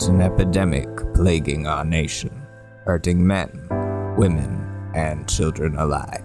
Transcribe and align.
It's 0.00 0.08
an 0.08 0.22
epidemic 0.22 0.88
plaguing 1.12 1.66
our 1.66 1.84
nation, 1.84 2.46
hurting 2.86 3.26
men, 3.26 3.50
women, 4.16 4.90
and 4.94 5.28
children 5.28 5.76
alike. 5.76 6.24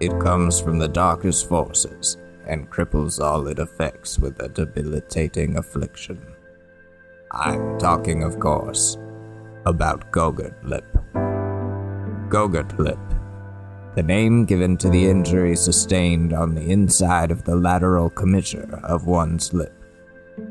It 0.00 0.20
comes 0.20 0.60
from 0.60 0.78
the 0.78 0.86
darkest 0.86 1.48
forces 1.48 2.18
and 2.46 2.70
cripples 2.70 3.24
all 3.24 3.46
it 3.46 3.58
affects 3.58 4.18
with 4.18 4.38
a 4.42 4.50
debilitating 4.50 5.56
affliction. 5.56 6.20
I'm 7.32 7.78
talking, 7.78 8.22
of 8.22 8.38
course, 8.38 8.98
about 9.64 10.12
Gogurt 10.12 10.62
Lip. 10.62 10.84
Gogurt 12.28 12.78
Lip, 12.78 12.98
the 13.94 14.02
name 14.02 14.44
given 14.44 14.76
to 14.76 14.90
the 14.90 15.08
injury 15.08 15.56
sustained 15.56 16.34
on 16.34 16.54
the 16.54 16.70
inside 16.70 17.30
of 17.30 17.44
the 17.44 17.56
lateral 17.56 18.10
commissure 18.10 18.78
of 18.84 19.06
one's 19.06 19.54
lip. 19.54 19.72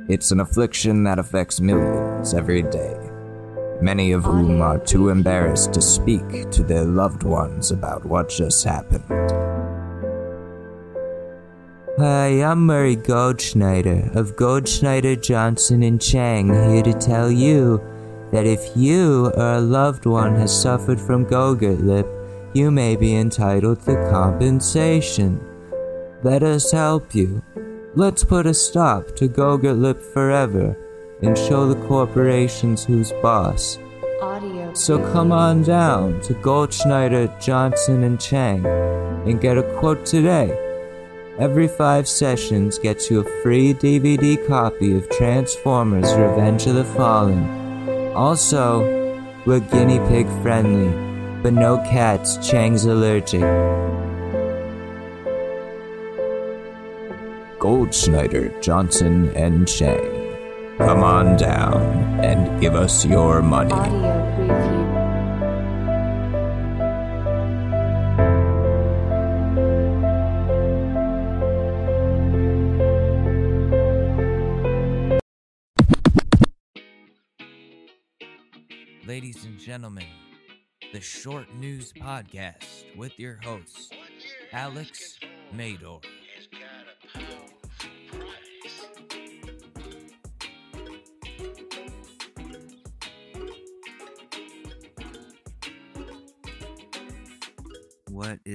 It's 0.09 0.31
an 0.31 0.39
affliction 0.39 1.03
that 1.03 1.19
affects 1.19 1.61
millions 1.61 2.06
every 2.33 2.63
day, 2.63 2.97
many 3.79 4.11
of 4.11 4.23
whom 4.23 4.61
are 4.61 4.79
too 4.79 5.09
embarrassed 5.09 5.71
to 5.73 5.81
speak 5.81 6.49
to 6.51 6.63
their 6.63 6.83
loved 6.83 7.23
ones 7.23 7.71
about 7.71 8.03
what 8.03 8.27
just 8.29 8.63
happened. 8.63 9.31
Hi, 11.97 12.43
I'm 12.43 12.65
Murray 12.65 12.95
Goldschneider 12.95 14.15
of 14.15 14.35
Goldschneider, 14.35 15.21
Johnson, 15.21 15.83
and 15.83 16.01
Chang 16.01 16.47
here 16.71 16.83
to 16.83 16.93
tell 16.93 17.31
you 17.31 17.81
that 18.31 18.45
if 18.45 18.75
you 18.75 19.27
or 19.27 19.53
a 19.53 19.61
loved 19.61 20.05
one 20.05 20.35
has 20.35 20.61
suffered 20.61 20.99
from 20.99 21.25
Gogurt 21.25 21.83
lip, 21.83 22.07
you 22.53 22.71
may 22.71 22.95
be 22.95 23.15
entitled 23.15 23.81
to 23.85 23.95
compensation. 24.09 25.39
Let 26.23 26.43
us 26.43 26.71
help 26.71 27.13
you. 27.13 27.43
Let's 27.95 28.23
put 28.23 28.47
a 28.47 28.53
stop 28.53 29.15
to 29.15 29.27
Gogurt 29.27 29.79
lip 29.79 30.01
forever 30.01 30.75
and 31.21 31.37
show 31.37 31.67
the 31.67 31.87
corporations 31.87 32.85
who's 32.85 33.11
boss. 33.23 33.79
Audio. 34.21 34.73
So 34.73 34.99
come 35.11 35.31
on 35.31 35.63
down 35.63 36.21
to 36.21 36.33
Goldschneider, 36.35 37.41
Johnson, 37.41 38.03
and 38.03 38.19
Chang 38.19 38.65
and 38.65 39.41
get 39.41 39.57
a 39.57 39.63
quote 39.79 40.05
today. 40.05 40.55
Every 41.39 41.67
five 41.67 42.07
sessions 42.07 42.79
gets 42.79 43.11
you 43.11 43.19
a 43.19 43.41
free 43.43 43.73
DVD 43.73 44.45
copy 44.47 44.95
of 44.97 45.09
Transformers 45.09 46.11
Revenge 46.15 46.65
of 46.65 46.75
the 46.75 46.83
Fallen. 46.83 47.45
Also, 48.15 48.81
we're 49.45 49.59
guinea 49.59 49.99
pig 50.07 50.27
friendly, 50.41 50.91
but 51.43 51.53
no 51.53 51.77
cats, 51.77 52.37
Chang's 52.37 52.85
allergic. 52.85 53.41
Goldschneider, 57.59 58.59
Johnson, 58.61 59.29
and 59.35 59.67
Chang. 59.67 60.16
Come 60.77 61.03
on 61.03 61.37
down 61.37 62.19
and 62.23 62.61
give 62.61 62.75
us 62.75 63.03
your 63.03 63.41
money. 63.41 63.73
Ladies 79.07 79.45
and 79.45 79.57
gentlemen, 79.59 80.05
the 80.93 81.01
Short 81.01 81.51
News 81.55 81.91
Podcast 81.91 82.95
with 82.95 83.17
your 83.17 83.39
host, 83.43 83.95
Alex 84.51 85.17
Mador. 85.51 86.01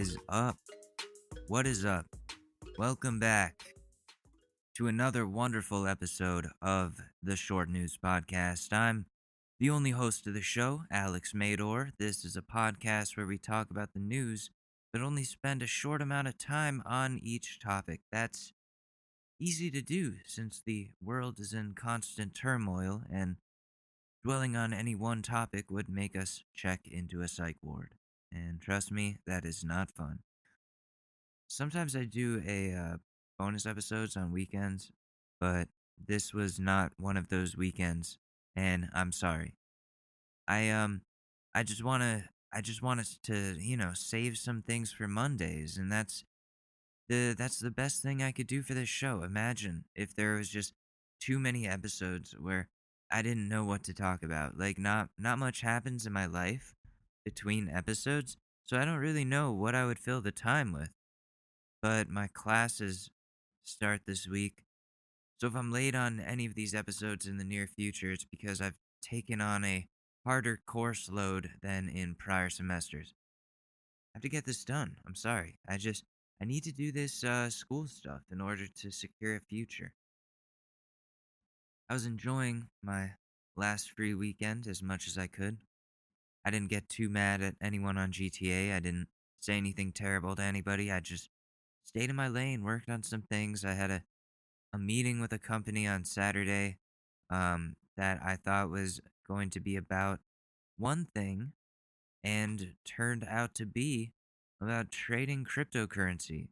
Is 0.03 0.19
up? 0.29 0.59
What 1.47 1.65
is 1.65 1.85
up? 1.85 2.07
Welcome 2.77 3.21
back 3.21 3.77
to 4.75 4.89
another 4.89 5.25
wonderful 5.29 5.87
episode 5.87 6.49
of 6.61 6.97
the 7.23 7.37
Short 7.37 7.69
News 7.69 8.01
Podcast. 8.05 8.73
I'm 8.73 9.07
the 9.61 9.71
only 9.71 9.93
host 9.93 10.27
of 10.27 10.35
the 10.35 10.43
show, 10.43 10.83
Alex 10.91 11.33
Mador. 11.33 11.93
This 12.01 12.25
is 12.25 12.35
a 12.37 12.43
podcast 12.43 13.17
where 13.17 13.29
we 13.29 13.39
talk 13.39 13.71
about 13.71 13.93
the 13.95 14.01
news, 14.01 14.51
but 14.93 15.03
only 15.03 15.23
spend 15.23 15.62
a 15.62 15.69
short 15.69 16.03
amount 16.03 16.27
of 16.27 16.37
time 16.37 16.83
on 16.85 17.21
each 17.23 17.61
topic. 17.61 18.01
That's 18.11 18.53
easy 19.41 19.71
to 19.71 19.83
do 19.83 20.15
since 20.27 20.61
the 20.67 20.91
world 21.01 21.39
is 21.39 21.53
in 21.53 21.75
constant 21.77 22.35
turmoil, 22.35 23.03
and 23.09 23.37
dwelling 24.25 24.57
on 24.57 24.73
any 24.73 24.97
one 24.97 25.23
topic 25.23 25.71
would 25.71 25.89
make 25.89 26.19
us 26.19 26.43
check 26.53 26.89
into 26.91 27.21
a 27.21 27.29
psych 27.29 27.59
ward. 27.62 27.95
And 28.34 28.60
trust 28.60 28.91
me, 28.91 29.19
that 29.26 29.44
is 29.44 29.62
not 29.62 29.91
fun. 29.91 30.20
Sometimes 31.48 31.94
I 31.94 32.04
do 32.04 32.43
a 32.47 32.72
uh, 32.72 32.97
bonus 33.38 33.66
episodes 33.66 34.16
on 34.16 34.32
weekends, 34.32 34.91
but 35.38 35.69
this 36.03 36.32
was 36.32 36.59
not 36.59 36.93
one 36.97 37.16
of 37.16 37.28
those 37.28 37.56
weekends 37.56 38.19
and 38.56 38.88
I'm 38.93 39.12
sorry. 39.12 39.54
I 40.48 40.70
um 40.70 41.03
I 41.54 41.62
just 41.62 41.84
want 41.84 42.03
to 42.03 42.25
I 42.53 42.60
just 42.60 42.82
want 42.82 43.00
us 43.00 43.19
to, 43.25 43.56
you 43.59 43.76
know, 43.76 43.93
save 43.94 44.37
some 44.37 44.62
things 44.62 44.93
for 44.93 45.09
Mondays 45.09 45.76
and 45.76 45.91
that's 45.91 46.25
the 47.09 47.34
that's 47.37 47.59
the 47.59 47.70
best 47.70 48.03
thing 48.03 48.22
I 48.22 48.32
could 48.32 48.47
do 48.47 48.62
for 48.62 48.75
this 48.75 48.88
show. 48.88 49.22
Imagine 49.22 49.84
if 49.94 50.14
there 50.14 50.34
was 50.34 50.49
just 50.49 50.75
too 51.20 51.38
many 51.38 51.66
episodes 51.66 52.34
where 52.38 52.69
I 53.10 53.22
didn't 53.22 53.49
know 53.49 53.64
what 53.64 53.84
to 53.84 53.94
talk 53.94 54.22
about. 54.22 54.59
Like 54.59 54.78
not 54.78 55.10
not 55.19 55.38
much 55.38 55.60
happens 55.60 56.06
in 56.06 56.12
my 56.12 56.26
life 56.26 56.75
between 57.25 57.69
episodes, 57.69 58.37
so 58.65 58.78
I 58.78 58.84
don't 58.84 58.99
really 58.99 59.25
know 59.25 59.53
what 59.53 59.75
I 59.75 59.84
would 59.84 59.99
fill 59.99 60.21
the 60.21 60.33
time 60.33 60.72
with. 60.72 60.91
But 61.81 62.09
my 62.09 62.28
classes 62.28 63.10
start 63.65 64.03
this 64.06 64.28
week 64.28 64.65
so 65.43 65.49
if 65.49 65.56
I'm 65.56 65.72
late 65.72 65.97
on 65.97 66.21
any 66.21 66.47
of 66.47 66.55
these 66.55 66.72
episodes 66.72 67.27
in 67.27 67.37
the 67.37 67.43
near 67.43 67.66
future, 67.66 68.12
it's 68.12 68.25
because 68.25 68.61
I've 68.61 68.78
taken 69.03 69.41
on 69.41 69.65
a 69.65 69.88
harder 70.25 70.61
course 70.69 71.09
load 71.11 71.50
than 71.61 71.88
in 71.88 72.15
prior 72.15 72.49
semesters. 72.49 73.12
I 74.15 74.19
have 74.19 74.22
to 74.22 74.28
get 74.28 74.47
this 74.47 74.62
done. 74.62 74.99
I'm 75.05 75.16
sorry. 75.16 75.59
I 75.69 75.78
just 75.78 76.05
I 76.41 76.44
need 76.44 76.62
to 76.62 76.71
do 76.71 76.93
this 76.93 77.25
uh, 77.25 77.50
school 77.50 77.88
stuff 77.88 78.21
in 78.31 78.41
order 78.41 78.69
to 78.82 78.93
secure 78.93 79.34
a 79.34 79.41
future. 79.41 79.93
I 81.91 81.94
was 81.94 82.06
enjoying 82.06 82.69
my 82.81 83.15
last 83.56 83.91
free 83.91 84.15
weekend 84.15 84.69
as 84.69 84.81
much 84.81 85.09
as 85.09 85.19
I 85.19 85.27
could. 85.27 85.59
I 86.45 86.51
didn't 86.51 86.71
get 86.71 86.89
too 86.89 87.09
mad 87.09 87.43
at 87.43 87.55
anyone 87.61 87.99
on 87.99 88.13
GTA. 88.13 88.75
I 88.75 88.81
didn't 88.81 89.09
say 89.41 89.57
anything 89.57 89.93
terrible 89.93 90.35
to 90.37 90.43
anybody. 90.43 90.91
I 90.91 91.01
just 91.01 91.29
stayed 91.85 92.11
in 92.11 92.17
my 92.17 92.29
lane, 92.29 92.63
worked 92.65 92.89
on 92.89 93.03
some 93.03 93.23
things. 93.23 93.65
I 93.65 93.75
had 93.75 93.91
a 93.91 94.03
a 94.73 94.79
meeting 94.79 95.21
with 95.21 95.33
a 95.33 95.39
company 95.39 95.87
on 95.87 96.05
Saturday 96.05 96.79
um, 97.31 97.77
that 97.97 98.21
I 98.25 98.37
thought 98.37 98.71
was 98.71 99.01
going 99.29 99.51
to 99.51 99.61
be 99.61 99.77
about 99.77 100.21
one 100.79 101.07
thing 101.15 101.53
and 102.25 102.75
turned 102.85 103.27
out 103.29 103.55
to 103.57 103.67
be 103.67 104.13
about 104.61 104.91
trading 104.91 105.45
cryptocurrency. 105.45 106.49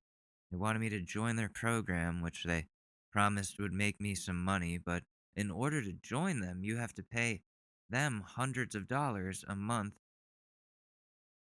They 0.51 0.59
wanted 0.59 0.81
me 0.81 0.89
to 0.91 1.01
join 1.01 1.37
their 1.37 1.49
program, 1.49 2.21
which 2.21 2.45
they 2.45 2.67
promised 3.13 3.59
would 3.59 3.73
make 3.73 4.01
me 4.01 4.15
some 4.15 4.43
money, 4.45 4.79
but 4.79 5.05
in 5.37 5.51
order 5.51 5.81
to 5.83 5.93
join 5.93 6.41
them, 6.41 6.63
you 6.63 6.77
have 6.77 6.95
to 6.95 7.03
pay 7.03 7.43
them 7.91 8.25
hundreds 8.27 8.75
of 8.75 8.89
dollars 8.89 9.45
a 9.49 9.55
month. 9.55 9.95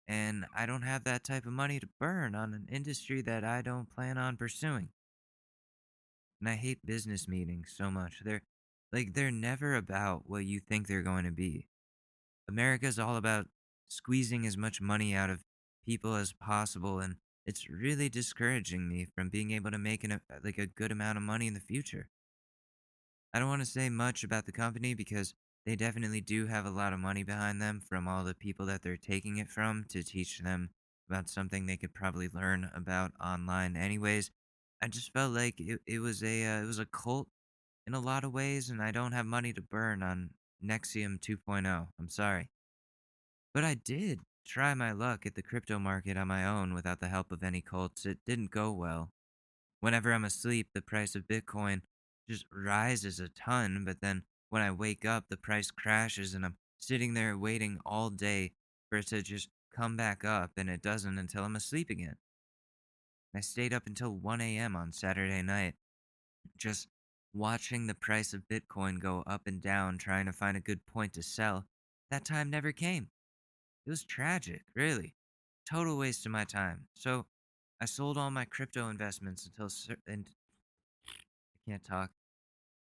And 0.07 0.45
I 0.55 0.65
don't 0.65 0.81
have 0.81 1.03
that 1.03 1.23
type 1.23 1.45
of 1.45 1.51
money 1.51 1.79
to 1.79 1.87
burn 1.99 2.33
on 2.33 2.53
an 2.53 2.67
industry 2.71 3.21
that 3.21 3.43
I 3.43 3.61
don't 3.61 3.89
plan 3.89 4.17
on 4.17 4.37
pursuing. 4.37 4.89
And 6.39 6.49
I 6.49 6.55
hate 6.55 6.85
business 6.85 7.27
meetings 7.27 7.73
so 7.75 7.91
much. 7.91 8.21
They're 8.23 8.41
like 8.91 9.13
they're 9.13 9.31
never 9.31 9.75
about 9.75 10.23
what 10.25 10.45
you 10.45 10.59
think 10.59 10.87
they're 10.87 11.03
going 11.03 11.25
to 11.25 11.31
be. 11.31 11.67
America's 12.47 12.97
all 12.97 13.17
about 13.17 13.47
squeezing 13.87 14.47
as 14.47 14.57
much 14.57 14.81
money 14.81 15.13
out 15.13 15.29
of 15.29 15.43
people 15.85 16.15
as 16.15 16.33
possible 16.33 16.99
and 16.99 17.15
it's 17.45 17.67
really 17.67 18.09
discouraging 18.09 18.87
me 18.87 19.07
from 19.15 19.29
being 19.29 19.49
able 19.49 19.71
to 19.71 19.79
make 19.79 20.03
an, 20.03 20.21
like 20.43 20.59
a 20.59 20.67
good 20.67 20.91
amount 20.91 21.17
of 21.17 21.23
money 21.23 21.47
in 21.47 21.55
the 21.55 21.59
future. 21.59 22.07
I 23.33 23.39
don't 23.39 23.49
want 23.49 23.63
to 23.63 23.67
say 23.67 23.89
much 23.89 24.23
about 24.23 24.45
the 24.45 24.51
company 24.51 24.93
because 24.93 25.33
they 25.65 25.75
definitely 25.75 26.21
do 26.21 26.47
have 26.47 26.65
a 26.65 26.71
lot 26.71 26.93
of 26.93 26.99
money 26.99 27.23
behind 27.23 27.61
them 27.61 27.81
from 27.87 28.07
all 28.07 28.23
the 28.23 28.33
people 28.33 28.65
that 28.65 28.81
they're 28.81 28.97
taking 28.97 29.37
it 29.37 29.49
from 29.49 29.85
to 29.89 30.03
teach 30.03 30.39
them 30.39 30.69
about 31.09 31.29
something 31.29 31.65
they 31.65 31.77
could 31.77 31.93
probably 31.93 32.29
learn 32.33 32.69
about 32.75 33.11
online 33.19 33.75
anyways 33.75 34.31
I 34.81 34.87
just 34.87 35.11
felt 35.11 35.33
like 35.33 35.59
it, 35.59 35.81
it 35.85 35.99
was 35.99 36.23
a 36.23 36.45
uh, 36.45 36.63
it 36.63 36.65
was 36.65 36.79
a 36.79 36.85
cult 36.85 37.27
in 37.85 37.93
a 37.93 37.99
lot 37.99 38.23
of 38.23 38.33
ways, 38.33 38.69
and 38.69 38.81
I 38.81 38.91
don't 38.91 39.11
have 39.11 39.25
money 39.25 39.51
to 39.53 39.61
burn 39.61 40.01
on 40.01 40.31
NXIVM 40.63 41.19
2.0. 41.19 41.87
I'm 41.99 42.09
sorry, 42.09 42.49
but 43.53 43.63
I 43.63 43.73
did 43.73 44.19
try 44.45 44.73
my 44.73 44.91
luck 44.93 45.25
at 45.25 45.35
the 45.35 45.43
crypto 45.43 45.79
market 45.79 46.17
on 46.17 46.27
my 46.27 46.45
own 46.45 46.73
without 46.73 46.99
the 46.99 47.09
help 47.09 47.31
of 47.31 47.43
any 47.43 47.61
cults. 47.61 48.05
It 48.05 48.19
didn't 48.25 48.51
go 48.51 48.71
well. 48.71 49.11
Whenever 49.81 50.13
I'm 50.13 50.25
asleep, 50.25 50.69
the 50.73 50.81
price 50.81 51.13
of 51.15 51.27
Bitcoin 51.27 51.81
just 52.29 52.45
rises 52.53 53.19
a 53.19 53.29
ton, 53.29 53.83
but 53.85 54.01
then 54.01 54.23
when 54.49 54.61
I 54.61 54.71
wake 54.71 55.05
up, 55.05 55.25
the 55.29 55.37
price 55.37 55.71
crashes 55.71 56.33
and 56.33 56.45
I'm 56.45 56.57
sitting 56.79 57.13
there 57.13 57.37
waiting 57.37 57.79
all 57.85 58.09
day 58.09 58.51
for 58.89 58.99
it 58.99 59.07
to 59.07 59.21
just 59.21 59.49
come 59.75 59.95
back 59.95 60.25
up, 60.25 60.51
and 60.57 60.69
it 60.69 60.81
doesn't 60.81 61.17
until 61.17 61.43
I'm 61.43 61.55
asleep 61.55 61.89
again. 61.89 62.15
I 63.35 63.41
stayed 63.41 63.73
up 63.73 63.85
until 63.85 64.11
1 64.11 64.41
a.m. 64.41 64.75
on 64.75 64.91
Saturday 64.91 65.43
night, 65.43 65.75
just 66.57 66.87
watching 67.33 67.85
the 67.85 67.93
price 67.93 68.33
of 68.33 68.47
Bitcoin 68.47 68.99
go 68.99 69.23
up 69.27 69.45
and 69.45 69.61
down, 69.61 69.97
trying 69.99 70.25
to 70.25 70.33
find 70.33 70.57
a 70.57 70.61
good 70.61 70.85
point 70.87 71.13
to 71.13 71.23
sell. 71.23 71.65
That 72.09 72.25
time 72.25 72.49
never 72.49 72.71
came. 72.71 73.09
It 73.85 73.91
was 73.91 74.03
tragic, 74.03 74.63
really. 74.75 75.13
Total 75.69 75.95
waste 75.95 76.25
of 76.25 76.31
my 76.31 76.43
time. 76.43 76.87
So 76.95 77.27
I 77.79 77.85
sold 77.85 78.17
all 78.17 78.31
my 78.31 78.45
crypto 78.45 78.89
investments 78.89 79.45
until 79.45 79.69
and 80.07 80.27
I 81.07 81.69
can't 81.69 81.83
talk. 81.83 82.09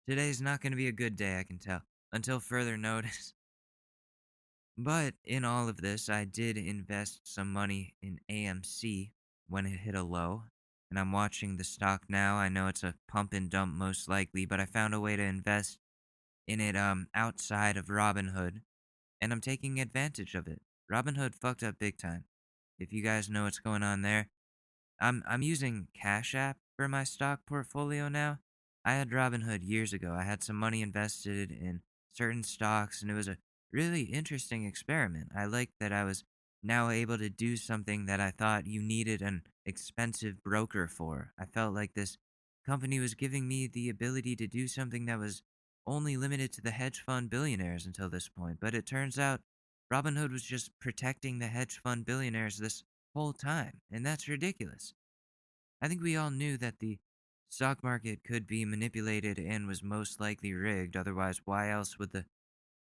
Today's 0.08 0.40
not 0.40 0.60
going 0.60 0.70
to 0.70 0.76
be 0.76 0.86
a 0.86 0.92
good 0.92 1.16
day, 1.16 1.36
I 1.40 1.42
can 1.42 1.58
tell, 1.58 1.82
until 2.12 2.38
further 2.38 2.76
notice. 2.76 3.34
But 4.78 5.14
in 5.24 5.44
all 5.44 5.68
of 5.68 5.78
this, 5.78 6.08
I 6.08 6.24
did 6.24 6.56
invest 6.56 7.20
some 7.24 7.52
money 7.52 7.94
in 8.00 8.20
AMC 8.30 9.10
when 9.48 9.66
it 9.66 9.80
hit 9.80 9.96
a 9.96 10.04
low, 10.04 10.44
and 10.90 11.00
I'm 11.00 11.10
watching 11.10 11.56
the 11.56 11.64
stock 11.64 12.04
now. 12.08 12.36
I 12.36 12.48
know 12.48 12.68
it's 12.68 12.84
a 12.84 12.94
pump 13.08 13.32
and 13.32 13.50
dump 13.50 13.74
most 13.74 14.08
likely, 14.08 14.46
but 14.46 14.60
I 14.60 14.66
found 14.66 14.94
a 14.94 15.00
way 15.00 15.16
to 15.16 15.22
invest 15.22 15.78
in 16.46 16.60
it 16.60 16.76
um 16.76 17.08
outside 17.12 17.76
of 17.76 17.86
Robinhood, 17.86 18.60
and 19.20 19.32
I'm 19.32 19.40
taking 19.40 19.80
advantage 19.80 20.36
of 20.36 20.46
it. 20.46 20.60
Robinhood 20.92 21.34
fucked 21.34 21.64
up 21.64 21.80
big 21.80 21.98
time. 21.98 22.24
If 22.78 22.92
you 22.92 23.02
guys 23.02 23.28
know 23.28 23.44
what's 23.44 23.58
going 23.58 23.82
on 23.82 24.02
there, 24.02 24.28
I'm 25.00 25.24
I'm 25.26 25.42
using 25.42 25.88
Cash 26.00 26.32
App 26.34 26.58
for 26.76 26.86
my 26.86 27.02
stock 27.02 27.40
portfolio 27.44 28.08
now. 28.08 28.38
I 28.86 28.92
had 28.92 29.10
Robinhood 29.10 29.68
years 29.68 29.92
ago. 29.92 30.14
I 30.16 30.22
had 30.22 30.44
some 30.44 30.54
money 30.54 30.80
invested 30.80 31.50
in 31.50 31.80
certain 32.12 32.44
stocks, 32.44 33.02
and 33.02 33.10
it 33.10 33.14
was 33.14 33.26
a 33.26 33.38
really 33.72 34.02
interesting 34.02 34.64
experiment. 34.64 35.32
I 35.36 35.46
liked 35.46 35.72
that 35.80 35.92
I 35.92 36.04
was 36.04 36.22
now 36.62 36.90
able 36.90 37.18
to 37.18 37.28
do 37.28 37.56
something 37.56 38.06
that 38.06 38.20
I 38.20 38.30
thought 38.30 38.68
you 38.68 38.80
needed 38.80 39.22
an 39.22 39.42
expensive 39.64 40.40
broker 40.40 40.86
for. 40.86 41.32
I 41.36 41.46
felt 41.46 41.74
like 41.74 41.94
this 41.94 42.16
company 42.64 43.00
was 43.00 43.14
giving 43.14 43.48
me 43.48 43.66
the 43.66 43.88
ability 43.88 44.36
to 44.36 44.46
do 44.46 44.68
something 44.68 45.06
that 45.06 45.18
was 45.18 45.42
only 45.84 46.16
limited 46.16 46.52
to 46.52 46.62
the 46.62 46.70
hedge 46.70 47.00
fund 47.00 47.28
billionaires 47.28 47.86
until 47.86 48.08
this 48.08 48.28
point. 48.28 48.58
But 48.60 48.74
it 48.74 48.86
turns 48.86 49.18
out 49.18 49.40
Robinhood 49.92 50.30
was 50.30 50.44
just 50.44 50.70
protecting 50.80 51.40
the 51.40 51.48
hedge 51.48 51.80
fund 51.82 52.04
billionaires 52.06 52.58
this 52.58 52.84
whole 53.16 53.32
time, 53.32 53.80
and 53.90 54.06
that's 54.06 54.28
ridiculous. 54.28 54.94
I 55.82 55.88
think 55.88 56.02
we 56.02 56.16
all 56.16 56.30
knew 56.30 56.56
that 56.58 56.78
the 56.78 56.98
stock 57.56 57.82
market 57.82 58.22
could 58.22 58.46
be 58.46 58.66
manipulated 58.66 59.38
and 59.38 59.66
was 59.66 59.82
most 59.82 60.20
likely 60.20 60.52
rigged, 60.52 60.94
otherwise, 60.94 61.40
why 61.46 61.70
else 61.70 61.98
would 61.98 62.12
the 62.12 62.26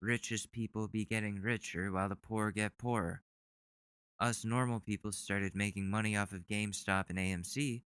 richest 0.01 0.51
people 0.51 0.87
be 0.87 1.05
getting 1.05 1.39
richer 1.39 1.91
while 1.91 2.09
the 2.09 2.15
poor 2.15 2.49
get 2.49 2.75
poorer? 2.79 3.21
Us 4.19 4.43
normal 4.43 4.79
people 4.79 5.11
started 5.11 5.53
making 5.53 5.87
money 5.87 6.17
off 6.17 6.31
of 6.31 6.47
GameStop 6.47 7.11
and 7.11 7.19
AMC 7.19 7.83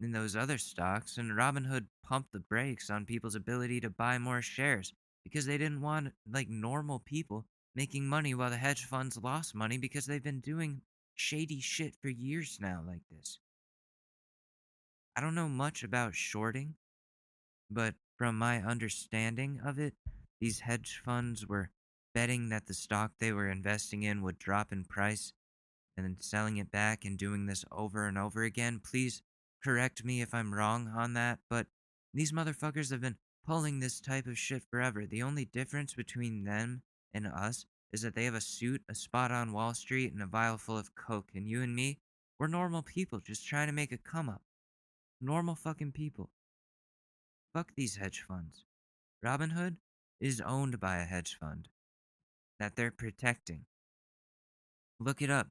and 0.00 0.14
those 0.14 0.34
other 0.34 0.56
stocks, 0.56 1.18
and 1.18 1.32
Robinhood 1.32 1.88
pumped 2.02 2.32
the 2.32 2.40
brakes 2.40 2.88
on 2.88 3.04
people's 3.04 3.34
ability 3.34 3.78
to 3.82 3.90
buy 3.90 4.16
more 4.16 4.40
shares 4.40 4.94
because 5.22 5.44
they 5.44 5.58
didn't 5.58 5.82
want 5.82 6.14
like 6.26 6.48
normal 6.48 7.00
people 7.00 7.44
making 7.74 8.06
money 8.06 8.32
while 8.32 8.48
the 8.48 8.56
hedge 8.56 8.86
funds 8.86 9.18
lost 9.22 9.54
money 9.54 9.76
because 9.76 10.06
they've 10.06 10.24
been 10.24 10.40
doing 10.40 10.80
shady 11.14 11.60
shit 11.60 11.96
for 12.00 12.08
years 12.08 12.56
now 12.62 12.82
like 12.86 13.02
this. 13.10 13.40
I 15.20 15.22
don't 15.22 15.34
know 15.34 15.50
much 15.50 15.82
about 15.82 16.14
shorting, 16.14 16.76
but 17.70 17.94
from 18.16 18.38
my 18.38 18.62
understanding 18.62 19.60
of 19.62 19.78
it, 19.78 19.92
these 20.40 20.60
hedge 20.60 21.02
funds 21.04 21.46
were 21.46 21.68
betting 22.14 22.48
that 22.48 22.66
the 22.66 22.72
stock 22.72 23.12
they 23.18 23.30
were 23.30 23.46
investing 23.46 24.02
in 24.02 24.22
would 24.22 24.38
drop 24.38 24.72
in 24.72 24.82
price 24.82 25.34
and 25.94 26.06
then 26.06 26.16
selling 26.20 26.56
it 26.56 26.70
back 26.70 27.04
and 27.04 27.18
doing 27.18 27.44
this 27.44 27.66
over 27.70 28.06
and 28.06 28.16
over 28.16 28.44
again. 28.44 28.80
Please 28.82 29.20
correct 29.62 30.06
me 30.06 30.22
if 30.22 30.32
I'm 30.32 30.54
wrong 30.54 30.90
on 30.96 31.12
that, 31.12 31.40
but 31.50 31.66
these 32.14 32.32
motherfuckers 32.32 32.90
have 32.90 33.02
been 33.02 33.18
pulling 33.46 33.78
this 33.78 34.00
type 34.00 34.26
of 34.26 34.38
shit 34.38 34.62
forever. 34.70 35.04
The 35.04 35.22
only 35.22 35.44
difference 35.44 35.92
between 35.92 36.44
them 36.44 36.80
and 37.12 37.26
us 37.26 37.66
is 37.92 38.00
that 38.00 38.14
they 38.14 38.24
have 38.24 38.34
a 38.34 38.40
suit, 38.40 38.80
a 38.88 38.94
spot 38.94 39.30
on 39.30 39.52
Wall 39.52 39.74
Street, 39.74 40.14
and 40.14 40.22
a 40.22 40.26
vial 40.26 40.56
full 40.56 40.78
of 40.78 40.94
coke. 40.94 41.28
And 41.34 41.46
you 41.46 41.60
and 41.60 41.76
me, 41.76 41.98
we're 42.38 42.46
normal 42.46 42.80
people 42.80 43.20
just 43.20 43.46
trying 43.46 43.66
to 43.66 43.74
make 43.74 43.92
a 43.92 43.98
come 43.98 44.30
up. 44.30 44.40
Normal 45.20 45.54
fucking 45.54 45.92
people. 45.92 46.30
Fuck 47.52 47.72
these 47.76 47.96
hedge 47.96 48.24
funds. 48.26 48.64
Robinhood 49.24 49.76
is 50.20 50.40
owned 50.40 50.80
by 50.80 50.96
a 50.96 51.04
hedge 51.04 51.36
fund 51.38 51.68
that 52.58 52.76
they're 52.76 52.90
protecting. 52.90 53.66
Look 54.98 55.20
it 55.20 55.30
up. 55.30 55.48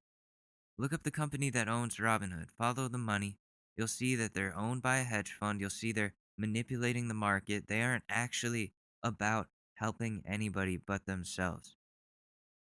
Look 0.78 0.94
up 0.94 1.04
the 1.04 1.12
company 1.12 1.50
that 1.52 1.68
owns 1.68 1.98
Robinhood. 1.98 2.48
Follow 2.58 2.88
the 2.88 2.98
money. 2.98 3.38
You'll 3.76 3.88
see 3.88 4.16
that 4.16 4.34
they're 4.34 4.58
owned 4.58 4.82
by 4.82 4.98
a 4.98 5.04
hedge 5.04 5.32
fund. 5.32 5.60
You'll 5.60 5.70
see 5.70 5.92
they're 5.92 6.14
manipulating 6.38 7.08
the 7.08 7.14
market. 7.14 7.68
They 7.68 7.82
aren't 7.82 8.06
actually 8.10 8.74
about 9.04 9.48
helping 9.76 10.24
anybody 10.26 10.78
but 10.78 11.06
themselves. 11.06 11.76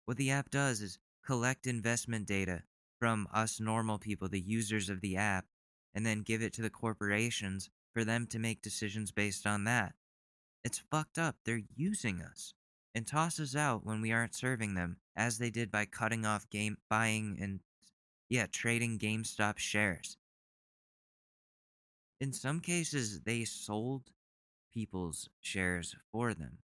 What 0.06 0.16
the 0.16 0.30
app 0.30 0.50
does 0.50 0.80
is 0.80 0.98
collect 1.24 1.66
investment 1.66 2.26
data 2.26 2.62
from 2.98 3.28
us 3.32 3.60
normal 3.60 3.98
people, 3.98 4.28
the 4.28 4.40
users 4.40 4.88
of 4.88 5.00
the 5.00 5.16
app, 5.16 5.46
and 5.94 6.06
then 6.06 6.22
give 6.22 6.42
it 6.42 6.52
to 6.54 6.62
the 6.62 6.70
corporations 6.70 7.70
for 7.92 8.04
them 8.04 8.26
to 8.28 8.38
make 8.38 8.62
decisions 8.62 9.10
based 9.10 9.46
on 9.46 9.64
that. 9.64 9.94
It's 10.64 10.82
fucked 10.90 11.18
up. 11.18 11.36
They're 11.44 11.62
using 11.74 12.20
us 12.20 12.54
and 12.94 13.06
toss 13.06 13.40
us 13.40 13.56
out 13.56 13.84
when 13.84 14.00
we 14.00 14.12
aren't 14.12 14.34
serving 14.34 14.74
them, 14.74 14.98
as 15.16 15.38
they 15.38 15.50
did 15.50 15.70
by 15.70 15.86
cutting 15.86 16.24
off 16.24 16.50
game 16.50 16.78
buying 16.88 17.38
and 17.40 17.60
yeah, 18.28 18.46
trading 18.46 18.98
GameStop 18.98 19.58
shares. 19.58 20.16
In 22.20 22.32
some 22.32 22.60
cases, 22.60 23.20
they 23.20 23.44
sold 23.44 24.12
people's 24.72 25.28
shares 25.40 25.96
for 26.12 26.34
them. 26.34 26.58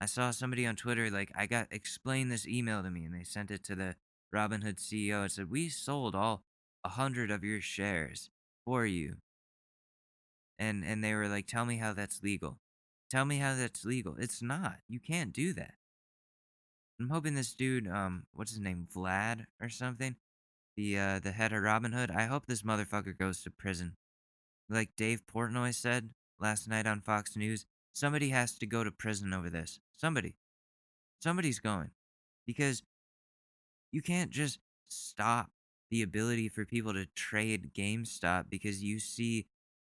I 0.00 0.06
saw 0.06 0.30
somebody 0.30 0.66
on 0.66 0.76
Twitter 0.76 1.10
like 1.10 1.32
I 1.34 1.46
got 1.46 1.68
explain 1.70 2.28
this 2.28 2.46
email 2.46 2.82
to 2.82 2.90
me 2.90 3.04
and 3.04 3.14
they 3.14 3.24
sent 3.24 3.50
it 3.50 3.64
to 3.64 3.74
the 3.74 3.96
Robinhood 4.34 4.76
CEO 4.76 5.22
and 5.22 5.30
said, 5.32 5.50
We 5.50 5.68
sold 5.68 6.14
all 6.14 6.42
a 6.84 6.90
hundred 6.90 7.30
of 7.30 7.44
your 7.44 7.60
shares 7.60 8.30
for 8.64 8.86
you. 8.86 9.16
And 10.58 10.84
and 10.84 11.02
they 11.02 11.14
were 11.14 11.28
like, 11.28 11.46
Tell 11.46 11.64
me 11.64 11.78
how 11.78 11.92
that's 11.92 12.22
legal. 12.22 12.58
Tell 13.10 13.24
me 13.24 13.38
how 13.38 13.54
that's 13.54 13.84
legal. 13.84 14.16
It's 14.18 14.42
not. 14.42 14.76
You 14.88 15.00
can't 15.00 15.32
do 15.32 15.52
that. 15.54 15.74
I'm 17.00 17.10
hoping 17.10 17.34
this 17.34 17.54
dude, 17.54 17.88
um, 17.88 18.24
what's 18.32 18.52
his 18.52 18.60
name, 18.60 18.86
Vlad 18.94 19.46
or 19.60 19.68
something, 19.68 20.16
the 20.76 20.98
uh 20.98 21.18
the 21.18 21.32
head 21.32 21.52
of 21.52 21.62
Robinhood. 21.62 22.14
I 22.14 22.26
hope 22.26 22.46
this 22.46 22.62
motherfucker 22.62 23.16
goes 23.16 23.42
to 23.42 23.50
prison. 23.50 23.96
Like 24.68 24.90
Dave 24.96 25.22
Portnoy 25.26 25.74
said 25.74 26.10
last 26.40 26.68
night 26.68 26.86
on 26.86 27.00
Fox 27.00 27.36
News, 27.36 27.66
somebody 27.92 28.30
has 28.30 28.56
to 28.58 28.66
go 28.66 28.84
to 28.84 28.90
prison 28.90 29.34
over 29.34 29.50
this. 29.50 29.80
Somebody. 29.96 30.36
Somebody's 31.20 31.60
going. 31.60 31.90
Because 32.46 32.82
you 33.92 34.02
can't 34.02 34.30
just 34.30 34.58
stop 34.88 35.50
the 35.92 36.02
ability 36.02 36.48
for 36.48 36.64
people 36.64 36.94
to 36.94 37.04
trade 37.14 37.74
GameStop 37.74 38.46
because 38.48 38.82
you 38.82 38.98
see 38.98 39.46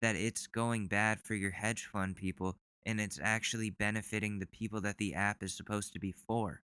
that 0.03 0.15
it's 0.15 0.47
going 0.47 0.89
bad 0.89 1.19
for 1.23 1.35
your 1.35 1.53
hedge 1.53 1.89
fund 1.91 2.15
people 2.17 2.59
and 2.85 3.01
it's 3.01 3.19
actually 3.23 3.71
benefiting 3.71 4.39
the 4.39 4.47
people 4.47 4.83
that 4.83 4.99
the 4.99 5.15
app 5.15 5.43
is 5.43 5.57
supposed 5.57 5.95
to 5.95 5.99
be 5.99 6.13
for. 6.13 6.61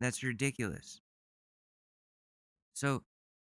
That's 0.00 0.22
ridiculous. 0.22 1.00
So, 2.72 3.02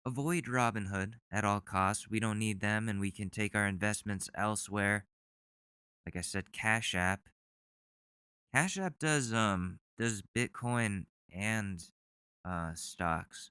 avoid 0.06 0.44
Robinhood 0.44 1.14
at 1.32 1.44
all 1.44 1.60
costs. 1.60 2.08
We 2.08 2.20
don't 2.20 2.38
need 2.38 2.60
them 2.60 2.88
and 2.88 3.00
we 3.00 3.10
can 3.10 3.28
take 3.28 3.56
our 3.56 3.66
investments 3.66 4.30
elsewhere. 4.36 5.06
Like 6.06 6.14
I 6.14 6.20
said, 6.20 6.52
Cash 6.52 6.94
App. 6.94 7.22
Cash 8.54 8.78
App 8.78 9.00
does 9.00 9.32
um 9.32 9.80
does 9.98 10.22
Bitcoin 10.36 11.06
and 11.34 11.82
uh 12.44 12.74
stocks. 12.74 13.50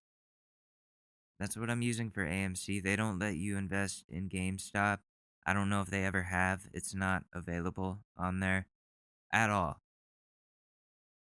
That's 1.40 1.58
what 1.58 1.70
I'm 1.70 1.82
using 1.82 2.10
for 2.10 2.26
AMC. 2.26 2.82
They 2.82 2.96
don't 2.96 3.20
let 3.20 3.36
you 3.36 3.58
invest 3.58 4.06
in 4.08 4.30
GameStop. 4.30 5.00
I 5.46 5.54
don't 5.54 5.70
know 5.70 5.82
if 5.82 5.90
they 5.90 6.06
ever 6.06 6.24
have. 6.24 6.68
It's 6.74 6.94
not 6.94 7.24
available 7.34 8.00
on 8.18 8.40
there 8.40 8.68
at 9.32 9.50
all. 9.50 9.82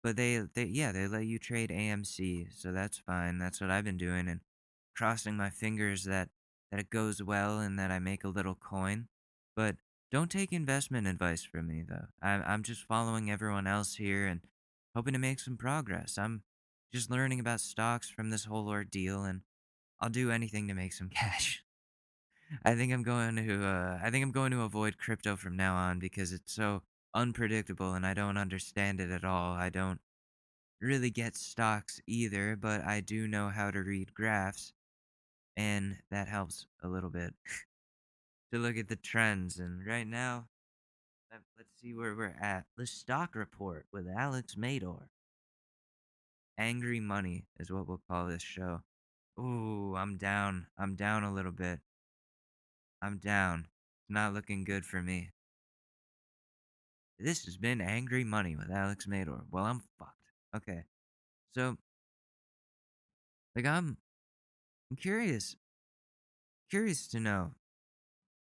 But 0.02 0.16
they, 0.16 0.42
they 0.54 0.64
yeah, 0.64 0.92
they 0.92 1.08
let 1.08 1.26
you 1.26 1.38
trade 1.38 1.70
AMC, 1.70 2.48
so 2.56 2.72
that's 2.72 2.98
fine. 2.98 3.38
That's 3.38 3.60
what 3.60 3.70
I've 3.70 3.84
been 3.84 3.98
doing 3.98 4.28
and 4.28 4.40
crossing 4.96 5.36
my 5.36 5.50
fingers 5.50 6.06
that 6.06 6.30
that 6.72 6.80
it 6.80 6.90
goes 6.90 7.22
well 7.22 7.60
and 7.60 7.78
that 7.78 7.92
I 7.92 8.00
make 8.00 8.24
a 8.24 8.30
little 8.30 8.56
coin. 8.56 9.08
But 9.56 9.76
don't 10.12 10.32
take 10.32 10.54
investment 10.54 11.08
advice 11.08 11.44
from 11.44 11.68
me 11.68 11.84
though. 11.88 12.08
I'm 12.22 12.44
I'm 12.48 12.64
just 12.64 12.84
following 12.84 13.30
everyone 13.30 13.68
else 13.68 13.96
here 13.96 14.26
and 14.26 14.42
hoping 14.96 15.14
to 15.14 15.20
make 15.20 15.40
some 15.40 15.58
progress. 15.58 16.18
I'm 16.18 16.44
just 16.94 17.10
learning 17.10 17.40
about 17.40 17.62
stocks 17.62 18.10
from 18.10 18.30
this 18.30 18.46
whole 18.46 18.68
ordeal 18.68 19.24
and 19.24 19.42
I'll 20.02 20.10
do 20.10 20.32
anything 20.32 20.68
to 20.68 20.74
make 20.74 20.94
some 20.94 21.10
cash. 21.14 21.64
I 22.66 22.74
think 22.76 22.92
I'm 22.92 23.04
going 23.04 23.36
to 23.36 23.64
uh, 23.66 24.00
I 24.04 24.10
think 24.10 24.24
I'm 24.24 24.32
going 24.32 24.52
to 24.52 24.62
avoid 24.62 24.98
crypto 24.98 25.36
from 25.36 25.56
now 25.56 25.76
on 25.76 26.00
because 26.00 26.34
it's 26.34 26.54
so 26.54 26.82
unpredictable 27.14 27.94
and 27.94 28.06
I 28.06 28.14
don't 28.14 28.38
understand 28.38 29.00
it 29.00 29.12
at 29.12 29.24
all. 29.24 29.54
I 29.54 29.70
don't 29.70 30.00
really 30.82 31.12
get 31.12 31.36
stocks 31.36 32.00
either, 32.08 32.56
but 32.56 32.84
I 32.84 33.02
do 33.02 33.28
know 33.28 33.50
how 33.50 33.70
to 33.72 33.80
read 33.84 34.14
graphs 34.14 34.74
and 35.56 35.98
that 36.10 36.28
helps 36.28 36.66
a 36.82 36.88
little 36.88 37.10
bit 37.10 37.34
to 38.52 38.60
look 38.60 38.78
at 38.78 38.88
the 38.88 38.96
trends 38.96 39.60
and 39.60 39.86
right 39.86 40.08
now 40.08 40.48
let- 41.32 41.42
let's 41.58 41.80
see 41.80 41.94
where 41.94 42.16
we're 42.16 42.38
at. 42.42 42.66
The 42.76 42.88
stock 42.88 43.36
report 43.36 43.86
with 43.92 44.08
Alex 44.08 44.56
Mador. 44.56 45.10
Angry 46.60 47.00
money 47.00 47.46
is 47.58 47.72
what 47.72 47.88
we'll 47.88 48.02
call 48.10 48.28
this 48.28 48.44
show. 48.44 48.82
Ooh, 49.40 49.96
I'm 49.96 50.18
down. 50.18 50.68
I'm 50.78 50.96
down 50.96 51.24
a 51.24 51.34
little 51.34 51.54
bit. 51.54 51.80
I'm 53.02 53.18
down. 53.18 53.60
It's 53.60 54.10
not 54.10 54.34
looking 54.34 54.66
good 54.66 54.86
for 54.86 55.02
me. 55.02 55.30
This 57.18 57.46
has 57.46 57.56
been 57.56 57.80
Angry 57.80 58.26
Money 58.26 58.58
with 58.58 58.70
Alex 58.70 59.08
Mador. 59.08 59.46
Well, 59.50 59.64
I'm 59.64 59.84
fucked. 59.98 60.34
Okay. 60.54 60.84
So, 61.54 61.78
like, 63.56 63.66
I'm, 63.66 63.96
I'm 64.92 64.98
curious, 64.98 65.56
curious 66.70 67.08
to 67.08 67.22
know 67.22 67.52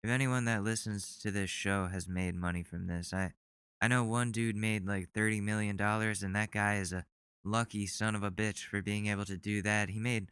if 0.04 0.12
anyone 0.12 0.46
that 0.46 0.64
listens 0.64 1.18
to 1.24 1.32
this 1.32 1.50
show 1.50 1.88
has 1.88 2.08
made 2.08 2.36
money 2.36 2.62
from 2.62 2.86
this. 2.86 3.12
I, 3.12 3.34
I 3.82 3.88
know 3.88 4.04
one 4.04 4.32
dude 4.32 4.56
made 4.56 4.86
like 4.86 5.14
$30 5.14 5.42
million, 5.42 5.80
and 5.82 6.36
that 6.36 6.52
guy 6.52 6.76
is 6.76 6.94
a 6.94 7.06
lucky 7.44 7.86
son 7.86 8.16
of 8.16 8.24
a 8.24 8.32
bitch 8.32 8.66
for 8.66 8.82
being 8.82 9.08
able 9.08 9.26
to 9.26 9.38
do 9.38 9.62
that. 9.62 9.90
He 9.90 10.00
made 10.00 10.28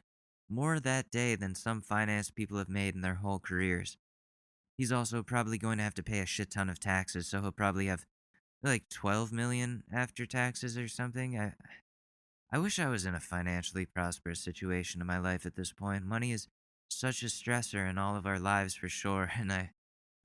more 0.50 0.80
that 0.80 1.12
day 1.12 1.36
than 1.36 1.56
some 1.56 1.82
finance 1.82 2.30
people 2.30 2.58
have 2.58 2.70
made 2.70 2.96
in 2.96 3.02
their 3.02 3.16
whole 3.16 3.40
careers. 3.40 3.98
He's 4.78 4.92
also 4.92 5.24
probably 5.24 5.58
going 5.58 5.78
to 5.78 5.84
have 5.84 5.94
to 5.96 6.04
pay 6.04 6.20
a 6.20 6.26
shit 6.26 6.52
ton 6.52 6.70
of 6.70 6.80
taxes, 6.80 7.28
so 7.28 7.42
he'll 7.42 7.52
probably 7.52 7.88
have 7.88 8.06
like 8.64 8.90
12 8.90 9.32
million 9.32 9.84
after 9.92 10.26
taxes 10.26 10.78
or 10.78 10.88
something. 10.88 11.38
I 11.38 11.54
I 12.54 12.58
wish 12.58 12.80
I 12.80 12.90
was 12.90 13.06
in 13.06 13.16
a 13.16 13.20
financially 13.20 13.86
prosperous 13.86 14.44
situation 14.44 15.00
in 15.00 15.08
my 15.08 15.18
life 15.18 15.46
at 15.46 15.56
this 15.56 15.72
point. 15.72 16.06
Money 16.06 16.34
is 16.34 16.50
such 16.90 17.24
a 17.24 17.28
stressor 17.28 17.90
in 17.90 17.98
all 17.98 18.18
of 18.18 18.26
our 18.26 18.40
lives 18.40 18.76
for 18.76 18.90
sure, 18.90 19.32
and 19.40 19.52
I 19.52 19.72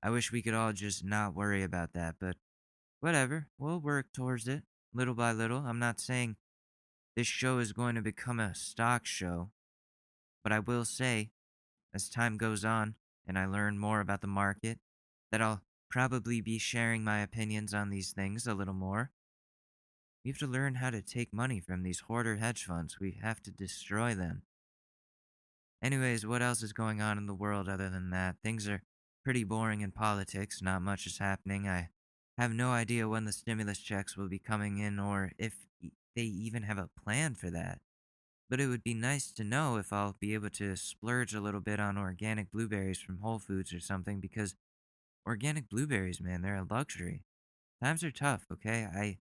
I 0.03 0.09
wish 0.09 0.31
we 0.31 0.41
could 0.41 0.53
all 0.53 0.73
just 0.73 1.03
not 1.03 1.35
worry 1.35 1.63
about 1.63 1.93
that, 1.93 2.15
but 2.19 2.37
whatever. 2.99 3.47
We'll 3.57 3.79
work 3.79 4.07
towards 4.13 4.47
it 4.47 4.63
little 4.93 5.15
by 5.15 5.31
little. 5.31 5.59
I'm 5.59 5.79
not 5.79 5.99
saying 5.99 6.35
this 7.17 7.25
show 7.25 7.57
is 7.57 7.73
going 7.73 7.95
to 7.95 8.01
become 8.01 8.39
a 8.39 8.53
stock 8.53 9.03
show, 9.03 9.49
but 10.43 10.53
I 10.53 10.59
will 10.59 10.85
say 10.85 11.31
as 11.91 12.09
time 12.09 12.37
goes 12.37 12.63
on 12.63 12.93
and 13.25 13.39
I 13.39 13.47
learn 13.47 13.79
more 13.79 14.01
about 14.01 14.21
the 14.21 14.27
market 14.27 14.77
that 15.31 15.41
I'll 15.41 15.63
probably 15.89 16.41
be 16.41 16.59
sharing 16.59 17.03
my 17.03 17.21
opinions 17.21 17.73
on 17.73 17.89
these 17.89 18.11
things 18.11 18.45
a 18.45 18.53
little 18.53 18.75
more. 18.75 19.09
We 20.23 20.29
have 20.29 20.37
to 20.37 20.45
learn 20.45 20.75
how 20.75 20.91
to 20.91 21.01
take 21.01 21.33
money 21.33 21.59
from 21.59 21.81
these 21.81 22.01
hoarder 22.01 22.35
hedge 22.35 22.65
funds. 22.65 22.99
We 22.99 23.17
have 23.23 23.41
to 23.43 23.51
destroy 23.51 24.13
them. 24.13 24.43
Anyways, 25.81 26.23
what 26.23 26.43
else 26.43 26.61
is 26.61 26.71
going 26.71 27.01
on 27.01 27.17
in 27.17 27.25
the 27.25 27.33
world 27.33 27.67
other 27.67 27.89
than 27.89 28.11
that? 28.11 28.35
Things 28.43 28.67
are 28.67 28.83
pretty 29.25 29.43
boring 29.43 29.81
in 29.81 29.91
politics. 29.91 30.61
Not 30.61 30.83
much 30.83 31.07
is 31.07 31.17
happening. 31.17 31.67
I 31.67 31.89
have 32.37 32.53
no 32.53 32.69
idea 32.69 33.09
when 33.09 33.25
the 33.25 33.31
stimulus 33.31 33.79
checks 33.79 34.15
will 34.15 34.29
be 34.29 34.37
coming 34.37 34.77
in 34.77 34.99
or 34.99 35.31
if 35.39 35.66
they 36.17 36.23
even 36.23 36.63
have 36.63 36.79
a 36.79 36.89
plan 37.05 37.35
for 37.35 37.51
that. 37.51 37.79
But 38.49 38.61
it 38.61 38.67
would 38.67 38.83
be 38.83 38.95
nice 38.95 39.31
to 39.33 39.45
know 39.45 39.77
if 39.77 39.93
I'll 39.93 40.17
be 40.19 40.33
able 40.35 40.49
to 40.51 40.75
splurge 40.75 41.33
a 41.33 41.41
little 41.41 41.61
bit 41.61 41.79
on 41.79 41.97
organic 41.97 42.51
blueberries 42.51 42.99
from 42.99 43.19
Whole 43.19 43.39
Foods 43.39 43.73
or 43.73 43.79
something 43.79 44.19
because 44.21 44.55
organic 45.27 45.69
blueberries, 45.69 46.21
man, 46.21 46.41
they're 46.41 46.57
a 46.57 46.67
luxury. 46.69 47.23
Times 47.83 48.03
are 48.03 48.11
tough, 48.11 48.45
okay? 48.51 48.85
I 48.85 49.19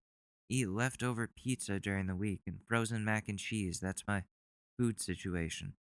eat 0.48 0.68
leftover 0.68 1.28
pizza 1.28 1.80
during 1.80 2.06
the 2.08 2.16
week 2.16 2.42
and 2.46 2.60
frozen 2.68 3.04
mac 3.04 3.28
and 3.28 3.38
cheese. 3.38 3.80
That's 3.80 4.06
my 4.08 4.24
food 4.78 5.00
situation. 5.00 5.74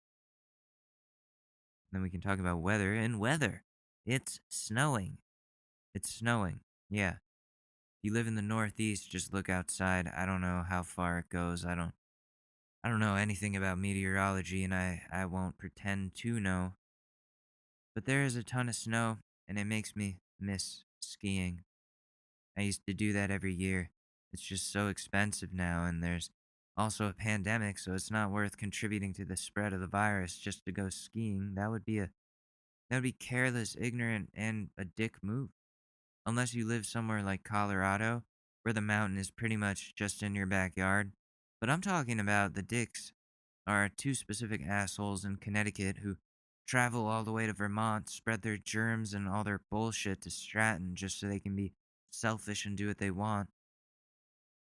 Then 1.92 2.02
we 2.02 2.10
can 2.10 2.20
talk 2.20 2.38
about 2.38 2.60
weather 2.60 2.94
and 2.94 3.18
weather. 3.18 3.64
It's 4.04 4.40
snowing. 4.48 5.18
It's 5.94 6.14
snowing. 6.14 6.60
Yeah. 6.90 7.16
You 8.06 8.12
live 8.12 8.28
in 8.28 8.36
the 8.36 8.40
Northeast, 8.40 9.10
just 9.10 9.34
look 9.34 9.50
outside. 9.50 10.08
I 10.16 10.26
don't 10.26 10.40
know 10.40 10.62
how 10.68 10.84
far 10.84 11.18
it 11.18 11.28
goes. 11.28 11.64
I 11.66 11.74
don't 11.74 11.90
I 12.84 12.88
don't 12.88 13.00
know 13.00 13.16
anything 13.16 13.56
about 13.56 13.80
meteorology 13.80 14.62
and 14.62 14.72
I, 14.72 15.02
I 15.12 15.24
won't 15.24 15.58
pretend 15.58 16.14
to 16.18 16.38
know. 16.38 16.74
But 17.96 18.04
there 18.04 18.22
is 18.22 18.36
a 18.36 18.44
ton 18.44 18.68
of 18.68 18.76
snow 18.76 19.18
and 19.48 19.58
it 19.58 19.64
makes 19.64 19.96
me 19.96 20.18
miss 20.38 20.84
skiing. 21.00 21.64
I 22.56 22.60
used 22.60 22.86
to 22.86 22.94
do 22.94 23.12
that 23.12 23.32
every 23.32 23.52
year. 23.52 23.90
It's 24.32 24.44
just 24.44 24.70
so 24.70 24.86
expensive 24.86 25.52
now 25.52 25.84
and 25.84 26.00
there's 26.00 26.30
also 26.76 27.08
a 27.08 27.12
pandemic, 27.12 27.76
so 27.76 27.92
it's 27.92 28.12
not 28.12 28.30
worth 28.30 28.56
contributing 28.56 29.14
to 29.14 29.24
the 29.24 29.36
spread 29.36 29.72
of 29.72 29.80
the 29.80 29.88
virus 29.88 30.38
just 30.38 30.64
to 30.66 30.70
go 30.70 30.90
skiing. 30.90 31.54
That 31.56 31.70
would 31.70 31.84
be 31.84 31.98
a 31.98 32.10
that 32.88 32.98
would 32.98 33.02
be 33.02 33.10
careless, 33.10 33.76
ignorant, 33.76 34.30
and 34.32 34.68
a 34.78 34.84
dick 34.84 35.16
move. 35.24 35.48
Unless 36.26 36.54
you 36.54 36.66
live 36.66 36.84
somewhere 36.84 37.22
like 37.22 37.44
Colorado, 37.44 38.24
where 38.62 38.72
the 38.72 38.80
mountain 38.80 39.16
is 39.16 39.30
pretty 39.30 39.56
much 39.56 39.94
just 39.94 40.24
in 40.24 40.34
your 40.34 40.46
backyard. 40.46 41.12
But 41.60 41.70
I'm 41.70 41.80
talking 41.80 42.18
about 42.18 42.54
the 42.54 42.62
dicks 42.62 43.12
are 43.64 43.88
two 43.88 44.12
specific 44.12 44.60
assholes 44.66 45.24
in 45.24 45.36
Connecticut 45.36 45.98
who 45.98 46.16
travel 46.66 47.06
all 47.06 47.22
the 47.22 47.32
way 47.32 47.46
to 47.46 47.52
Vermont, 47.52 48.10
spread 48.10 48.42
their 48.42 48.56
germs 48.56 49.14
and 49.14 49.28
all 49.28 49.44
their 49.44 49.60
bullshit 49.70 50.20
to 50.22 50.30
Stratton 50.30 50.96
just 50.96 51.20
so 51.20 51.28
they 51.28 51.38
can 51.38 51.54
be 51.54 51.72
selfish 52.10 52.66
and 52.66 52.76
do 52.76 52.88
what 52.88 52.98
they 52.98 53.10
want. 53.12 53.48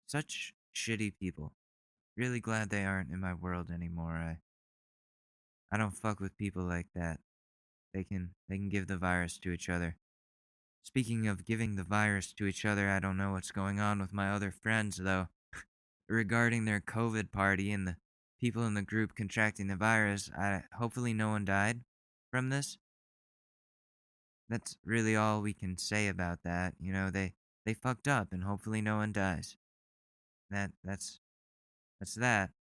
Such 0.06 0.54
shitty 0.76 1.14
people. 1.18 1.54
Really 2.18 2.42
glad 2.42 2.70
they 2.70 2.84
aren't 2.84 3.12
in 3.12 3.22
my 3.22 3.34
world 3.34 3.72
anymore. 3.72 4.14
I 4.14 4.40
I 5.72 5.78
don't 5.78 5.92
fuck 5.92 6.20
with 6.20 6.38
people 6.38 6.64
like 6.64 6.88
that. 6.94 7.20
They 7.94 8.04
can 8.04 8.32
they 8.50 8.58
can 8.58 8.70
give 8.70 8.88
the 8.88 8.98
virus 8.98 9.38
to 9.40 9.52
each 9.52 9.70
other. 9.70 9.96
Speaking 10.88 11.28
of 11.28 11.44
giving 11.44 11.76
the 11.76 11.84
virus 11.84 12.32
to 12.32 12.46
each 12.46 12.64
other, 12.64 12.90
I 12.90 13.02
don't 13.02 13.18
know 13.18 13.34
what's 13.34 13.52
going 13.52 13.78
on 13.78 14.00
with 14.00 14.14
my 14.14 14.32
other 14.32 14.52
friends 14.52 14.96
though. 14.96 15.28
Regarding 16.08 16.64
their 16.64 16.80
COVID 16.80 17.30
party 17.30 17.74
and 17.74 17.86
the 17.86 17.98
people 18.40 18.66
in 18.66 18.74
the 18.74 18.82
group 18.82 19.14
contracting 19.14 19.68
the 19.68 19.76
virus, 19.76 20.32
I 20.34 20.64
hopefully 20.78 21.12
no 21.12 21.28
one 21.28 21.44
died 21.44 21.82
from 22.32 22.48
this. 22.48 22.78
That's 24.48 24.78
really 24.86 25.14
all 25.14 25.42
we 25.42 25.54
can 25.54 25.78
say 25.78 26.08
about 26.08 26.44
that. 26.46 26.76
You 26.80 26.94
know, 26.94 27.10
they 27.12 27.34
they 27.66 27.74
fucked 27.74 28.08
up 28.08 28.32
and 28.32 28.46
hopefully 28.46 28.82
no 28.82 28.96
one 28.96 29.12
dies. 29.12 29.58
That 30.50 30.72
that's 30.86 31.20
that's 32.00 32.16
that. 32.16 32.52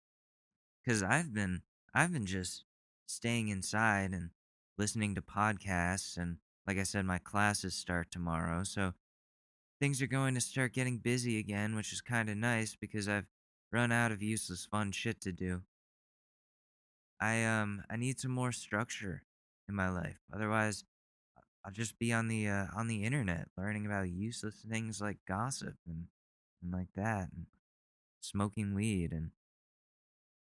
Cuz 0.84 1.00
I've 1.00 1.32
been 1.32 1.62
I've 1.94 2.12
been 2.12 2.26
just 2.26 2.64
staying 3.06 3.46
inside 3.46 4.10
and 4.10 4.30
listening 4.76 5.14
to 5.14 5.22
podcasts 5.22 6.16
and 6.16 6.38
like 6.66 6.78
I 6.78 6.82
said 6.84 7.04
my 7.04 7.18
classes 7.18 7.74
start 7.74 8.10
tomorrow. 8.10 8.64
So 8.64 8.94
things 9.80 10.02
are 10.02 10.06
going 10.06 10.34
to 10.34 10.40
start 10.40 10.74
getting 10.74 10.98
busy 10.98 11.38
again, 11.38 11.74
which 11.76 11.92
is 11.92 12.00
kind 12.00 12.28
of 12.30 12.36
nice 12.36 12.76
because 12.76 13.08
I've 13.08 13.26
run 13.72 13.92
out 13.92 14.12
of 14.12 14.22
useless 14.22 14.66
fun 14.66 14.92
shit 14.92 15.20
to 15.22 15.32
do. 15.32 15.62
I 17.20 17.44
um 17.44 17.82
I 17.90 17.96
need 17.96 18.20
some 18.20 18.30
more 18.30 18.52
structure 18.52 19.22
in 19.68 19.74
my 19.74 19.88
life. 19.88 20.18
Otherwise, 20.32 20.84
I- 21.36 21.40
I'll 21.64 21.72
just 21.72 21.98
be 21.98 22.12
on 22.12 22.28
the 22.28 22.48
uh, 22.48 22.66
on 22.74 22.88
the 22.88 23.04
internet 23.04 23.48
learning 23.56 23.86
about 23.86 24.08
useless 24.10 24.64
things 24.68 25.00
like 25.00 25.18
gossip 25.26 25.76
and 25.86 26.06
and 26.62 26.72
like 26.72 26.92
that 26.94 27.30
and 27.34 27.46
smoking 28.20 28.74
weed 28.74 29.12
and 29.12 29.30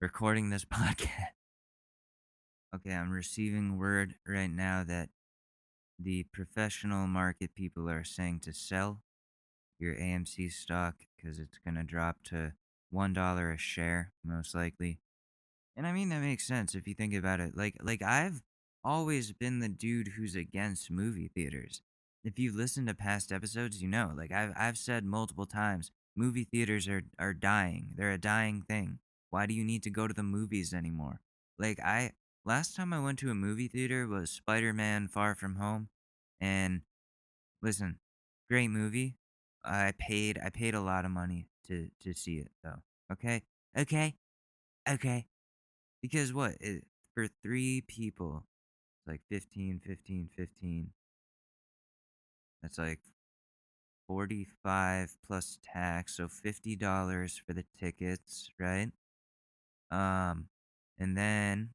recording 0.01 0.51
this 0.51 0.65
podcast. 0.73 1.33
Okay, 2.75 2.93
I'm 2.93 3.11
receiving 3.11 3.79
word 3.79 4.15
right 4.27 4.51
now 4.51 4.83
that 4.85 5.11
the 6.03 6.25
professional 6.33 7.07
market 7.07 7.55
people 7.55 7.89
are 7.89 8.05
saying 8.05 8.41
to 8.41 8.53
sell 8.53 9.01
your 9.79 9.95
AMC 9.95 10.53
stock 10.53 10.95
because 11.17 11.39
it's 11.39 11.59
going 11.65 11.75
to 11.77 11.83
drop 11.83 12.23
to 12.25 12.53
$1 12.95 13.55
a 13.55 13.59
share, 13.59 14.13
most 14.25 14.55
likely. 14.55 14.99
And 15.77 15.87
I 15.87 15.93
mean, 15.93 16.11
that 16.11 16.21
makes 16.21 16.47
sense 16.47 16.75
if 16.75 16.87
you 16.87 16.95
think 16.95 17.15
about 17.15 17.41
it. 17.41 17.57
Like, 17.57 17.77
like 17.83 18.03
I've 18.03 18.43
always 18.85 19.33
been 19.33 19.61
the 19.61 19.69
dude 19.69 20.09
who's 20.17 20.35
against 20.35 20.91
movie 20.91 21.31
theaters. 21.35 21.83
If 22.25 22.39
you've 22.39 22.55
listened 22.55 22.89
to 22.89 22.95
past 22.95 23.33
episodes, 23.33 23.83
you 23.83 23.89
know, 23.89 24.13
like 24.17 24.33
I've, 24.33 24.53
I've 24.57 24.79
said 24.79 25.05
multiple 25.05 25.47
times, 25.47 25.91
movie 26.17 26.45
theaters 26.45 26.89
are, 26.89 27.03
are 27.19 27.35
dying. 27.35 27.89
They're 27.95 28.13
a 28.13 28.19
dying 28.19 28.63
thing. 28.63 28.99
Why 29.31 29.47
do 29.47 29.55
you 29.55 29.65
need 29.65 29.83
to 29.85 29.91
go 29.91 30.07
to 30.07 30.15
the 30.15 30.23
movies 30.23 30.75
anymore? 30.75 31.21
Like, 31.59 31.81
I, 31.81 32.13
last 32.45 32.77
time 32.77 32.93
I 32.93 33.01
went 33.01 33.19
to 33.21 33.31
a 33.31 33.35
movie 33.35 33.69
theater 33.69 34.07
was 34.07 34.31
Spider 34.31 34.73
Man 34.73 35.09
Far 35.09 35.35
From 35.35 35.57
Home. 35.57 35.89
And 36.41 36.83
listen, 37.63 37.99
great 38.51 38.69
movie. 38.69 39.17
I 39.65 39.93
paid, 39.99 40.41
I 40.45 40.51
paid 40.51 40.75
a 40.75 40.81
lot 40.81 41.05
of 41.05 41.11
money 41.11 41.49
to, 41.69 41.91
to 42.03 42.15
see 42.15 42.37
it 42.39 42.51
though. 42.65 42.83
Okay? 43.13 43.43
Okay? 43.79 44.17
Okay. 44.89 45.27
Because 46.03 46.33
what? 46.33 46.57
It, 46.61 46.85
for 47.15 47.29
three 47.43 47.83
people, 47.83 48.45
It's 49.01 49.09
like 49.09 49.23
15, 49.31 49.81
15, 49.81 50.31
15. 50.37 50.93
That's 52.63 52.79
like 52.79 53.01
45 54.09 55.17
plus 55.27 55.59
tax, 55.63 56.17
so 56.17 56.29
$50 56.29 57.39
for 57.39 57.53
the 57.53 57.65
tickets, 57.79 58.51
right? 58.59 58.91
Um 59.91 60.49
and 60.99 61.17
then 61.17 61.75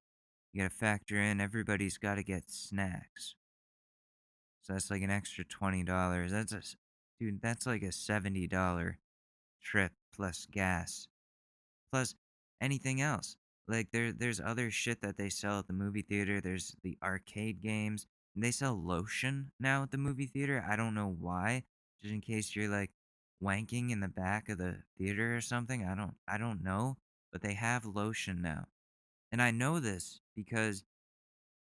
you 0.58 0.64
got 0.64 0.72
to 0.72 0.76
factor 0.76 1.22
in 1.22 1.40
everybody's 1.40 2.00
got 2.00 2.16
to 2.16 2.24
get 2.24 2.50
snacks. 2.50 3.36
So 4.64 4.74
that's 4.74 4.90
like 4.90 5.04
an 5.04 5.12
extra 5.12 5.46
$20. 5.46 6.32
That's 6.32 6.52
a 6.52 6.62
dude, 7.20 7.42
that's 7.42 7.68
like 7.68 7.84
a 7.84 7.90
$70 7.90 8.96
trip 9.64 9.92
plus 10.16 10.48
gas. 10.52 11.08
Plus 11.92 12.16
anything 12.60 13.02
else. 13.02 13.38
Like 13.68 13.90
there 13.92 14.12
there's 14.12 14.40
other 14.40 14.72
shit 14.72 15.02
that 15.02 15.18
they 15.18 15.30
sell 15.30 15.60
at 15.60 15.68
the 15.68 15.74
movie 15.74 16.02
theater. 16.02 16.42
There's 16.42 16.76
the 16.84 16.98
arcade 17.04 17.62
games. 17.62 18.08
They 18.36 18.52
sell 18.52 18.82
lotion 18.82 19.52
now 19.60 19.84
at 19.84 19.92
the 19.92 19.98
movie 19.98 20.26
theater. 20.26 20.66
I 20.68 20.76
don't 20.76 20.96
know 20.96 21.16
why. 21.20 21.64
Just 22.02 22.14
in 22.14 22.22
case 22.22 22.56
you're 22.56 22.70
like 22.70 22.92
wanking 23.44 23.92
in 23.92 24.00
the 24.00 24.08
back 24.08 24.50
of 24.50 24.58
the 24.58 24.78
theater 24.98 25.36
or 25.36 25.42
something. 25.42 25.86
I 25.86 25.96
don't 25.96 26.16
I 26.28 26.38
don't 26.38 26.64
know, 26.64 26.98
but 27.32 27.42
they 27.42 27.54
have 27.54 27.86
lotion 27.86 28.42
now. 28.42 28.66
And 29.32 29.42
I 29.42 29.52
know 29.52 29.80
this 29.80 30.22
because 30.36 30.84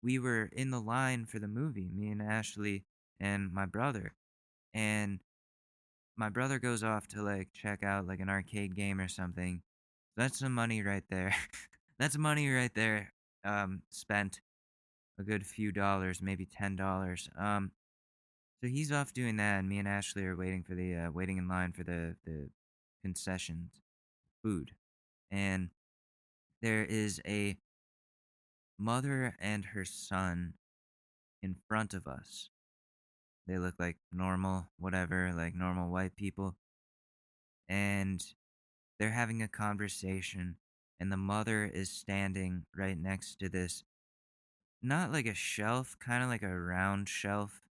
we 0.01 0.19
were 0.19 0.49
in 0.53 0.71
the 0.71 0.79
line 0.79 1.25
for 1.25 1.39
the 1.39 1.47
movie, 1.47 1.89
me 1.93 2.09
and 2.09 2.21
Ashley 2.21 2.85
and 3.19 3.51
my 3.51 3.65
brother. 3.65 4.13
And 4.73 5.19
my 6.15 6.29
brother 6.29 6.59
goes 6.59 6.83
off 6.83 7.07
to 7.07 7.21
like 7.21 7.49
check 7.53 7.83
out 7.83 8.07
like 8.07 8.19
an 8.19 8.29
arcade 8.29 8.75
game 8.75 8.99
or 8.99 9.07
something. 9.07 9.61
That's 10.15 10.39
some 10.39 10.53
money 10.53 10.81
right 10.81 11.03
there. 11.09 11.35
That's 11.99 12.17
money 12.17 12.49
right 12.49 12.73
there. 12.75 13.13
Um, 13.43 13.81
spent 13.89 14.41
a 15.17 15.23
good 15.23 15.45
few 15.45 15.71
dollars, 15.71 16.21
maybe 16.21 16.45
ten 16.45 16.75
dollars. 16.75 17.29
Um, 17.37 17.71
so 18.61 18.67
he's 18.67 18.91
off 18.91 19.13
doing 19.13 19.37
that, 19.37 19.59
and 19.59 19.69
me 19.69 19.79
and 19.79 19.87
Ashley 19.87 20.25
are 20.25 20.35
waiting 20.35 20.63
for 20.63 20.75
the 20.75 20.95
uh, 20.95 21.11
waiting 21.11 21.37
in 21.37 21.47
line 21.47 21.71
for 21.71 21.83
the 21.83 22.15
the 22.25 22.49
concessions, 23.01 23.81
food, 24.43 24.71
and 25.31 25.69
there 26.61 26.83
is 26.83 27.21
a 27.27 27.57
mother 28.77 29.35
and 29.39 29.65
her 29.65 29.85
son 29.85 30.53
in 31.41 31.55
front 31.67 31.93
of 31.93 32.07
us. 32.07 32.49
They 33.47 33.57
look 33.57 33.75
like 33.79 33.97
normal, 34.11 34.67
whatever, 34.77 35.33
like 35.35 35.55
normal 35.55 35.89
white 35.89 36.15
people. 36.15 36.55
And 37.67 38.23
they're 38.99 39.11
having 39.11 39.41
a 39.41 39.47
conversation, 39.47 40.57
and 40.99 41.11
the 41.11 41.17
mother 41.17 41.65
is 41.65 41.89
standing 41.89 42.65
right 42.75 42.97
next 42.97 43.39
to 43.39 43.49
this, 43.49 43.83
not 44.81 45.11
like 45.11 45.25
a 45.25 45.33
shelf, 45.33 45.95
kind 45.99 46.23
of 46.23 46.29
like 46.29 46.43
a 46.43 46.59
round 46.59 47.09
shelf 47.09 47.61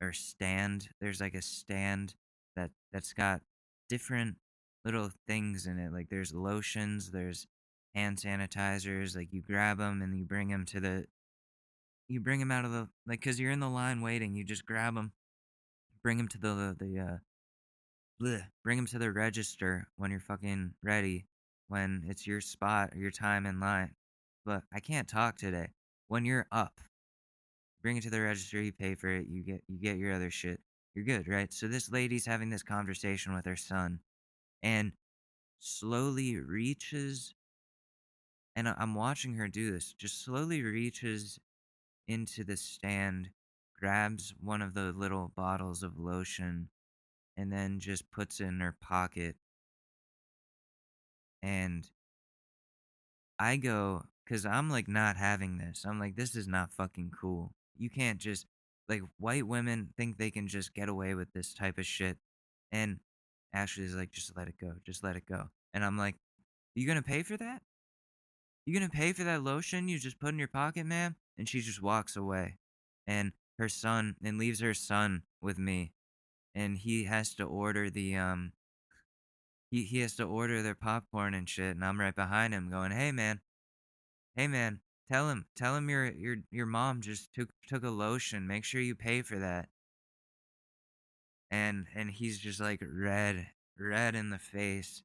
or 0.00 0.12
stand. 0.12 0.88
There's 1.00 1.20
like 1.20 1.34
a 1.34 1.42
stand 1.42 2.14
that 2.56 2.70
that's 2.92 3.12
got 3.12 3.42
different 3.88 4.36
little 4.84 5.10
things 5.26 5.66
in 5.66 5.78
it. 5.78 5.92
Like 5.92 6.08
there's 6.08 6.34
lotions, 6.34 7.10
there's 7.12 7.46
hand 7.94 8.18
sanitizers. 8.18 9.16
Like 9.16 9.32
you 9.32 9.42
grab 9.42 9.78
them 9.78 10.02
and 10.02 10.16
you 10.16 10.24
bring 10.24 10.48
them 10.48 10.64
to 10.66 10.80
the, 10.80 11.06
you 12.08 12.20
bring 12.20 12.40
them 12.40 12.50
out 12.50 12.64
of 12.64 12.72
the 12.72 12.88
like 13.06 13.20
because 13.20 13.38
you're 13.38 13.52
in 13.52 13.60
the 13.60 13.68
line 13.68 14.00
waiting. 14.00 14.34
You 14.34 14.44
just 14.44 14.66
grab 14.66 14.94
them, 14.94 15.12
bring 16.02 16.16
them 16.16 16.28
to 16.28 16.38
the 16.38 16.76
the 16.78 16.98
uh, 16.98 17.16
bleh, 18.22 18.42
bring 18.64 18.76
them 18.76 18.86
to 18.86 18.98
the 18.98 19.12
register 19.12 19.88
when 19.96 20.10
you're 20.10 20.20
fucking 20.20 20.74
ready. 20.82 21.26
When 21.68 22.02
it's 22.08 22.26
your 22.26 22.40
spot 22.40 22.90
or 22.92 22.98
your 22.98 23.12
time 23.12 23.46
in 23.46 23.60
line. 23.60 23.94
But 24.44 24.62
I 24.74 24.80
can't 24.80 25.06
talk 25.06 25.36
today. 25.36 25.68
When 26.08 26.24
you're 26.24 26.48
up, 26.50 26.80
bring 27.80 27.96
it 27.96 28.02
to 28.02 28.10
the 28.10 28.20
register. 28.20 28.60
You 28.60 28.72
pay 28.72 28.96
for 28.96 29.08
it. 29.08 29.28
You 29.28 29.44
get 29.44 29.62
you 29.68 29.78
get 29.78 29.96
your 29.96 30.12
other 30.12 30.32
shit. 30.32 30.60
You're 30.96 31.04
good, 31.04 31.28
right? 31.28 31.52
So 31.52 31.68
this 31.68 31.88
lady's 31.88 32.26
having 32.26 32.50
this 32.50 32.64
conversation 32.64 33.32
with 33.34 33.44
her 33.46 33.54
son, 33.54 34.00
and 34.64 34.90
slowly 35.60 36.40
reaches 36.40 37.34
and 38.60 38.74
I'm 38.76 38.94
watching 38.94 39.36
her 39.36 39.48
do 39.48 39.72
this. 39.72 39.94
Just 39.94 40.22
slowly 40.22 40.62
reaches 40.62 41.38
into 42.06 42.44
the 42.44 42.58
stand, 42.58 43.30
grabs 43.78 44.34
one 44.38 44.60
of 44.60 44.74
the 44.74 44.92
little 44.94 45.32
bottles 45.34 45.82
of 45.82 45.98
lotion, 45.98 46.68
and 47.38 47.50
then 47.50 47.80
just 47.80 48.10
puts 48.10 48.38
it 48.38 48.44
in 48.44 48.60
her 48.60 48.76
pocket. 48.78 49.36
And 51.42 51.88
I 53.38 53.56
go, 53.56 54.02
because 54.26 54.44
I'm 54.44 54.68
like 54.68 54.88
not 54.88 55.16
having 55.16 55.56
this. 55.56 55.86
I'm 55.88 55.98
like, 55.98 56.16
this 56.16 56.36
is 56.36 56.46
not 56.46 56.70
fucking 56.70 57.12
cool. 57.18 57.54
You 57.78 57.88
can't 57.88 58.18
just, 58.18 58.44
like, 58.90 59.00
white 59.18 59.46
women 59.46 59.88
think 59.96 60.18
they 60.18 60.30
can 60.30 60.48
just 60.48 60.74
get 60.74 60.90
away 60.90 61.14
with 61.14 61.32
this 61.32 61.54
type 61.54 61.78
of 61.78 61.86
shit. 61.86 62.18
And 62.70 62.98
Ashley's 63.54 63.94
like, 63.94 64.10
just 64.10 64.36
let 64.36 64.48
it 64.48 64.56
go. 64.60 64.74
Just 64.84 65.02
let 65.02 65.16
it 65.16 65.24
go. 65.24 65.44
And 65.72 65.82
I'm 65.82 65.96
like, 65.96 66.16
you 66.74 66.86
gonna 66.86 67.00
pay 67.00 67.22
for 67.22 67.38
that? 67.38 67.62
You 68.66 68.74
gonna 68.74 68.90
pay 68.90 69.12
for 69.12 69.24
that 69.24 69.42
lotion 69.42 69.88
you 69.88 69.98
just 69.98 70.18
put 70.20 70.30
in 70.30 70.38
your 70.38 70.48
pocket, 70.48 70.86
ma'am? 70.86 71.16
And 71.38 71.48
she 71.48 71.60
just 71.60 71.82
walks 71.82 72.16
away. 72.16 72.58
And 73.06 73.32
her 73.58 73.68
son 73.68 74.16
and 74.22 74.38
leaves 74.38 74.60
her 74.60 74.74
son 74.74 75.22
with 75.40 75.58
me. 75.58 75.92
And 76.54 76.78
he 76.78 77.04
has 77.04 77.34
to 77.36 77.44
order 77.44 77.90
the 77.90 78.16
um 78.16 78.52
he, 79.70 79.84
he 79.84 80.00
has 80.00 80.16
to 80.16 80.24
order 80.24 80.62
their 80.62 80.74
popcorn 80.74 81.32
and 81.32 81.48
shit, 81.48 81.76
and 81.76 81.84
I'm 81.84 82.00
right 82.00 82.14
behind 82.14 82.52
him 82.52 82.70
going, 82.70 82.90
Hey 82.90 83.12
man, 83.12 83.40
hey 84.34 84.48
man, 84.48 84.80
tell 85.10 85.28
him 85.28 85.46
tell 85.56 85.76
him 85.76 85.88
your 85.88 86.10
your 86.12 86.36
your 86.50 86.66
mom 86.66 87.00
just 87.00 87.32
took 87.34 87.50
took 87.68 87.84
a 87.84 87.90
lotion. 87.90 88.46
Make 88.46 88.64
sure 88.64 88.80
you 88.80 88.94
pay 88.94 89.22
for 89.22 89.38
that. 89.38 89.68
And 91.50 91.86
and 91.94 92.10
he's 92.10 92.38
just 92.38 92.60
like 92.60 92.82
red, 92.82 93.48
red 93.78 94.14
in 94.14 94.30
the 94.30 94.38
face. 94.38 95.02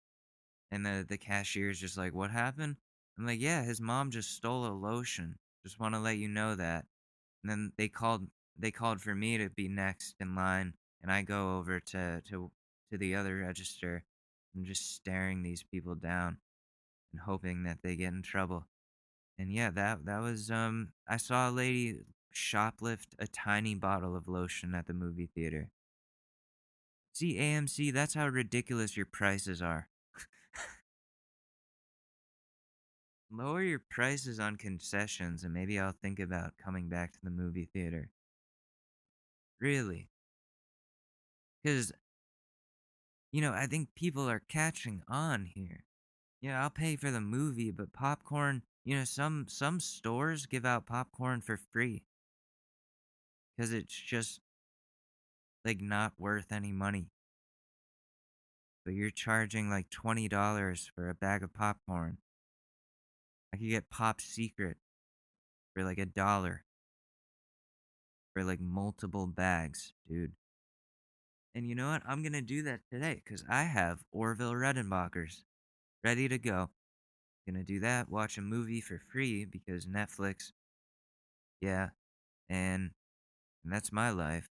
And 0.71 0.85
the, 0.85 1.05
the 1.07 1.17
cashier's 1.17 1.79
just 1.79 1.97
like, 1.97 2.13
What 2.13 2.31
happened? 2.31 2.77
I'm 3.17 3.25
like, 3.25 3.41
yeah, 3.41 3.63
his 3.63 3.79
mom 3.79 4.11
just 4.11 4.35
stole 4.35 4.65
a 4.65 4.73
lotion. 4.73 5.35
Just 5.63 5.79
want 5.79 5.95
to 5.95 5.99
let 5.99 6.17
you 6.17 6.27
know 6.27 6.55
that. 6.55 6.85
And 7.43 7.49
then 7.49 7.71
they 7.77 7.87
called 7.87 8.27
they 8.57 8.71
called 8.71 9.01
for 9.01 9.13
me 9.15 9.37
to 9.37 9.49
be 9.49 9.67
next 9.67 10.15
in 10.19 10.35
line, 10.35 10.73
and 11.01 11.11
I 11.11 11.21
go 11.21 11.57
over 11.57 11.79
to 11.79 12.21
to 12.29 12.51
to 12.91 12.97
the 12.97 13.15
other 13.15 13.37
register. 13.37 14.03
I'm 14.55 14.65
just 14.65 14.95
staring 14.95 15.43
these 15.43 15.63
people 15.63 15.95
down 15.95 16.37
and 17.11 17.21
hoping 17.21 17.63
that 17.63 17.79
they 17.83 17.95
get 17.95 18.13
in 18.13 18.21
trouble. 18.21 18.67
And 19.37 19.51
yeah, 19.51 19.69
that 19.71 20.05
that 20.05 20.21
was 20.21 20.51
um 20.51 20.89
I 21.07 21.17
saw 21.17 21.49
a 21.49 21.51
lady 21.51 21.99
shoplift 22.33 23.07
a 23.19 23.27
tiny 23.27 23.75
bottle 23.75 24.15
of 24.15 24.27
lotion 24.27 24.75
at 24.75 24.87
the 24.87 24.93
movie 24.93 25.29
theater. 25.33 25.69
See 27.13 27.37
AMC, 27.37 27.93
that's 27.93 28.13
how 28.13 28.27
ridiculous 28.27 28.97
your 28.97 29.05
prices 29.05 29.61
are. 29.61 29.87
Lower 33.37 33.61
your 33.61 33.79
prices 33.79 34.39
on 34.39 34.55
concessions 34.55 35.43
and 35.43 35.53
maybe 35.53 35.77
I'll 35.77 35.91
think 35.91 36.19
about 36.21 36.57
coming 36.57 36.87
back 36.87 37.11
to 37.11 37.19
the 37.21 37.29
movie 37.29 37.65
theater. 37.65 38.09
Really. 39.59 40.09
Cuz 41.63 41.91
you 43.33 43.41
know, 43.41 43.51
I 43.51 43.67
think 43.67 43.89
people 43.95 44.29
are 44.29 44.39
catching 44.47 45.03
on 45.09 45.45
here. 45.45 45.83
Yeah, 46.39 46.63
I'll 46.63 46.69
pay 46.69 46.95
for 46.95 47.11
the 47.11 47.19
movie, 47.19 47.71
but 47.71 47.91
popcorn, 47.91 48.63
you 48.85 48.95
know, 48.95 49.03
some 49.03 49.47
some 49.49 49.81
stores 49.81 50.45
give 50.45 50.65
out 50.65 50.85
popcorn 50.85 51.41
for 51.41 51.57
free. 51.57 52.03
Cuz 53.57 53.73
it's 53.73 53.93
just 53.93 54.39
like 55.65 55.81
not 55.81 56.13
worth 56.17 56.51
any 56.51 56.71
money. 56.71 57.09
But 58.85 58.93
you're 58.93 59.11
charging 59.11 59.69
like 59.69 59.89
$20 59.89 60.87
for 60.87 61.09
a 61.09 61.15
bag 61.15 61.43
of 61.43 61.53
popcorn. 61.53 62.19
I 63.55 63.57
could 63.57 63.69
get 63.69 63.89
Pop 63.89 64.19
Secret 64.19 64.75
for 65.73 65.85
like 65.85 65.97
a 65.97 66.05
dollar 66.05 66.65
for 68.33 68.43
like 68.43 68.59
multiple 68.59 69.27
bags, 69.27 69.93
dude. 70.09 70.33
And 71.55 71.65
you 71.65 71.73
know 71.73 71.87
what? 71.87 72.01
I'm 72.05 72.21
gonna 72.21 72.41
do 72.41 72.63
that 72.63 72.81
today 72.91 73.21
because 73.23 73.45
I 73.49 73.63
have 73.63 73.99
Orville 74.11 74.51
Redenbacher's 74.51 75.45
ready 76.03 76.27
to 76.27 76.37
go. 76.37 76.69
Gonna 77.47 77.63
do 77.63 77.79
that. 77.79 78.09
Watch 78.09 78.37
a 78.37 78.41
movie 78.41 78.81
for 78.81 78.99
free 79.13 79.45
because 79.45 79.85
Netflix. 79.85 80.51
Yeah, 81.61 81.91
and, 82.49 82.91
and 83.63 83.71
that's 83.71 83.93
my 83.93 84.09
life. 84.09 84.49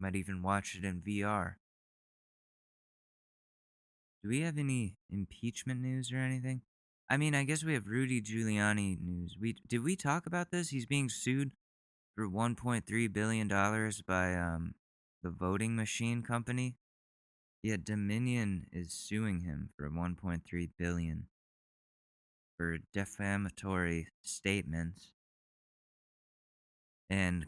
Might 0.00 0.16
even 0.16 0.42
watch 0.42 0.74
it 0.74 0.84
in 0.84 1.00
VR. 1.00 1.58
Do 4.24 4.30
we 4.30 4.40
have 4.40 4.58
any 4.58 4.96
impeachment 5.08 5.80
news 5.80 6.10
or 6.10 6.16
anything? 6.16 6.62
I 7.10 7.16
mean, 7.16 7.34
I 7.34 7.44
guess 7.44 7.64
we 7.64 7.74
have 7.74 7.86
Rudy 7.86 8.20
Giuliani 8.20 9.00
news. 9.00 9.36
We 9.40 9.56
did 9.66 9.82
we 9.82 9.96
talk 9.96 10.26
about 10.26 10.50
this? 10.50 10.70
He's 10.70 10.86
being 10.86 11.08
sued 11.08 11.52
for 12.14 12.28
1.3 12.28 13.12
billion 13.12 13.48
dollars 13.48 14.02
by 14.02 14.34
um 14.34 14.74
the 15.22 15.30
voting 15.30 15.74
machine 15.76 16.22
company. 16.22 16.76
Yeah, 17.62 17.76
Dominion 17.82 18.66
is 18.72 18.92
suing 18.92 19.40
him 19.40 19.70
for 19.76 19.90
1.3 19.90 20.70
billion 20.78 21.26
for 22.56 22.78
defamatory 22.92 24.08
statements. 24.22 25.12
and 27.10 27.46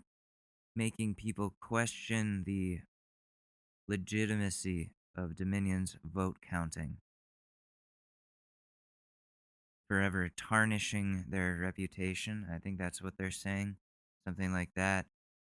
making 0.75 1.15
people 1.15 1.55
question 1.61 2.45
the 2.47 2.81
legitimacy 3.89 4.93
of 5.17 5.37
Dominion's 5.37 5.97
vote 6.05 6.39
counting. 6.49 6.99
Forever 9.91 10.31
tarnishing 10.37 11.25
their 11.29 11.59
reputation. 11.61 12.47
I 12.49 12.59
think 12.59 12.79
that's 12.79 13.03
what 13.03 13.15
they're 13.19 13.33
saying. 13.33 13.75
Something 14.25 14.53
like 14.53 14.71
that. 14.77 15.07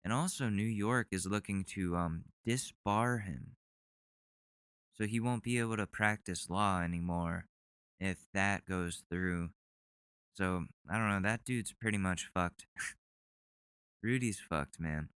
And 0.03 0.13
also, 0.13 0.47
New 0.47 0.61
York 0.61 1.07
is 1.09 1.25
looking 1.25 1.65
to 1.73 1.95
um, 1.95 2.25
disbar 2.47 3.25
him. 3.25 3.55
So 4.93 5.05
he 5.05 5.19
won't 5.19 5.41
be 5.41 5.57
able 5.57 5.77
to 5.77 5.87
practice 5.87 6.51
law 6.51 6.81
anymore 6.81 7.45
if 7.99 8.27
that 8.35 8.63
goes 8.65 9.01
through. 9.09 9.49
So, 10.35 10.65
I 10.87 10.99
don't 10.99 11.09
know. 11.09 11.27
That 11.27 11.43
dude's 11.43 11.73
pretty 11.73 11.97
much 11.97 12.29
fucked. 12.31 12.67
Rudy's 14.03 14.39
fucked, 14.39 14.79
man. 14.79 15.09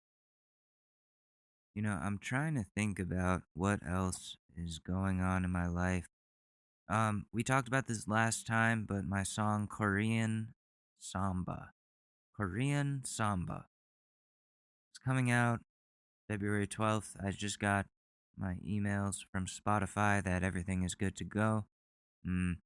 You 1.76 1.84
know, 1.84 2.00
I'm 2.02 2.18
trying 2.18 2.56
to 2.56 2.66
think 2.76 2.98
about 2.98 3.44
what 3.54 3.82
else 3.88 4.38
is 4.58 4.80
going 4.80 5.22
on 5.22 5.46
in 5.46 5.52
my 5.52 5.68
life. 5.68 6.08
Um, 6.92 7.26
we 7.32 7.42
talked 7.42 7.70
about 7.70 7.88
this 7.88 8.06
last 8.06 8.46
time, 8.46 8.86
but 8.86 9.06
my 9.06 9.24
song 9.24 9.66
Korean 9.66 10.50
Samba. 11.00 11.70
Korean 12.36 13.04
Samba. 13.06 13.68
It's 14.92 15.00
coming 15.00 15.32
out 15.32 15.62
February 16.28 16.68
12th. 16.68 17.16
I 17.26 17.32
just 17.32 17.60
got 17.60 17.86
my 18.38 18.56
emails 18.68 19.20
from 19.32 19.46
Spotify 19.46 20.22
that 20.22 20.44
everything 20.44 20.84
is 20.84 20.94
good 20.94 21.16
to 21.16 21.24
go. 21.24 21.64
Mm, 22.28 22.58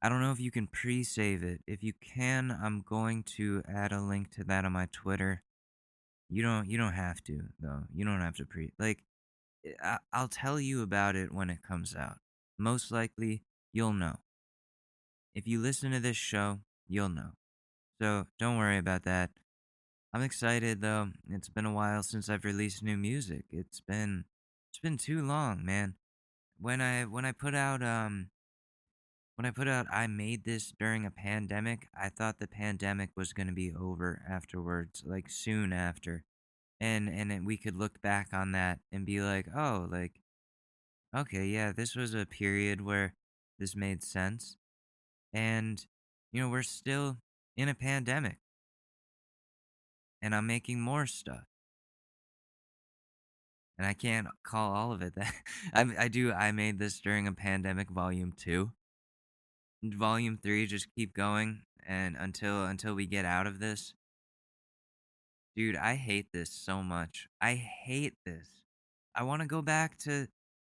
I 0.00 0.08
don't 0.08 0.22
know 0.22 0.32
if 0.32 0.40
you 0.40 0.50
can 0.50 0.68
pre 0.68 1.04
save 1.04 1.42
it. 1.42 1.60
If 1.66 1.82
you 1.82 1.92
can, 1.92 2.50
I'm 2.50 2.80
going 2.80 3.24
to 3.36 3.62
add 3.68 3.92
a 3.92 4.00
link 4.00 4.30
to 4.36 4.44
that 4.44 4.64
on 4.64 4.72
my 4.72 4.88
Twitter. 4.90 5.42
You 6.30 6.42
don't 6.42 6.66
you 6.66 6.78
don't 6.78 6.94
have 6.94 7.22
to 7.24 7.42
though. 7.60 7.82
You 7.94 8.06
don't 8.06 8.22
have 8.22 8.36
to 8.36 8.46
pre 8.46 8.70
like 8.78 9.04
eh, 9.66 9.72
I, 9.82 9.98
I'll 10.14 10.28
tell 10.28 10.58
you 10.58 10.80
about 10.80 11.14
it 11.14 11.30
when 11.30 11.50
it 11.50 11.62
comes 11.62 11.94
out. 11.94 12.16
Most 12.58 12.90
likely 12.90 13.42
you'll 13.76 13.92
know. 13.92 14.16
If 15.34 15.46
you 15.46 15.60
listen 15.60 15.90
to 15.90 16.00
this 16.00 16.16
show, 16.16 16.60
you'll 16.88 17.10
know. 17.10 17.32
So 18.00 18.26
don't 18.38 18.56
worry 18.56 18.78
about 18.78 19.02
that. 19.04 19.32
I'm 20.14 20.22
excited 20.22 20.80
though. 20.80 21.08
It's 21.28 21.50
been 21.50 21.66
a 21.66 21.74
while 21.74 22.02
since 22.02 22.30
I've 22.30 22.46
released 22.46 22.82
new 22.82 22.96
music. 22.96 23.44
It's 23.50 23.80
been 23.80 24.24
it's 24.70 24.78
been 24.78 24.96
too 24.96 25.22
long, 25.22 25.62
man. 25.62 25.96
When 26.58 26.80
I 26.80 27.04
when 27.04 27.26
I 27.26 27.32
put 27.32 27.54
out 27.54 27.82
um 27.82 28.30
when 29.34 29.44
I 29.44 29.50
put 29.50 29.68
out 29.68 29.86
I 29.92 30.06
made 30.06 30.44
this 30.44 30.72
during 30.78 31.04
a 31.04 31.10
pandemic, 31.10 31.88
I 31.94 32.08
thought 32.08 32.38
the 32.38 32.48
pandemic 32.48 33.10
was 33.14 33.34
going 33.34 33.48
to 33.48 33.52
be 33.52 33.74
over 33.78 34.22
afterwards, 34.26 35.02
like 35.04 35.28
soon 35.28 35.74
after. 35.74 36.24
And 36.80 37.10
and 37.10 37.30
it, 37.30 37.44
we 37.44 37.58
could 37.58 37.76
look 37.76 38.00
back 38.00 38.28
on 38.32 38.52
that 38.52 38.78
and 38.90 39.04
be 39.04 39.20
like, 39.20 39.48
"Oh, 39.54 39.86
like 39.90 40.22
okay, 41.14 41.44
yeah, 41.44 41.72
this 41.72 41.94
was 41.94 42.14
a 42.14 42.24
period 42.24 42.80
where 42.80 43.14
this 43.58 43.76
made 43.76 44.02
sense." 44.02 44.56
And 45.32 45.84
you 46.32 46.40
know, 46.40 46.48
we're 46.48 46.62
still 46.62 47.18
in 47.56 47.68
a 47.68 47.74
pandemic. 47.74 48.38
And 50.22 50.34
I'm 50.34 50.46
making 50.46 50.80
more 50.80 51.06
stuff. 51.06 51.44
And 53.78 53.86
I 53.86 53.92
can't 53.92 54.28
call 54.42 54.74
all 54.74 54.92
of 54.92 55.02
it 55.02 55.14
that. 55.16 55.34
I 55.74 55.86
I 55.98 56.08
do 56.08 56.32
I 56.32 56.52
made 56.52 56.78
this 56.78 57.00
during 57.00 57.26
a 57.26 57.32
pandemic 57.32 57.90
volume 57.90 58.32
2 58.36 58.70
volume 59.84 60.38
3 60.42 60.66
just 60.66 60.88
keep 60.96 61.14
going 61.14 61.62
and 61.86 62.16
until 62.18 62.64
until 62.64 62.94
we 62.94 63.06
get 63.06 63.24
out 63.24 63.46
of 63.46 63.60
this 63.60 63.94
dude 65.54 65.76
i 65.76 65.94
hate 65.94 66.26
this 66.32 66.50
so 66.50 66.82
much 66.82 67.28
i 67.40 67.54
hate 67.54 68.14
this 68.24 68.62
i 69.14 69.22
want 69.22 69.42
to 69.42 69.46
go 69.46 69.62
back 69.62 69.96
to 69.98 70.26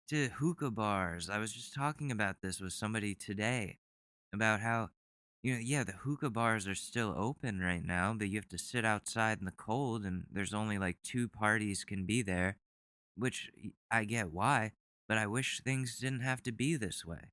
to 0.07 0.29
hookah 0.39 0.71
bars 0.71 1.29
i 1.29 1.37
was 1.37 1.51
just 1.51 1.73
talking 1.73 2.11
about 2.11 2.37
this 2.41 2.59
with 2.59 2.73
somebody 2.73 3.13
today 3.13 3.77
about 4.33 4.59
how 4.61 4.89
you 5.43 5.53
know 5.53 5.59
yeah 5.61 5.83
the 5.83 5.91
hookah 5.93 6.29
bars 6.29 6.67
are 6.67 6.75
still 6.75 7.13
open 7.17 7.59
right 7.59 7.83
now 7.85 8.13
but 8.17 8.29
you 8.29 8.37
have 8.37 8.47
to 8.49 8.57
sit 8.57 8.85
outside 8.85 9.39
in 9.39 9.45
the 9.45 9.51
cold 9.51 10.05
and 10.05 10.25
there's 10.31 10.53
only 10.53 10.77
like 10.77 10.97
two 11.03 11.27
parties 11.27 11.83
can 11.83 12.05
be 12.05 12.21
there 12.21 12.57
which 13.15 13.49
i 13.91 14.03
get 14.03 14.31
why 14.31 14.71
but 15.07 15.17
i 15.17 15.27
wish 15.27 15.61
things 15.61 15.97
didn't 15.97 16.21
have 16.21 16.41
to 16.43 16.51
be 16.51 16.75
this 16.75 17.05
way 17.05 17.31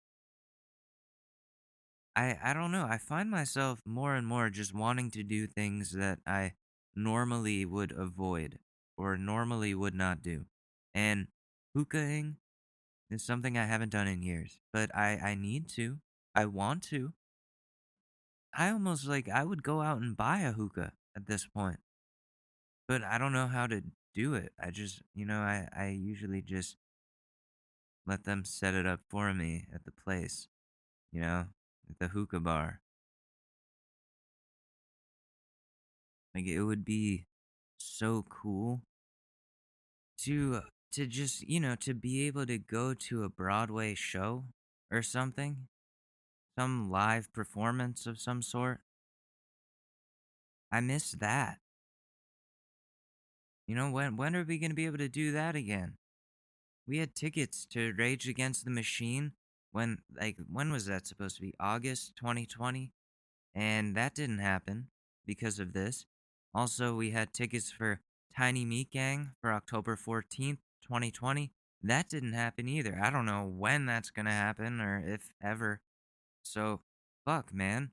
I 2.16 2.38
I 2.42 2.54
don't 2.54 2.72
know. 2.72 2.86
I 2.88 2.98
find 2.98 3.30
myself 3.30 3.82
more 3.84 4.14
and 4.14 4.26
more 4.26 4.50
just 4.50 4.74
wanting 4.74 5.10
to 5.12 5.22
do 5.22 5.46
things 5.46 5.92
that 5.92 6.18
I 6.26 6.54
normally 6.94 7.64
would 7.64 7.92
avoid 7.92 8.58
or 8.96 9.16
normally 9.16 9.74
would 9.74 9.94
not 9.94 10.22
do. 10.22 10.46
And 10.94 11.28
hookahing 11.74 12.36
is 13.10 13.22
something 13.24 13.56
I 13.56 13.66
haven't 13.66 13.90
done 13.92 14.08
in 14.08 14.22
years, 14.22 14.60
but 14.72 14.94
I 14.94 15.18
I 15.22 15.34
need 15.34 15.68
to. 15.70 15.98
I 16.34 16.46
want 16.46 16.82
to. 16.84 17.12
I 18.54 18.70
almost 18.70 19.06
like 19.06 19.28
I 19.28 19.44
would 19.44 19.62
go 19.62 19.82
out 19.82 20.00
and 20.00 20.16
buy 20.16 20.40
a 20.40 20.52
hookah 20.52 20.92
at 21.16 21.26
this 21.26 21.46
point. 21.46 21.80
But 22.88 23.02
I 23.02 23.18
don't 23.18 23.32
know 23.32 23.46
how 23.46 23.66
to 23.66 23.82
do 24.14 24.34
it. 24.34 24.52
I 24.58 24.70
just, 24.70 25.02
you 25.14 25.26
know, 25.26 25.40
I 25.40 25.68
I 25.76 25.88
usually 25.88 26.42
just 26.42 26.76
let 28.06 28.24
them 28.24 28.44
set 28.44 28.74
it 28.74 28.86
up 28.86 29.00
for 29.08 29.32
me 29.34 29.66
at 29.72 29.84
the 29.84 29.90
place, 29.90 30.48
you 31.12 31.20
know? 31.20 31.46
At 31.90 31.98
the 31.98 32.08
hookah 32.08 32.40
bar. 32.40 32.80
Like 36.34 36.46
it 36.46 36.62
would 36.62 36.84
be 36.84 37.26
so 37.78 38.24
cool 38.28 38.82
to 40.18 40.62
to 40.94 41.06
just, 41.06 41.48
you 41.48 41.60
know, 41.60 41.76
to 41.76 41.94
be 41.94 42.26
able 42.26 42.46
to 42.46 42.58
go 42.58 42.94
to 42.94 43.24
a 43.24 43.28
Broadway 43.28 43.94
show 43.94 44.44
or 44.90 45.02
something, 45.02 45.68
some 46.58 46.90
live 46.90 47.32
performance 47.32 48.06
of 48.06 48.18
some 48.18 48.42
sort. 48.42 48.80
I 50.72 50.80
miss 50.80 51.12
that. 51.12 51.58
You 53.66 53.74
know, 53.74 53.90
when 53.90 54.16
when 54.16 54.36
are 54.36 54.44
we 54.44 54.58
going 54.58 54.70
to 54.70 54.76
be 54.76 54.86
able 54.86 54.98
to 54.98 55.08
do 55.08 55.32
that 55.32 55.56
again? 55.56 55.94
We 56.86 56.98
had 56.98 57.14
tickets 57.14 57.64
to 57.70 57.94
Rage 57.96 58.28
Against 58.28 58.64
the 58.64 58.70
Machine 58.70 59.32
when 59.74 59.98
like 60.16 60.36
when 60.50 60.70
was 60.70 60.86
that 60.86 61.04
supposed 61.04 61.34
to 61.34 61.42
be 61.42 61.52
august 61.58 62.14
2020 62.16 62.92
and 63.56 63.96
that 63.96 64.14
didn't 64.14 64.38
happen 64.38 64.86
because 65.26 65.58
of 65.58 65.72
this 65.72 66.06
also 66.54 66.94
we 66.94 67.10
had 67.10 67.34
tickets 67.34 67.72
for 67.72 68.00
tiny 68.38 68.64
meat 68.64 68.92
gang 68.92 69.32
for 69.40 69.52
october 69.52 69.96
14th 69.96 70.58
2020 70.84 71.50
that 71.82 72.08
didn't 72.08 72.32
happen 72.32 72.68
either 72.68 72.98
i 73.02 73.10
don't 73.10 73.26
know 73.26 73.44
when 73.44 73.86
that's 73.86 74.10
gonna 74.10 74.30
happen 74.30 74.80
or 74.80 75.02
if 75.06 75.30
ever 75.42 75.80
so 76.42 76.80
fuck 77.24 77.52
man 77.52 77.90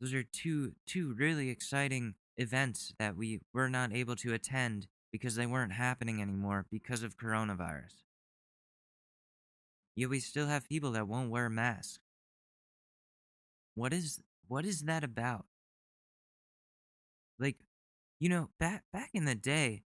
those 0.00 0.12
are 0.12 0.22
two 0.22 0.72
two 0.86 1.14
really 1.14 1.48
exciting 1.48 2.14
events 2.36 2.92
that 2.98 3.16
we 3.16 3.40
were 3.54 3.68
not 3.68 3.92
able 3.92 4.16
to 4.16 4.34
attend 4.34 4.86
because 5.10 5.36
they 5.36 5.46
weren't 5.46 5.72
happening 5.72 6.20
anymore 6.20 6.66
because 6.70 7.02
of 7.02 7.16
coronavirus 7.16 8.02
Yet 9.96 10.10
we 10.10 10.20
still 10.20 10.46
have 10.46 10.68
people 10.68 10.92
that 10.92 11.08
won't 11.08 11.30
wear 11.30 11.48
masks. 11.48 11.98
What 13.74 13.94
is 13.94 14.20
what 14.46 14.64
is 14.66 14.82
that 14.82 15.02
about? 15.02 15.46
Like, 17.38 17.56
you 18.20 18.28
know, 18.28 18.50
back 18.60 18.84
back 18.92 19.10
in 19.14 19.24
the 19.24 19.34
day 19.34 19.84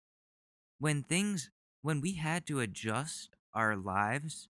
when 0.79 1.03
things 1.03 1.51
when 1.87 2.01
we 2.01 2.15
had 2.15 2.45
to 2.45 2.59
adjust 2.59 3.37
our 3.55 3.77
lives 3.77 4.49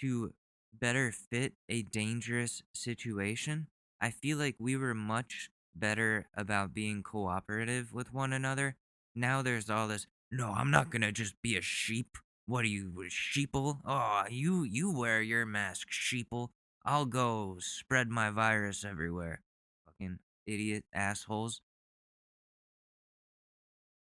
to 0.00 0.34
better 0.72 1.12
fit 1.12 1.52
a 1.68 1.82
dangerous 1.82 2.60
situation, 2.74 3.68
I 4.00 4.10
feel 4.10 4.36
like 4.36 4.56
we 4.58 4.76
were 4.76 4.92
much 4.92 5.48
better 5.76 6.26
about 6.36 6.74
being 6.74 7.04
cooperative 7.04 7.92
with 7.92 8.12
one 8.12 8.32
another. 8.32 8.74
Now 9.14 9.42
there's 9.42 9.70
all 9.70 9.86
this, 9.86 10.08
no, 10.32 10.54
I'm 10.56 10.72
not 10.72 10.90
going 10.90 11.02
to 11.02 11.12
just 11.12 11.40
be 11.40 11.56
a 11.56 11.62
sheep. 11.62 12.18
What 12.46 12.64
are 12.64 12.68
you, 12.68 12.92
sheeple? 13.10 13.78
Oh, 13.86 14.24
you 14.28 14.64
you 14.64 14.92
wear 14.92 15.22
your 15.22 15.46
mask, 15.46 15.90
sheeple. 15.92 16.48
I'll 16.84 17.06
go 17.06 17.58
spread 17.60 18.08
my 18.08 18.30
virus 18.30 18.84
everywhere. 18.84 19.42
Fucking 19.84 20.18
idiot 20.48 20.84
assholes. 20.92 21.60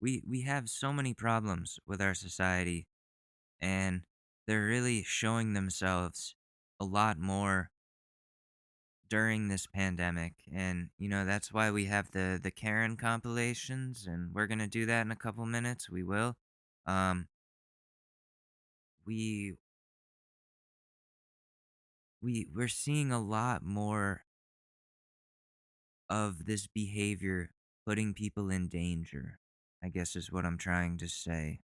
We 0.01 0.23
we 0.27 0.41
have 0.41 0.69
so 0.69 0.93
many 0.93 1.13
problems 1.13 1.79
with 1.87 2.01
our 2.01 2.13
society 2.13 2.87
and 3.61 4.01
they're 4.47 4.65
really 4.65 5.03
showing 5.03 5.53
themselves 5.53 6.35
a 6.79 6.85
lot 6.85 7.17
more 7.17 7.71
during 9.09 9.47
this 9.47 9.67
pandemic 9.67 10.33
and 10.51 10.89
you 10.97 11.07
know 11.07 11.25
that's 11.25 11.53
why 11.53 11.69
we 11.71 11.85
have 11.85 12.11
the 12.11 12.39
the 12.41 12.51
Karen 12.51 12.97
compilations 12.97 14.05
and 14.07 14.33
we're 14.33 14.47
going 14.47 14.59
to 14.59 14.67
do 14.67 14.85
that 14.85 15.05
in 15.05 15.11
a 15.11 15.15
couple 15.15 15.45
minutes 15.45 15.89
we 15.89 16.03
will 16.03 16.35
um 16.87 17.27
we 19.05 19.53
we 22.21 22.47
we're 22.53 22.67
seeing 22.67 23.11
a 23.11 23.21
lot 23.21 23.63
more 23.63 24.23
of 26.09 26.45
this 26.45 26.67
behavior 26.67 27.51
putting 27.85 28.13
people 28.13 28.49
in 28.49 28.67
danger 28.67 29.39
I 29.85 29.89
guess 29.89 30.15
is 30.15 30.31
what 30.31 30.45
I'm 30.45 30.57
trying 30.57 30.97
to 30.97 31.07
say. 31.07 31.59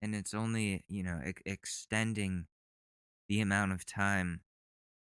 And 0.00 0.14
it's 0.14 0.32
only, 0.32 0.84
you 0.88 1.02
know, 1.02 1.20
ex- 1.24 1.42
extending 1.44 2.46
the 3.28 3.40
amount 3.40 3.72
of 3.72 3.84
time 3.84 4.42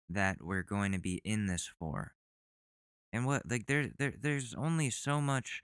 that 0.08 0.38
we're 0.42 0.62
going 0.62 0.92
to 0.92 1.00
be 1.00 1.22
in 1.26 1.48
this 1.48 1.68
for. 1.80 2.14
And 3.12 3.26
what 3.26 3.50
like 3.50 3.66
there 3.66 3.90
there 3.98 4.14
there's 4.22 4.54
only 4.54 4.92
so 4.92 5.20
much 5.20 5.64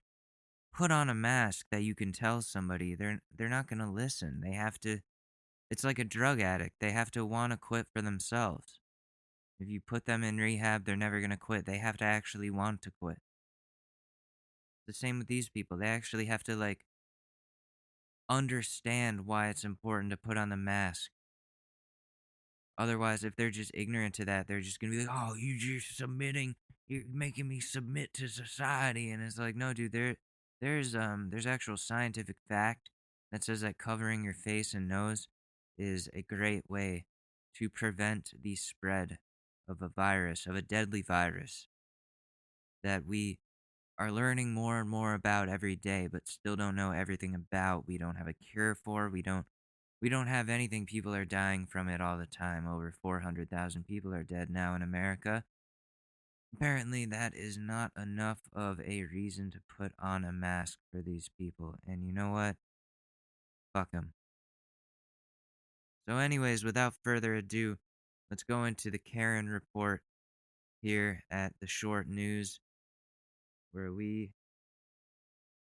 put 0.73 0.89
on 0.89 1.07
a 1.09 1.13
mask 1.13 1.67
that 1.69 1.83
you 1.83 1.93
can 1.93 2.13
tell 2.13 2.41
somebody 2.41 2.95
they're 2.95 3.19
they're 3.35 3.47
not 3.47 3.67
going 3.67 3.79
to 3.79 3.89
listen. 3.89 4.41
They 4.43 4.53
have 4.53 4.79
to 4.79 5.01
it's 5.69 5.83
like 5.83 5.99
a 5.99 6.03
drug 6.03 6.41
addict. 6.41 6.77
They 6.79 6.91
have 6.91 7.11
to 7.11 7.25
want 7.25 7.51
to 7.51 7.57
quit 7.57 7.87
for 7.93 8.01
themselves. 8.01 8.79
If 9.59 9.69
you 9.69 9.81
put 9.81 10.05
them 10.05 10.23
in 10.23 10.37
rehab, 10.37 10.85
they're 10.85 10.95
never 10.95 11.19
going 11.19 11.29
to 11.29 11.37
quit. 11.37 11.67
They 11.67 11.77
have 11.77 11.97
to 11.97 12.05
actually 12.05 12.49
want 12.49 12.81
to 12.81 12.91
quit. 12.99 13.19
The 14.91 14.95
same 14.95 15.19
with 15.19 15.27
these 15.29 15.47
people. 15.47 15.77
They 15.77 15.87
actually 15.87 16.25
have 16.25 16.43
to 16.43 16.55
like 16.57 16.79
understand 18.27 19.25
why 19.25 19.47
it's 19.47 19.63
important 19.63 20.11
to 20.11 20.17
put 20.17 20.37
on 20.37 20.49
the 20.49 20.57
mask. 20.57 21.11
Otherwise, 22.77 23.23
if 23.23 23.33
they're 23.37 23.51
just 23.51 23.71
ignorant 23.73 24.15
to 24.15 24.25
that, 24.25 24.47
they're 24.47 24.59
just 24.59 24.81
gonna 24.81 24.91
be 24.91 25.05
like, 25.05 25.07
"Oh, 25.09 25.33
you 25.35 25.57
just 25.57 25.95
submitting, 25.95 26.55
you're 26.89 27.05
making 27.09 27.47
me 27.47 27.61
submit 27.61 28.13
to 28.15 28.27
society," 28.27 29.09
and 29.11 29.23
it's 29.23 29.37
like, 29.37 29.55
no, 29.55 29.71
dude, 29.71 29.93
there, 29.93 30.17
there's 30.59 30.93
um, 30.93 31.29
there's 31.29 31.47
actual 31.47 31.77
scientific 31.77 32.35
fact 32.49 32.89
that 33.31 33.45
says 33.45 33.61
that 33.61 33.77
covering 33.77 34.25
your 34.25 34.33
face 34.33 34.73
and 34.73 34.89
nose 34.89 35.29
is 35.77 36.09
a 36.13 36.21
great 36.21 36.69
way 36.69 37.05
to 37.55 37.69
prevent 37.69 38.33
the 38.41 38.57
spread 38.57 39.19
of 39.69 39.81
a 39.81 39.87
virus, 39.87 40.45
of 40.47 40.55
a 40.57 40.61
deadly 40.61 41.01
virus 41.01 41.69
that 42.83 43.05
we 43.05 43.37
are 43.97 44.11
learning 44.11 44.53
more 44.53 44.79
and 44.79 44.89
more 44.89 45.13
about 45.13 45.49
every 45.49 45.75
day, 45.75 46.07
but 46.11 46.27
still 46.27 46.55
don't 46.55 46.75
know 46.75 46.91
everything 46.91 47.35
about. 47.35 47.87
We 47.87 47.97
don't 47.97 48.15
have 48.15 48.27
a 48.27 48.33
cure 48.33 48.75
for. 48.75 49.09
We 49.09 49.21
don't. 49.21 49.45
We 50.01 50.09
don't 50.09 50.27
have 50.27 50.49
anything. 50.49 50.87
People 50.87 51.13
are 51.13 51.25
dying 51.25 51.67
from 51.67 51.87
it 51.87 52.01
all 52.01 52.17
the 52.17 52.25
time. 52.25 52.67
Over 52.67 52.91
400,000 53.03 53.85
people 53.85 54.13
are 54.15 54.23
dead 54.23 54.49
now 54.49 54.73
in 54.73 54.81
America. 54.81 55.43
Apparently, 56.55 57.05
that 57.05 57.35
is 57.35 57.57
not 57.57 57.91
enough 57.95 58.39
of 58.51 58.79
a 58.81 59.03
reason 59.03 59.51
to 59.51 59.59
put 59.77 59.91
on 59.99 60.25
a 60.25 60.31
mask 60.31 60.79
for 60.91 61.01
these 61.01 61.29
people. 61.37 61.75
And 61.87 62.03
you 62.03 62.11
know 62.11 62.31
what? 62.31 62.55
Fuck 63.73 63.91
them. 63.91 64.13
So, 66.09 66.17
anyways, 66.17 66.63
without 66.63 66.95
further 67.03 67.35
ado, 67.35 67.77
let's 68.29 68.43
go 68.43 68.65
into 68.65 68.89
the 68.89 68.97
Karen 68.97 69.47
report 69.47 70.01
here 70.81 71.23
at 71.29 71.53
the 71.61 71.67
short 71.67 72.07
news 72.07 72.59
where 73.71 73.91
we 73.91 74.31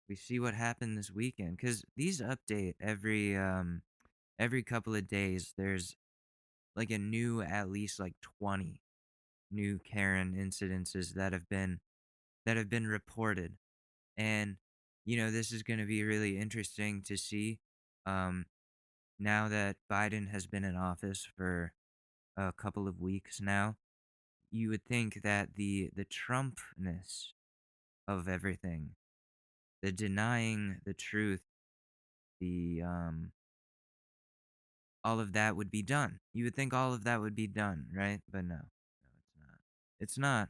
we 0.09 0.15
see 0.15 0.39
what 0.39 0.53
happened 0.53 0.97
this 0.97 1.11
weekend 1.11 1.59
cuz 1.59 1.83
these 1.95 2.21
update 2.21 2.75
every 2.79 3.35
um 3.35 3.81
every 4.39 4.63
couple 4.63 4.95
of 4.95 5.07
days 5.07 5.53
there's 5.57 5.97
like 6.75 6.91
a 6.91 6.97
new 6.97 7.41
at 7.41 7.69
least 7.69 7.99
like 7.99 8.15
20 8.21 8.81
new 9.51 9.79
Karen 9.79 10.35
incidences 10.35 11.13
that 11.13 11.33
have 11.33 11.49
been 11.49 11.79
that 12.45 12.57
have 12.57 12.69
been 12.69 12.87
reported. 12.87 13.57
And 14.17 14.57
you 15.05 15.17
know 15.17 15.31
this 15.31 15.51
is 15.51 15.63
going 15.63 15.79
to 15.79 15.85
be 15.85 16.03
really 16.03 16.37
interesting 16.37 17.01
to 17.03 17.17
see 17.17 17.59
um 18.05 18.45
now 19.19 19.47
that 19.47 19.77
Biden 19.91 20.29
has 20.29 20.47
been 20.47 20.63
in 20.63 20.75
office 20.75 21.27
for 21.37 21.73
a 22.37 22.53
couple 22.53 22.87
of 22.87 23.01
weeks 23.01 23.41
now 23.41 23.77
you 24.51 24.69
would 24.69 24.85
think 24.85 25.21
that 25.23 25.55
the 25.55 25.89
the 25.95 26.05
Trumpness 26.05 27.33
of 28.07 28.27
everything, 28.27 28.91
the 29.81 29.91
denying 29.91 30.77
the 30.85 30.93
truth, 30.93 31.41
the 32.39 32.81
um 32.85 33.31
all 35.03 35.19
of 35.19 35.33
that 35.33 35.55
would 35.55 35.71
be 35.71 35.81
done. 35.81 36.19
You 36.33 36.43
would 36.45 36.55
think 36.55 36.73
all 36.73 36.93
of 36.93 37.05
that 37.05 37.21
would 37.21 37.35
be 37.35 37.47
done, 37.47 37.87
right? 37.95 38.19
But 38.31 38.43
no. 38.45 38.55
No, 38.55 38.59
it's 39.19 39.37
not. 39.37 39.59
It's 39.99 40.17
not. 40.17 40.49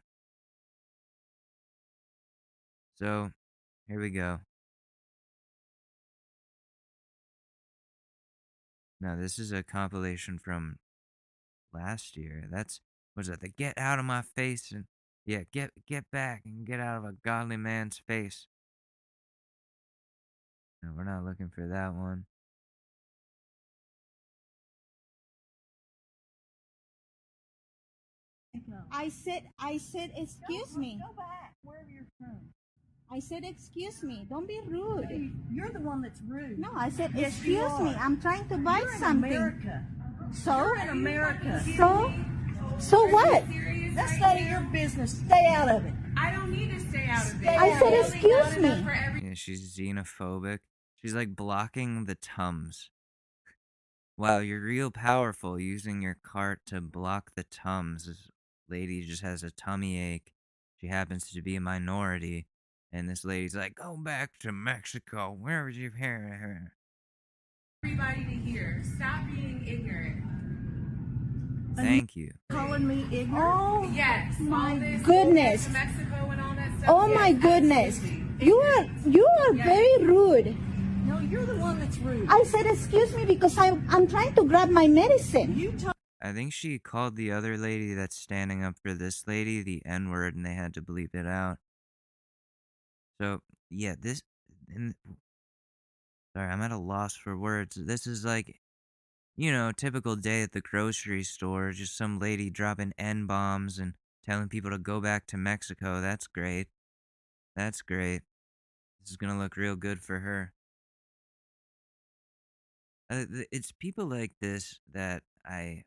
So, 2.99 3.31
here 3.87 3.99
we 3.99 4.09
go. 4.09 4.39
Now, 8.99 9.15
this 9.15 9.37
is 9.37 9.51
a 9.51 9.63
compilation 9.63 10.39
from 10.39 10.79
last 11.73 12.17
year. 12.17 12.47
That's 12.51 12.81
was 13.15 13.27
that 13.27 13.41
the 13.41 13.49
get 13.49 13.77
out 13.77 13.99
of 13.99 14.05
my 14.05 14.21
face 14.21 14.71
and 14.71 14.85
yeah, 15.27 15.43
get 15.51 15.71
get 15.85 16.09
back 16.09 16.43
and 16.45 16.65
get 16.65 16.79
out 16.79 16.97
of 16.97 17.03
a 17.03 17.11
godly 17.23 17.57
man's 17.57 17.99
face. 18.07 18.47
No, 20.81 20.91
we're 20.95 21.03
not 21.03 21.25
looking 21.25 21.49
for 21.53 21.67
that 21.67 21.93
one. 21.93 22.25
I 28.91 29.09
said, 29.09 29.43
I 29.59 29.77
said, 29.77 30.11
excuse 30.15 30.75
me. 30.75 30.99
Go 31.05 31.13
back. 31.15 31.53
Wherever 31.63 31.89
you're 31.89 32.07
from. 32.17 32.39
I 33.11 33.19
said, 33.19 33.43
excuse 33.43 34.03
me. 34.03 34.25
Don't 34.29 34.47
be 34.47 34.59
rude. 34.65 35.31
You're 35.51 35.69
the 35.69 35.79
one 35.79 36.01
that's 36.01 36.21
rude. 36.27 36.59
No, 36.59 36.69
I 36.75 36.89
said, 36.89 37.11
Yes, 37.15 37.33
excuse 37.33 37.79
me. 37.79 37.95
I'm 37.99 38.19
trying 38.19 38.47
to 38.49 38.57
buy 38.57 38.79
You're 38.79 38.93
in 38.93 38.99
something. 38.99 39.31
America. 39.31 39.85
So? 40.33 40.57
You're 40.57 40.77
in 40.79 40.89
America. 40.89 41.63
So? 41.77 42.13
So 42.79 43.07
what? 43.09 43.43
That's 43.95 44.19
none 44.19 44.37
of 44.37 44.43
your 44.47 44.61
business. 44.71 45.17
Stay 45.25 45.47
out 45.47 45.69
of 45.69 45.85
it. 45.85 45.93
I 46.15 46.31
don't 46.31 46.51
need 46.51 46.71
to 46.71 46.79
stay 46.79 47.07
out 47.09 47.25
of 47.31 47.41
it. 47.41 47.47
I 47.47 47.79
said, 47.79 47.93
It's 47.93 48.09
excuse 48.09 48.57
me. 48.57 48.69
every- 48.69 49.27
Yeah, 49.27 49.33
she's 49.33 49.75
xenophobic. 49.75 50.59
She's 50.95 51.13
like 51.15 51.35
blocking 51.35 52.05
the 52.05 52.15
tums. 52.15 52.89
Wow, 54.17 54.39
you're 54.39 54.61
real 54.61 54.91
powerful 54.91 55.59
using 55.59 56.01
your 56.01 56.17
cart 56.23 56.61
to 56.67 56.81
block 56.81 57.31
the 57.35 57.43
tums. 57.43 58.05
This 58.05 58.29
lady 58.69 59.01
just 59.03 59.21
has 59.21 59.43
a 59.43 59.51
tummy 59.51 59.99
ache. 59.99 60.31
She 60.79 60.87
happens 60.87 61.29
to 61.31 61.41
be 61.41 61.55
a 61.55 61.61
minority. 61.61 62.47
And 62.91 63.09
this 63.09 63.25
lady's 63.25 63.55
like, 63.55 63.75
go 63.75 63.97
back 63.97 64.37
to 64.39 64.51
Mexico. 64.51 65.35
Where 65.37 65.65
would 65.65 65.75
you 65.75 65.91
hear? 65.91 66.19
Her? 66.19 66.73
Everybody 67.83 68.23
to 68.23 68.29
hear. 68.49 68.81
Stop 68.95 69.25
being 69.27 69.63
ignorant. 69.67 70.23
Thank 71.77 72.15
you. 72.15 72.31
Calling 72.49 72.87
me 72.87 73.05
ignorant. 73.11 73.55
Oh, 73.59 73.83
Yes. 73.93 74.39
My 74.39 74.77
this 74.77 75.01
goodness. 75.01 75.65
to 75.65 75.71
Mexico 75.71 76.29
and 76.31 76.41
all 76.41 76.55
that 76.55 76.77
stuff. 76.79 76.89
oh 76.89 77.07
yes, 77.07 77.15
my 77.15 77.33
goodness. 77.33 77.97
absolutely. 77.97 78.45
You 78.45 78.55
are, 78.57 78.83
you 79.05 79.27
are 79.39 79.53
very 79.53 80.03
rude. 80.05 80.57
No, 81.07 81.19
you're 81.19 81.45
the 81.45 81.55
one 81.55 81.79
that's 81.79 81.97
rude. 81.99 82.27
I 82.29 82.43
said, 82.43 82.65
excuse 82.65 83.15
me 83.15 83.25
because 83.25 83.57
I'm, 83.57 83.85
I'm 83.89 84.07
trying 84.07 84.33
to 84.35 84.43
grab 84.43 84.69
my 84.69 84.87
medicine. 84.87 85.57
you 85.57 85.71
told 85.71 85.93
I 86.21 86.33
think 86.33 86.51
she 86.51 86.79
called 86.79 87.15
the 87.15 87.31
other 87.31 87.57
lady 87.57 87.93
that's 87.93 88.15
standing 88.17 88.63
up 88.63 88.75
for 88.81 88.93
this 88.93 89.27
lady 89.27 89.61
the 89.61 89.81
N 89.85 90.09
word 90.09 90.35
and 90.35 90.45
they 90.45 90.53
had 90.55 90.73
to 90.73 90.81
bleep 90.81 91.13
it 91.13 91.27
out. 91.27 91.57
So, 93.21 93.39
yeah, 93.69 93.95
this. 93.99 94.21
And, 94.67 94.95
sorry, 96.35 96.51
I'm 96.51 96.61
at 96.61 96.71
a 96.71 96.77
loss 96.77 97.15
for 97.15 97.37
words. 97.37 97.75
This 97.79 98.05
is 98.07 98.25
like, 98.25 98.59
you 99.37 99.51
know, 99.51 99.71
typical 99.71 100.15
day 100.15 100.41
at 100.41 100.51
the 100.51 100.61
grocery 100.61 101.23
store. 101.23 101.71
Just 101.71 101.95
some 101.95 102.19
lady 102.19 102.49
dropping 102.49 102.93
N 102.97 103.27
bombs 103.27 103.77
and 103.77 103.93
telling 104.25 104.49
people 104.49 104.71
to 104.71 104.79
go 104.79 104.99
back 104.99 105.27
to 105.27 105.37
Mexico. 105.37 106.01
That's 106.01 106.27
great. 106.27 106.67
That's 107.55 107.81
great. 107.81 108.23
This 108.99 109.11
is 109.11 109.17
going 109.17 109.31
to 109.31 109.39
look 109.39 109.55
real 109.55 109.75
good 109.75 110.01
for 110.01 110.19
her. 110.19 110.53
Uh, 113.09 113.23
it's 113.51 113.71
people 113.71 114.05
like 114.05 114.33
this 114.41 114.79
that 114.91 115.23
I 115.45 115.83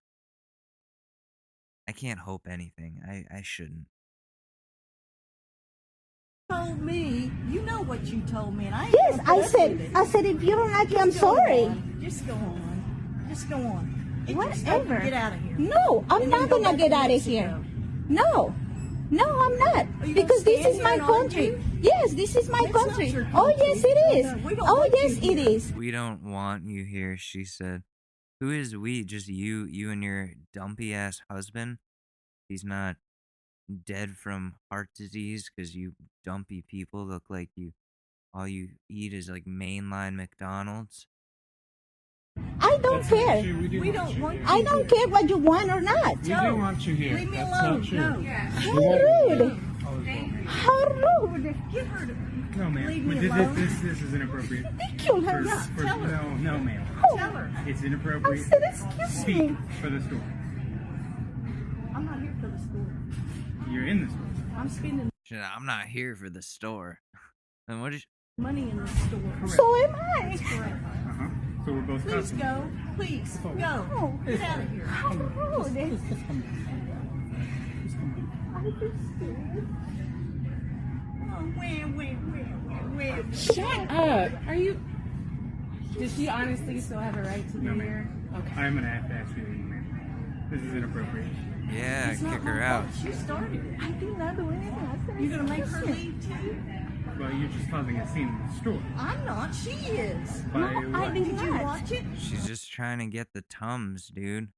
I 1.86 1.92
can't 1.92 2.20
hope 2.20 2.46
anything. 2.48 3.02
I 3.06 3.24
I 3.30 3.42
shouldn't. 3.42 3.86
told 6.50 6.80
me. 6.80 7.30
You 7.50 7.62
know 7.62 7.82
what 7.82 8.04
you 8.06 8.20
told 8.22 8.56
me, 8.56 8.66
and 8.66 8.74
I. 8.74 8.88
Yes, 8.88 9.20
I 9.26 9.42
said. 9.42 9.90
I 9.94 10.06
said, 10.06 10.24
if 10.24 10.42
you 10.42 10.56
don't 10.56 10.72
like 10.72 10.90
it, 10.90 10.98
I'm 10.98 11.12
sorry. 11.12 11.64
on. 11.64 11.98
Just 12.00 12.26
go 12.26 12.32
on. 12.34 12.69
Just 13.30 13.48
go 13.48 13.56
on. 13.56 14.24
Get 14.26 14.34
your 14.34 14.52
stuff 14.52 14.80
and 14.80 14.88
Whatever. 14.88 15.04
Get 15.04 15.12
out 15.12 15.32
of 15.32 15.40
here. 15.40 15.56
No, 15.58 16.04
I'm 16.10 16.22
And 16.22 16.30
not 16.32 16.50
gonna 16.50 16.76
get 16.76 16.92
out 16.92 17.10
of 17.10 17.22
here. 17.22 17.56
Mexico. 17.56 17.64
No. 18.08 18.54
No, 19.12 19.24
I'm 19.24 19.58
not. 19.58 19.86
Are 20.00 20.06
you 20.06 20.14
gonna 20.14 20.26
Because 20.26 20.44
this 20.44 20.66
is 20.66 20.82
my 20.82 20.98
country. 20.98 21.62
Yes, 21.80 22.12
this 22.14 22.34
is 22.36 22.48
my 22.48 22.60
That's 22.62 22.74
not 22.74 22.88
country. 22.88 23.26
Oh, 23.32 23.48
yes, 23.56 23.84
it 23.84 24.16
is. 24.16 24.26
No, 24.26 24.48
we 24.48 24.54
don't 24.56 24.68
Oh, 24.68 24.90
yes, 24.92 25.16
it 25.22 25.38
is. 25.38 25.72
We 25.72 25.90
don't 25.92 26.22
want 26.22 26.64
you 26.64 26.84
here, 26.84 27.16
she 27.16 27.44
said. 27.44 27.84
Who 28.40 28.50
is 28.50 28.76
we? 28.76 29.04
Just 29.04 29.28
you, 29.28 29.64
you 29.64 29.90
and 29.90 30.02
your 30.02 30.30
dumpy 30.52 30.92
ass 30.92 31.20
husband? 31.30 31.78
He's 32.48 32.64
not 32.64 32.96
dead 33.84 34.16
from 34.16 34.54
heart 34.70 34.90
disease 34.96 35.50
because 35.54 35.74
you 35.76 35.94
dumpy 36.24 36.64
people 36.68 37.06
look 37.06 37.24
like 37.28 37.50
you. 37.54 37.72
All 38.34 38.48
you 38.48 38.70
eat 38.88 39.12
is 39.12 39.28
like 39.28 39.44
mainline 39.44 40.16
McDonald's. 40.16 41.06
I 42.62 42.78
don't 42.82 43.02
care. 43.04 43.42
We 43.80 43.90
don't 43.90 44.20
want. 44.20 44.40
I 44.46 44.62
don't 44.62 44.88
care 44.88 45.08
what 45.08 45.28
you 45.28 45.38
want 45.38 45.70
or 45.70 45.80
not. 45.80 46.18
We 46.22 46.28
do 46.28 46.56
want 46.56 46.86
you 46.86 46.94
here. 46.94 47.14
Leave 47.16 47.30
me 47.30 47.36
That's 47.38 47.60
alone. 47.60 47.80
not 47.80 47.88
true. 47.88 47.98
No. 47.98 48.18
Yeah. 48.20 48.50
How 48.50 48.72
rude. 48.74 50.46
How 50.46 50.84
rude. 51.26 51.56
Get 51.72 51.86
her 51.86 52.06
to 52.06 52.58
No, 52.58 52.70
ma'am. 52.70 52.86
Leave 52.86 53.04
me 53.04 53.18
this, 53.18 53.32
alone. 53.32 53.54
this, 53.54 53.80
this 53.80 54.02
is 54.02 54.14
inappropriate. 54.14 54.64
Ridiculous. 54.72 55.66
For, 55.68 55.74
for, 55.74 55.82
tell 55.84 55.98
her. 55.98 56.08
no, 56.08 56.52
no, 56.52 56.58
ma'am. 56.58 56.86
Oh. 57.02 57.16
tell 57.16 57.30
her. 57.30 57.50
It's 57.66 57.82
inappropriate. 57.82 58.46
I 58.46 58.48
said, 58.48 58.62
excuse 58.62 59.10
Speak 59.22 59.36
me. 59.50 59.56
for 59.80 59.90
the 59.90 60.00
store. 60.02 60.22
I'm 61.94 62.04
not 62.04 62.20
here 62.20 62.34
for 62.40 62.48
the 62.48 62.58
school. 62.58 62.86
You're 63.70 63.86
in 63.86 64.04
the 64.04 64.10
store. 64.12 64.26
I'm 64.56 64.68
spending 64.68 65.10
I'm 65.32 65.64
not 65.64 65.86
here 65.86 66.14
for 66.14 66.28
the 66.30 66.42
store. 66.42 66.98
And 67.68 67.80
what 67.82 67.94
is 67.94 68.04
money 68.36 68.62
in 68.62 68.76
the 68.78 68.86
store. 68.88 69.48
So 69.48 69.76
am 69.76 69.94
I. 69.94 70.36
Correct. 71.70 71.70
Huh. 71.70 71.70
So 71.70 71.74
we're 71.74 71.80
both 71.82 72.02
Please 72.02 72.12
customers. 72.14 72.42
go. 72.42 72.70
Please 72.96 73.38
go. 73.58 73.86
Oh, 73.92 74.18
Get 74.26 74.40
out 74.40 74.58
of 74.58 74.70
here. 74.70 74.86
how 74.86 75.08
rude. 75.14 76.00
Oh, 80.12 81.42
where, 81.56 81.86
where, 81.86 82.14
where, 82.14 82.44
where, 82.44 83.14
where? 83.22 83.32
Shut 83.34 83.90
up. 83.90 84.32
Are 84.46 84.54
you? 84.54 84.80
Does 85.98 86.14
she 86.16 86.28
honestly 86.28 86.80
still 86.80 86.98
have 86.98 87.16
a 87.16 87.22
right 87.22 87.46
to 87.52 87.58
be 87.58 87.66
No, 87.66 87.74
here? 87.74 88.08
Okay. 88.36 88.60
I'm 88.60 88.74
gonna 88.74 88.88
have 88.88 89.08
to 89.08 89.14
ask 89.14 89.36
you 89.36 89.44
to 89.44 89.50
leave. 89.50 89.66
This 90.50 90.62
is 90.62 90.74
inappropriate. 90.74 91.26
yeah, 91.72 92.10
It's 92.10 92.20
kick 92.20 92.28
my 92.42 92.50
her 92.50 92.60
fault. 92.60 92.84
out. 92.86 92.86
She 93.02 93.12
started 93.12 93.64
it. 93.64 93.80
I 93.80 93.90
did 93.92 94.18
not 94.18 94.36
do 94.36 94.50
anything. 94.50 94.74
I 94.74 95.06
said, 95.06 95.20
You're 95.20 95.36
gonna 95.38 95.48
make 95.48 95.64
her 95.64 95.86
leave 95.86 96.26
too? 96.26 96.56
Well, 97.20 97.30
you're 97.34 97.50
just 97.50 97.70
causing 97.70 97.98
a 97.98 98.08
scene 98.08 98.28
in 98.28 98.46
the 98.46 98.52
store. 98.54 98.82
I'm 98.96 99.22
not. 99.26 99.54
She 99.54 99.72
is. 99.72 100.40
By 100.54 100.60
No, 100.60 100.98
I 100.98 101.00
what? 101.02 101.14
did 101.14 101.24
Did 101.24 101.40
you 101.40 101.52
watch 101.58 101.92
it? 101.92 102.04
She's 102.18 102.46
just 102.46 102.72
trying 102.72 102.98
to 103.00 103.06
get 103.06 103.34
the 103.34 103.44
tums, 103.50 104.06
dude. 104.06 104.48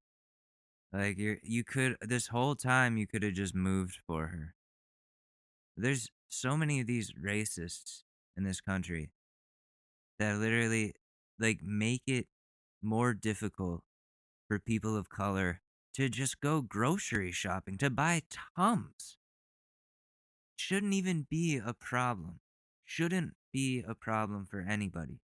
Like 0.93 1.19
you 1.19 1.39
you 1.43 1.65
could 1.65 1.97
this 2.01 2.29
whole 2.29 2.55
time 2.55 2.97
you 2.97 3.09
could 3.09 3.25
have 3.25 3.33
just 3.33 3.53
moved 3.53 3.99
for 4.07 4.29
her. 4.29 4.55
There's 5.77 6.09
so 6.29 6.57
many 6.57 6.81
of 6.81 6.87
these 6.87 7.13
racists 7.13 8.05
in 8.37 8.45
this 8.45 8.61
country 8.61 9.11
that 10.21 10.39
literally 10.39 10.95
like 11.41 11.65
make 11.65 12.03
it 12.07 12.29
more 12.81 13.13
difficult 13.13 13.83
for 14.47 14.61
people 14.61 14.97
of 14.97 15.09
color 15.09 15.63
to 15.95 16.09
just 16.09 16.41
go 16.41 16.61
grocery 16.61 17.33
shopping 17.33 17.77
to 17.79 17.91
buy 17.91 18.23
tums. 18.57 19.17
Shouldn't 20.57 20.95
even 20.95 21.27
be 21.29 21.57
a 21.57 21.75
problem. 21.75 22.39
Shouldn't 22.95 23.37
be 23.55 23.83
a 23.89 23.95
problem 23.95 24.45
for 24.45 24.61
anybody. 24.61 25.23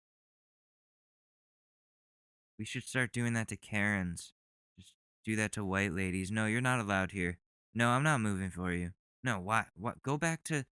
We 2.57 2.65
should 2.65 2.81
start 2.81 3.13
doing 3.13 3.33
that 3.33 3.49
to 3.49 3.55
Karens. 3.55 4.33
Just 4.79 4.95
do 5.23 5.35
that 5.35 5.51
to 5.51 5.63
white 5.63 5.91
ladies. 5.91 6.31
No, 6.31 6.47
you're 6.47 6.59
not 6.59 6.79
allowed 6.79 7.11
here. 7.11 7.37
No, 7.75 7.89
I'm 7.89 8.01
not 8.01 8.19
moving 8.19 8.49
for 8.49 8.71
you. 8.71 8.93
No, 9.23 9.35
why? 9.35 9.65
What? 9.75 10.01
Go 10.01 10.17
back 10.17 10.43
to, 10.45 10.65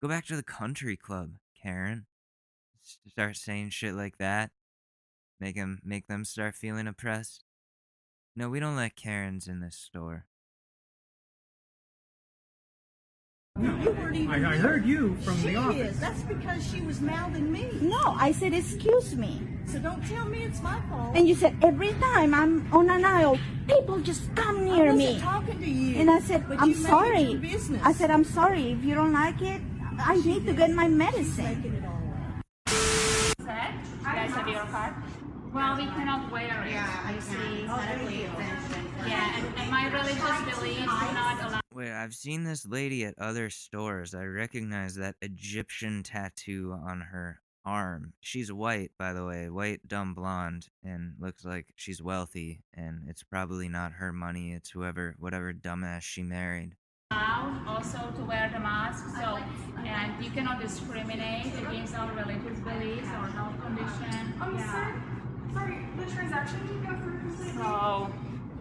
go 0.00 0.06
back 0.06 0.24
to 0.26 0.36
the 0.36 0.44
country 0.44 0.96
club, 0.96 1.32
Karen. 1.60 2.06
Start 3.08 3.36
saying 3.36 3.70
shit 3.70 3.94
like 3.94 4.18
that. 4.18 4.52
Make 5.40 5.56
them, 5.56 5.80
make 5.82 6.06
them 6.06 6.24
start 6.24 6.54
feeling 6.54 6.86
oppressed. 6.86 7.42
No, 8.36 8.48
we 8.48 8.60
don't 8.60 8.76
let 8.76 8.94
Karens 8.94 9.48
in 9.48 9.58
this 9.58 9.76
store. 9.76 10.26
You 13.58 13.70
weren't 13.98 14.16
even 14.16 14.44
I, 14.44 14.52
I 14.52 14.56
heard 14.56 14.84
you 14.84 15.16
from 15.24 15.36
she 15.40 15.48
the 15.48 15.56
office. 15.56 15.92
is. 15.94 16.00
That's 16.00 16.22
because 16.22 16.66
she 16.70 16.82
was 16.82 17.00
mouthing 17.00 17.50
me. 17.50 17.68
No, 17.80 18.14
I 18.18 18.32
said, 18.32 18.52
excuse 18.52 19.14
me. 19.16 19.40
So 19.66 19.78
don't 19.78 20.04
tell 20.06 20.26
me 20.26 20.42
it's 20.44 20.60
my 20.62 20.78
fault. 20.90 21.16
And 21.16 21.26
you 21.26 21.34
said, 21.34 21.56
every 21.62 21.92
time 21.94 22.34
I'm 22.34 22.70
on 22.72 22.90
an 22.90 23.04
aisle, 23.04 23.38
people 23.66 23.98
just 24.00 24.34
come 24.34 24.64
near 24.64 24.74
I 24.74 24.76
near 24.76 24.92
wasn't 24.92 25.14
me. 25.16 25.20
talking 25.20 25.58
to 25.60 25.66
you. 25.70 26.00
And 26.00 26.10
I 26.10 26.20
said, 26.20 26.46
but 26.48 26.60
I'm 26.60 26.68
you 26.70 26.74
made 26.76 26.84
it 26.84 26.88
sorry. 26.88 27.22
your 27.22 27.40
business. 27.40 27.82
I 27.82 27.92
said, 27.92 28.10
I'm 28.10 28.24
sorry. 28.24 28.72
If 28.72 28.84
you 28.84 28.94
don't 28.94 29.12
like 29.12 29.40
it, 29.40 29.60
I 29.98 30.16
need 30.16 30.44
to 30.46 30.52
get 30.52 30.70
my 30.72 30.88
medicine. 30.88 31.44
making 31.44 31.74
it 31.76 31.84
all 31.84 31.92
up. 31.96 32.44
You 33.40 33.46
guys 34.04 34.30
have 34.34 34.48
your 34.48 34.60
card? 34.66 34.94
Well, 35.54 35.76
we 35.76 35.86
cannot 35.86 36.30
wear 36.30 36.62
it. 36.66 36.70
Yeah, 36.72 36.86
I 37.06 37.18
see. 37.20 37.64
Yeah, 39.08 39.36
and, 39.38 39.58
and 39.58 39.70
my 39.70 39.88
religious 39.90 40.54
beliefs 40.54 40.80
do 40.80 40.86
not 41.14 41.42
allow. 41.42 41.60
Wait, 41.76 41.92
I've 41.92 42.14
seen 42.14 42.44
this 42.44 42.64
lady 42.64 43.04
at 43.04 43.18
other 43.18 43.50
stores. 43.50 44.14
I 44.14 44.24
recognize 44.24 44.94
that 44.94 45.16
Egyptian 45.20 46.02
tattoo 46.02 46.72
on 46.72 47.02
her 47.12 47.42
arm. 47.66 48.14
She's 48.22 48.50
white, 48.50 48.92
by 48.98 49.12
the 49.12 49.26
way, 49.26 49.50
white, 49.50 49.86
dumb 49.86 50.14
blonde, 50.14 50.68
and 50.82 51.16
looks 51.20 51.44
like 51.44 51.74
she's 51.76 52.02
wealthy. 52.02 52.62
And 52.72 53.02
it's 53.10 53.22
probably 53.22 53.68
not 53.68 53.92
her 53.92 54.10
money. 54.10 54.54
It's 54.54 54.70
whoever, 54.70 55.16
whatever 55.18 55.52
dumbass 55.52 56.00
she 56.00 56.22
married. 56.22 56.76
also 57.10 58.10
to 58.16 58.24
wear 58.24 58.48
the 58.54 58.60
mask. 58.60 59.04
So, 59.14 59.38
and 59.84 60.24
you 60.24 60.30
cannot 60.30 60.62
discriminate 60.62 61.52
against 61.58 61.94
our 61.94 62.10
religious 62.14 62.58
beliefs 62.60 63.08
or 63.08 63.28
health 63.28 63.60
condition. 63.60 64.32
yeah. 64.40 64.98
Sorry, 65.52 65.86
the 65.98 66.10
transaction 66.10 66.66
didn't 66.66 66.86
go 66.86 67.02
through 67.02 67.18
completely. 67.18 67.62
So, 67.62 68.12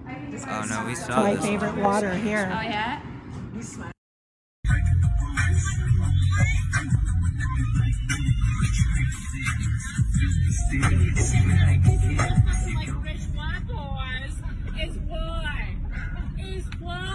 Oh 0.08 0.65
no, 0.70 0.86
we 0.86 0.96
saw 0.96 1.24
my 1.24 1.32
this. 1.36 1.39
one. 1.41 1.48
favorite 1.50 1.76
water 1.78 2.13
here. 2.13 2.50
oh 2.54 2.62
yeah. 2.62 3.02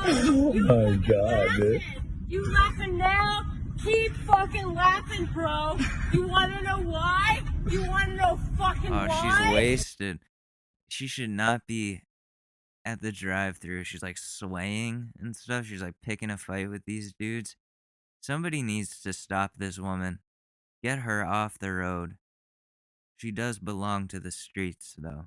Oh 0.02 0.52
my 0.54 0.96
god, 0.96 1.48
dude. 1.56 1.82
You 2.28 2.52
laughing 2.52 2.96
now? 2.98 3.42
Keep 3.84 4.12
fucking 4.26 4.74
laughing, 4.74 5.26
bro. 5.32 5.76
You 6.12 6.26
wanna 6.26 6.62
know 6.62 6.80
why? 6.80 7.42
You 7.68 7.84
wanna 7.88 8.14
know 8.14 8.38
fucking 8.58 8.92
Oh, 8.92 9.06
why? 9.06 9.44
she's 9.46 9.54
wasted. 9.54 10.18
She 10.88 11.06
should 11.06 11.30
not 11.30 11.66
be 11.66 12.02
at 12.90 13.02
the 13.02 13.12
drive-through. 13.12 13.84
She's 13.84 14.02
like 14.02 14.18
swaying 14.18 15.10
and 15.20 15.36
stuff. 15.36 15.66
She's 15.66 15.82
like 15.82 15.94
picking 16.02 16.30
a 16.30 16.36
fight 16.36 16.68
with 16.68 16.84
these 16.84 17.12
dudes. 17.12 17.56
Somebody 18.20 18.62
needs 18.62 19.00
to 19.02 19.12
stop 19.12 19.52
this 19.56 19.78
woman. 19.78 20.18
Get 20.82 21.00
her 21.00 21.24
off 21.24 21.58
the 21.58 21.72
road. 21.72 22.16
She 23.16 23.30
does 23.30 23.58
belong 23.58 24.08
to 24.08 24.20
the 24.20 24.30
streets, 24.30 24.94
though. 24.98 25.26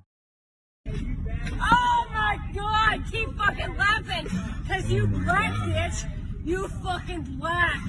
Oh 0.88 2.06
my 2.12 2.38
god, 2.54 3.04
keep 3.12 3.36
fucking 3.38 3.78
laughing! 3.78 4.28
Cause 4.68 4.90
you 4.92 5.08
black 5.08 5.54
bitch, 5.54 6.04
you 6.44 6.68
fucking 6.68 7.38
black. 7.40 7.80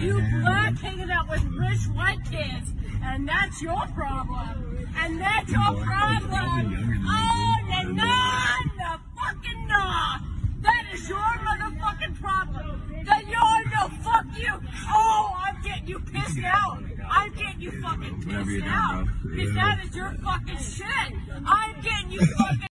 You 0.00 0.22
black 0.42 0.78
hanging 0.78 1.10
out 1.10 1.28
with 1.28 1.42
rich 1.44 1.84
white 1.94 2.22
kids. 2.30 2.72
And 3.02 3.28
that's 3.28 3.60
your 3.60 3.86
problem. 3.94 4.88
And 4.96 5.20
that's 5.20 5.50
your 5.50 5.74
problem. 5.84 7.04
Oh, 7.06 7.56
na 7.68 7.82
na, 7.82 8.98
na 9.24 9.30
fucking 9.32 9.66
nah. 9.68 10.18
That 10.62 10.84
is 10.94 11.08
your 11.08 11.18
motherfucking 11.18 12.20
problem. 12.20 13.04
That 13.04 13.26
you're 13.26 13.64
no 13.70 13.88
fuck 14.02 14.26
you. 14.38 14.60
Oh, 14.88 15.36
I'm 15.46 15.62
getting 15.62 15.86
you 15.88 16.00
pissed 16.00 16.44
out. 16.44 16.82
I'm 17.10 17.34
getting 17.34 17.60
you 17.60 17.82
fucking 17.82 18.22
pissed 18.22 18.66
out. 18.66 19.06
Because 19.22 19.54
that 19.54 19.84
is 19.84 19.94
your 19.94 20.14
fucking 20.24 20.56
shit. 20.56 21.12
I'm 21.46 21.80
getting 21.82 22.12
you 22.12 22.26
fucking 22.26 22.68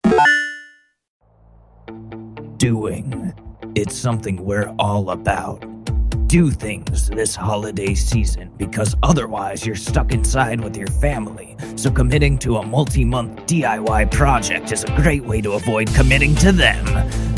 Doing. 2.57 3.35
It's 3.75 3.95
something 3.97 4.45
we're 4.45 4.73
all 4.79 5.11
about. 5.11 5.65
Do 6.33 6.51
things 6.51 7.11
this 7.11 7.37
holiday 7.37 7.93
season 7.93 8.51
because 8.57 8.97
otherwise 9.03 9.67
you're 9.67 9.77
stuck 9.77 10.13
inside 10.13 10.65
with 10.65 10.75
your 10.79 10.87
family. 10.87 11.59
So 11.77 11.91
committing 11.91 12.39
to 12.39 12.57
a 12.57 12.67
multi 12.67 13.05
month 13.05 13.45
DIY 13.45 14.11
project 14.11 14.73
is 14.73 14.83
a 14.83 14.97
great 14.97 15.23
way 15.23 15.43
to 15.43 15.53
avoid 15.53 15.89
committing 15.89 16.35
to 16.37 16.51
them. 16.51 16.87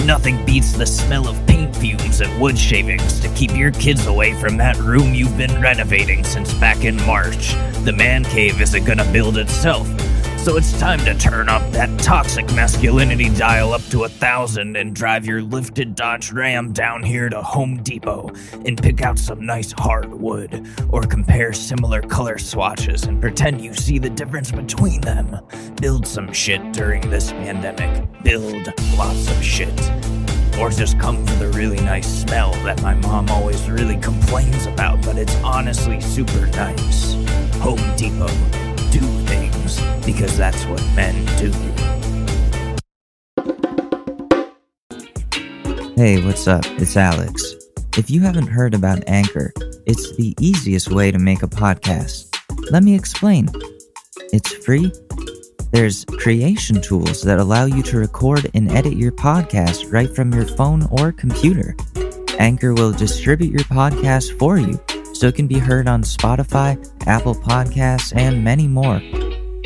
Nothing 0.06 0.46
beats 0.46 0.74
the 0.74 0.86
smell 0.86 1.26
of 1.26 1.44
paint 1.44 1.74
fumes 1.74 2.20
and 2.20 2.40
wood 2.40 2.56
shavings 2.56 3.18
to 3.18 3.28
keep 3.30 3.50
your 3.56 3.72
kids 3.72 4.06
away 4.06 4.32
from 4.34 4.56
that 4.58 4.76
room 4.76 5.12
you've 5.12 5.36
been 5.36 5.60
renovating 5.60 6.22
since 6.22 6.54
back 6.54 6.84
in 6.84 6.94
March. 6.98 7.54
The 7.82 7.94
man 7.96 8.22
cave 8.22 8.60
isn't 8.60 8.84
gonna 8.84 9.10
build 9.12 9.38
itself. 9.38 9.88
So 10.44 10.58
it's 10.58 10.78
time 10.78 10.98
to 11.06 11.14
turn 11.14 11.48
up 11.48 11.62
that 11.72 11.98
toxic 12.00 12.44
masculinity 12.52 13.30
dial 13.30 13.72
up 13.72 13.80
to 13.84 14.04
a 14.04 14.10
thousand 14.10 14.76
and 14.76 14.94
drive 14.94 15.24
your 15.24 15.40
lifted 15.40 15.94
Dodge 15.94 16.32
Ram 16.32 16.70
down 16.74 17.02
here 17.02 17.30
to 17.30 17.40
Home 17.40 17.82
Depot 17.82 18.30
and 18.66 18.76
pick 18.76 19.00
out 19.00 19.18
some 19.18 19.46
nice 19.46 19.72
hardwood 19.72 20.68
or 20.90 21.00
compare 21.04 21.54
similar 21.54 22.02
color 22.02 22.36
swatches 22.36 23.04
and 23.04 23.22
pretend 23.22 23.62
you 23.62 23.72
see 23.72 23.98
the 23.98 24.10
difference 24.10 24.52
between 24.52 25.00
them. 25.00 25.40
Build 25.80 26.06
some 26.06 26.30
shit 26.30 26.74
during 26.74 27.08
this 27.08 27.32
pandemic. 27.32 28.06
Build 28.22 28.70
lots 28.98 29.30
of 29.30 29.42
shit. 29.42 29.90
Or 30.58 30.68
just 30.68 30.98
come 30.98 31.24
for 31.24 31.36
the 31.36 31.48
really 31.54 31.80
nice 31.80 32.20
smell 32.20 32.52
that 32.64 32.82
my 32.82 32.92
mom 32.92 33.30
always 33.30 33.70
really 33.70 33.96
complains 33.96 34.66
about, 34.66 35.02
but 35.06 35.16
it's 35.16 35.36
honestly 35.36 36.02
super 36.02 36.46
nice. 36.48 37.14
Home 37.60 37.80
Depot. 37.96 38.28
Do 38.90 39.23
because 40.04 40.36
that's 40.36 40.64
what 40.66 40.82
men 40.94 41.14
do. 41.36 41.50
Hey, 45.96 46.24
what's 46.24 46.46
up? 46.48 46.64
It's 46.80 46.96
Alex. 46.96 47.54
If 47.96 48.10
you 48.10 48.20
haven't 48.20 48.48
heard 48.48 48.74
about 48.74 49.04
Anchor, 49.06 49.52
It's 49.86 50.16
the 50.16 50.34
easiest 50.40 50.90
way 50.90 51.10
to 51.12 51.18
make 51.18 51.42
a 51.42 51.46
podcast. 51.46 52.34
Let 52.70 52.82
me 52.82 52.94
explain. 52.94 53.50
It's 54.32 54.50
free. 54.64 54.90
There's 55.72 56.06
creation 56.06 56.80
tools 56.80 57.20
that 57.22 57.38
allow 57.38 57.66
you 57.66 57.82
to 57.82 57.98
record 57.98 58.50
and 58.54 58.70
edit 58.72 58.94
your 58.94 59.12
podcast 59.12 59.92
right 59.92 60.14
from 60.14 60.32
your 60.32 60.46
phone 60.46 60.88
or 60.90 61.12
computer. 61.12 61.76
Anchor 62.38 62.72
will 62.72 62.92
distribute 62.92 63.52
your 63.52 63.64
podcast 63.64 64.38
for 64.38 64.56
you 64.56 64.80
so 65.14 65.26
it 65.26 65.34
can 65.34 65.46
be 65.46 65.58
heard 65.58 65.86
on 65.86 66.02
Spotify, 66.02 66.78
Apple 67.06 67.34
Podcasts, 67.34 68.16
and 68.16 68.42
many 68.42 68.66
more. 68.66 69.00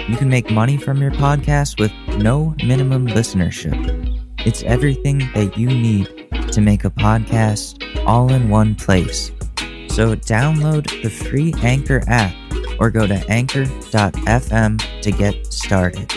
You 0.09 0.17
can 0.17 0.31
make 0.31 0.51
money 0.51 0.79
from 0.79 1.03
your 1.03 1.11
podcast 1.11 1.79
with 1.79 1.93
no 2.17 2.55
minimum 2.65 3.07
listenership. 3.09 3.77
It's 4.39 4.63
everything 4.63 5.19
that 5.35 5.59
you 5.59 5.67
need 5.69 6.07
to 6.51 6.63
make 6.63 6.87
a 6.87 6.91
podcast 6.91 7.85
all 8.07 8.33
in 8.33 8.49
one 8.49 8.75
place. 8.75 9.31
So 9.91 10.17
download 10.17 11.03
the 11.03 11.11
free 11.11 11.53
Anchor 11.59 12.03
app 12.09 12.35
or 12.81 12.91
go 12.91 13.07
to 13.07 13.23
anchor.fm 13.29 15.03
to 15.03 15.11
get 15.11 15.53
started. 15.53 16.09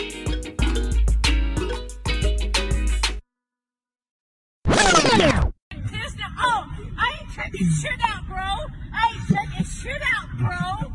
There's 4.64 6.16
no, 6.16 6.24
oh, 6.38 6.66
I 6.98 7.18
ain't 7.20 7.30
checking 7.34 7.68
shit 7.68 8.00
out, 8.04 8.26
bro. 8.26 8.38
I 8.38 9.12
ain't 9.12 9.28
checking 9.28 9.66
shit 9.66 10.02
out, 10.02 10.28
bro. 10.38 10.92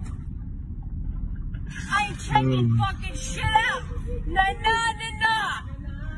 I 2.38 2.42
ain't 2.42 2.52
checking 2.52 2.78
fucking 2.78 3.16
shit 3.16 3.44
out. 3.44 3.82
Nah, 4.28 4.54
nah, 4.62 4.92
nah, 5.00 5.12
nah. 5.22 5.62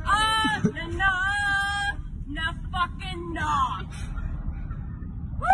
Ah, 0.06 0.62
nah, 0.66 0.88
nah, 0.88 1.96
nah, 2.28 2.54
fucking. 2.74 3.38
Woo! 5.40 5.48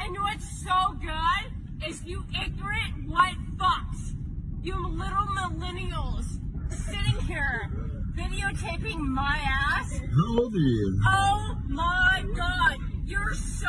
And 0.00 0.16
what's 0.22 0.48
so 0.64 0.96
good 0.98 1.86
is 1.86 2.04
you 2.04 2.24
ignorant 2.42 3.06
white 3.06 3.36
fucks. 3.58 4.14
You 4.62 4.74
little 4.88 5.26
millennials 5.26 6.24
sitting 6.70 7.20
here 7.26 7.70
videotaping 8.16 8.98
my 8.98 9.38
ass. 9.44 10.00
How 10.00 10.38
old 10.38 10.54
are 10.54 10.58
you? 10.58 11.00
Oh 11.06 11.58
my 11.68 12.24
god, 12.34 12.78
you're 13.04 13.34
so 13.34 13.68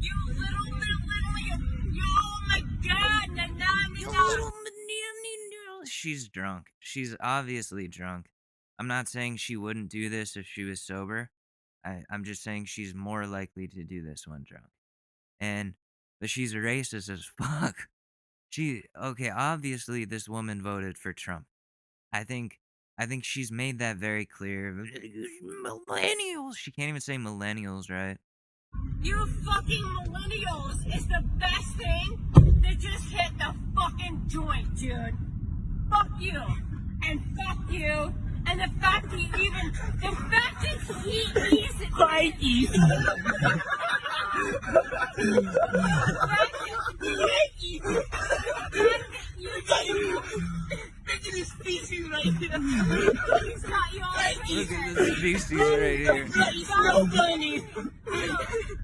you 0.00 0.14
little 0.30 0.70
millennial. 0.72 1.60
Oh 2.02 2.40
my 2.48 2.60
god, 2.82 3.36
na 3.36 3.46
na 3.46 3.70
na 3.94 4.10
na. 4.10 4.63
She's 6.04 6.28
drunk. 6.28 6.66
She's 6.80 7.16
obviously 7.18 7.88
drunk. 7.88 8.26
I'm 8.78 8.86
not 8.86 9.08
saying 9.08 9.38
she 9.38 9.56
wouldn't 9.56 9.88
do 9.88 10.10
this 10.10 10.36
if 10.36 10.46
she 10.46 10.62
was 10.62 10.82
sober. 10.82 11.30
I, 11.82 12.02
I'm 12.10 12.24
just 12.24 12.42
saying 12.42 12.66
she's 12.66 12.94
more 12.94 13.26
likely 13.26 13.68
to 13.68 13.84
do 13.84 14.02
this 14.02 14.26
when 14.26 14.44
drunk. 14.46 14.66
And 15.40 15.72
but 16.20 16.28
she's 16.28 16.52
racist 16.52 17.08
as 17.08 17.24
fuck. 17.40 17.88
She 18.50 18.82
okay, 19.02 19.30
obviously 19.30 20.04
this 20.04 20.28
woman 20.28 20.60
voted 20.60 20.98
for 20.98 21.14
Trump. 21.14 21.46
I 22.12 22.24
think 22.24 22.60
I 22.98 23.06
think 23.06 23.24
she's 23.24 23.50
made 23.50 23.78
that 23.78 23.96
very 23.96 24.26
clear. 24.26 24.74
Millennials. 25.64 26.56
She 26.56 26.70
can't 26.70 26.90
even 26.90 27.00
say 27.00 27.16
millennials, 27.16 27.90
right? 27.90 28.18
You 29.00 29.24
fucking 29.42 29.82
millennials 29.82 30.94
is 30.94 31.06
the 31.06 31.24
best 31.38 31.76
thing 31.78 32.60
that 32.60 32.78
just 32.78 33.10
hit 33.10 33.38
the 33.38 33.54
fucking 33.74 34.24
joint, 34.28 34.76
dude. 34.76 35.33
Fuck 35.90 36.08
you. 36.20 36.42
And 37.06 37.20
fuck 37.36 37.58
you. 37.70 38.14
And 38.46 38.60
the 38.60 38.68
fact 38.80 39.10
that 39.10 39.18
you 39.18 39.28
even, 39.42 39.72
the 40.00 40.16
fact 40.30 40.62
that 40.62 40.78
he 41.04 41.18
is, 41.20 41.74
I 41.96 42.32
Look 51.06 51.26
at 51.26 51.32
this 51.32 51.48
species 51.48 52.08
right 52.10 52.22
here. 52.24 52.58
He's 53.44 53.62
got 53.62 53.92
you 53.92 54.02
all 54.02 54.14
Look 54.50 54.70
at 54.70 54.94
this 54.94 55.16
species 55.16 55.60
right 55.60 55.98
here. 55.98 56.24
He's 56.24 56.68
so 56.68 57.06
funny. 57.06 57.62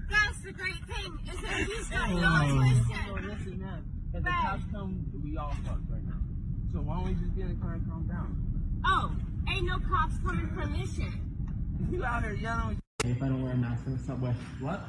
That's 0.09 0.39
the 0.43 0.51
great 0.53 0.85
thing, 0.87 1.19
is 1.31 1.41
that 1.41 1.53
he's 1.53 1.89
got 1.89 2.09
you 2.09 2.23
all 2.23 2.47
twisted. 2.57 3.25
listen, 3.25 3.59
man. 3.59 3.85
If 4.13 4.23
the 4.23 4.29
cops 4.29 4.63
come, 4.71 5.05
we 5.23 5.37
all 5.37 5.55
fucked 5.65 5.89
right 5.89 6.03
now. 6.05 6.20
So 6.73 6.79
why 6.79 6.95
don't 6.95 7.07
we 7.07 7.13
just 7.15 7.35
get 7.35 7.45
in 7.45 7.55
the 7.59 7.61
car 7.61 7.73
and 7.73 7.87
calm 7.89 8.07
down? 8.07 8.81
Oh, 8.85 9.11
ain't 9.51 9.65
no 9.65 9.77
cops 9.79 10.15
coming 10.25 10.47
from 10.55 10.73
this 10.79 10.95
shit. 10.95 11.11
You 11.91 12.03
out 12.05 12.23
here 12.23 12.33
yelling. 12.33 12.79
If 13.03 13.21
I 13.21 13.27
don't 13.27 13.43
wear 13.43 13.53
a 13.53 13.57
mask 13.57 13.85
in 13.87 13.97
the 13.97 14.03
subway. 14.03 14.33
What? 14.59 14.81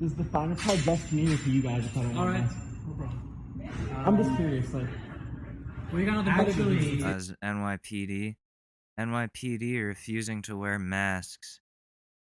Does 0.00 0.14
the 0.14 0.24
finer 0.24 0.54
tide 0.56 0.84
best 0.84 1.08
community 1.08 1.36
for 1.36 1.48
you 1.50 1.62
guys 1.62 1.84
if 1.84 1.96
I 1.96 2.02
don't 2.02 2.14
wear 2.16 2.24
a 2.24 2.26
Alright. 2.26 2.42
mask? 2.42 2.56
No 2.88 2.94
problem. 2.94 4.04
I'm 4.06 4.16
just 4.16 4.36
curious, 4.36 4.72
like. 4.74 4.86
We 5.92 6.04
got 6.04 6.24
nothing 6.24 6.44
better 6.46 6.52
to 6.64 6.74
Actually- 6.76 7.04
As 7.04 7.34
NYPD. 7.44 8.36
NYPD 8.98 9.78
are 9.80 9.86
refusing 9.86 10.42
to 10.42 10.56
wear 10.56 10.78
masks. 10.78 11.60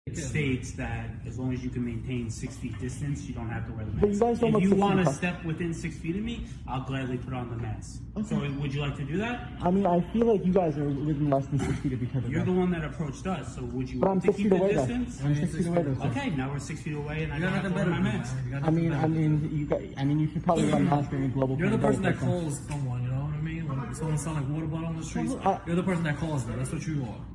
It 0.07 0.17
states 0.19 0.73
that 0.73 1.09
as 1.25 1.39
long 1.39 1.51
as 1.51 1.63
you 1.63 1.71
can 1.71 1.83
maintain 1.83 2.29
six 2.29 2.55
feet 2.57 2.77
distance, 2.79 3.23
you 3.23 3.33
don't 3.33 3.49
have 3.49 3.65
to 3.65 3.73
wear 3.73 3.85
the 3.85 3.91
But 3.93 4.01
you 4.03 4.07
mask. 4.09 4.19
guys 4.21 4.39
don't 4.39 4.49
If 4.49 4.53
look 4.53 4.61
you 4.61 4.69
six 4.69 4.79
want 4.79 4.93
feet 4.93 4.97
to 4.97 5.01
apart. 5.09 5.15
step 5.17 5.45
within 5.45 5.73
six 5.73 5.97
feet 5.97 6.15
of 6.15 6.21
me, 6.21 6.45
I'll 6.67 6.83
gladly 6.85 7.17
put 7.17 7.33
on 7.33 7.49
the 7.49 7.55
mask. 7.55 8.01
So 8.23 8.35
Okay. 8.37 8.51
would 8.51 8.71
you 8.71 8.81
like 8.81 8.95
to 8.97 9.03
do 9.03 9.17
that? 9.17 9.49
I 9.63 9.71
mean, 9.71 9.87
I 9.87 10.01
feel 10.13 10.27
like 10.27 10.45
you 10.45 10.53
guys 10.53 10.77
are 10.77 10.87
within 10.87 11.31
less 11.31 11.47
than 11.47 11.57
six 11.57 11.79
feet 11.79 11.93
of 11.93 12.03
each 12.03 12.15
other. 12.15 12.27
You're 12.29 12.45
the 12.45 12.51
one 12.51 12.69
that 12.69 12.83
approached 12.85 13.25
us, 13.25 13.55
so 13.55 13.63
would 13.63 13.89
you 13.89 13.97
But 13.99 14.05
I'm 14.05 14.11
want 14.11 14.21
to 14.21 14.27
six 14.27 14.37
keep 14.37 14.43
feet 14.45 14.49
the 14.49 14.55
away 14.63 14.73
though. 14.75 14.85
distance? 14.85 15.21
I'm 15.23 15.35
six 15.37 15.55
feet 15.55 15.65
away 15.65 15.81
though. 15.81 15.95
sir. 15.95 16.07
Okay, 16.09 16.29
now 16.29 16.51
we're 16.51 16.59
six 16.59 16.81
feet 16.83 16.93
away 16.95 17.23
and 17.23 17.33
I 17.33 17.39
don't 17.39 17.49
have 17.51 17.63
to 17.63 17.69
nothing 17.69 17.75
wear 17.75 17.85
better 17.97 18.03
my 18.03 18.11
mask. 18.17 18.35
man. 18.35 18.45
You 18.45 18.51
got 18.51 18.63
I 18.63 18.69
mean, 18.69 18.93
I 18.93 19.07
mean, 19.07 19.49
you 19.57 19.65
got. 19.65 19.81
I 19.97 20.03
mean, 20.05 20.19
you 20.19 20.27
should 20.29 20.43
probably 20.43 20.65
wear 20.65 20.75
a 20.75 20.79
mask 20.81 21.09
during 21.09 21.25
a 21.25 21.29
global 21.29 21.57
You're 21.57 21.71
the 21.71 21.79
pandemic 21.79 22.19
person 22.19 22.21
that 22.29 22.31
like 22.37 22.45
this. 22.45 22.59
calls 22.59 22.67
someone, 22.69 23.01
you 23.05 23.09
know 23.09 23.21
what 23.25 23.33
I 23.33 23.41
mean? 23.41 23.67
When 23.67 23.95
someone 23.95 24.17
sells 24.19 24.37
like 24.37 24.49
water 24.49 24.67
bottle 24.67 24.85
on 24.85 24.97
the 24.97 25.03
streets, 25.03 25.33
I- 25.43 25.59
you're 25.65 25.75
the 25.75 25.81
person 25.81 26.03
that 26.03 26.17
calls 26.17 26.45
them. 26.45 26.57
That's 26.59 26.71
what 26.71 26.85
you 26.85 27.01
are. 27.09 27.25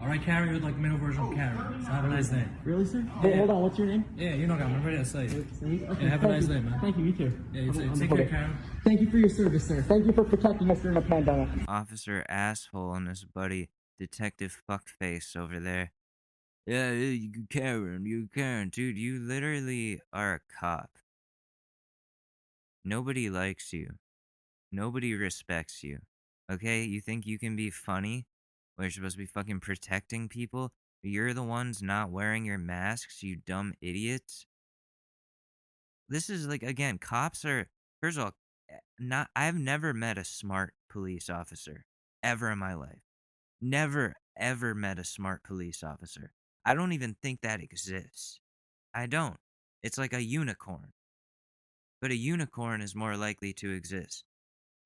All 0.00 0.06
right, 0.06 0.22
Carrie, 0.22 0.48
you're 0.48 0.60
like 0.60 0.76
male 0.78 0.96
version 0.96 1.22
of 1.22 1.30
oh, 1.30 1.34
Carrie. 1.34 1.58
So 1.84 1.90
have 1.90 2.04
a 2.06 2.08
nice 2.08 2.28
day. 2.28 2.44
Really, 2.64 2.86
sir? 2.86 3.04
Hey, 3.20 3.36
hold 3.36 3.50
on. 3.50 3.62
What's 3.62 3.76
your 3.78 3.86
name? 3.86 4.04
Yeah, 4.16 4.34
you 4.34 4.46
know, 4.46 4.54
I'm 4.54 4.82
ready 4.82 4.96
to 4.96 5.04
say 5.04 5.26
it. 5.26 5.46
Okay, 5.62 5.84
Yeah, 6.04 6.08
have 6.08 6.24
a 6.24 6.28
nice 6.28 6.42
you. 6.48 6.54
day, 6.54 6.60
man. 6.60 6.80
Thank 6.80 6.96
you. 6.96 7.04
You 7.04 7.12
too. 7.12 7.32
Yeah, 7.52 7.60
you 7.62 7.72
too. 7.72 7.80
I'm- 7.80 7.90
I'm 7.92 7.98
Take 8.00 8.12
okay. 8.12 8.22
care, 8.22 8.30
Karen. 8.30 8.58
Thank 8.82 9.00
you 9.02 9.10
for 9.10 9.18
your 9.18 9.28
service, 9.28 9.66
sir. 9.66 9.82
Thank 9.82 10.06
you 10.06 10.12
for 10.12 10.24
protecting 10.24 10.70
us 10.70 10.80
during 10.80 10.96
a 10.96 11.02
pandemic. 11.02 11.48
Officer 11.68 12.24
asshole 12.30 12.94
and 12.94 13.08
his 13.08 13.24
buddy 13.24 13.68
Detective 13.98 14.62
Fuckface 14.68 15.36
over 15.36 15.60
there. 15.60 15.92
Yeah, 16.66 16.92
yeah, 16.92 17.10
you 17.10 17.46
Karen, 17.50 18.06
you 18.06 18.28
Karen, 18.34 18.70
dude, 18.70 18.96
you 18.96 19.18
literally 19.18 20.00
are 20.14 20.34
a 20.34 20.40
cop. 20.60 20.90
Nobody 22.84 23.28
likes 23.28 23.72
you. 23.74 23.96
Nobody 24.72 25.14
respects 25.14 25.82
you. 25.82 25.98
Okay, 26.50 26.84
you 26.84 27.00
think 27.02 27.26
you 27.26 27.38
can 27.38 27.54
be 27.54 27.68
funny? 27.70 28.26
When 28.80 28.86
you're 28.86 28.92
supposed 28.92 29.16
to 29.16 29.18
be 29.18 29.26
fucking 29.26 29.60
protecting 29.60 30.30
people? 30.30 30.72
You're 31.02 31.34
the 31.34 31.42
ones 31.42 31.82
not 31.82 32.10
wearing 32.10 32.46
your 32.46 32.56
masks, 32.56 33.22
you 33.22 33.36
dumb 33.36 33.74
idiots. 33.82 34.46
This 36.08 36.30
is 36.30 36.46
like 36.46 36.62
again, 36.62 36.96
cops 36.96 37.44
are 37.44 37.68
first 38.00 38.16
of 38.16 38.24
all, 38.24 38.32
eh, 38.70 38.78
not 38.98 39.28
I've 39.36 39.58
never 39.58 39.92
met 39.92 40.16
a 40.16 40.24
smart 40.24 40.72
police 40.88 41.28
officer 41.28 41.84
ever 42.22 42.50
in 42.50 42.58
my 42.58 42.72
life. 42.72 43.02
Never 43.60 44.14
ever 44.34 44.74
met 44.74 44.98
a 44.98 45.04
smart 45.04 45.42
police 45.42 45.82
officer. 45.82 46.32
I 46.64 46.72
don't 46.72 46.92
even 46.92 47.16
think 47.22 47.42
that 47.42 47.62
exists. 47.62 48.40
I 48.94 49.04
don't. 49.04 49.36
It's 49.82 49.98
like 49.98 50.14
a 50.14 50.24
unicorn. 50.24 50.94
But 52.00 52.12
a 52.12 52.16
unicorn 52.16 52.80
is 52.80 52.94
more 52.94 53.18
likely 53.18 53.52
to 53.52 53.72
exist 53.72 54.24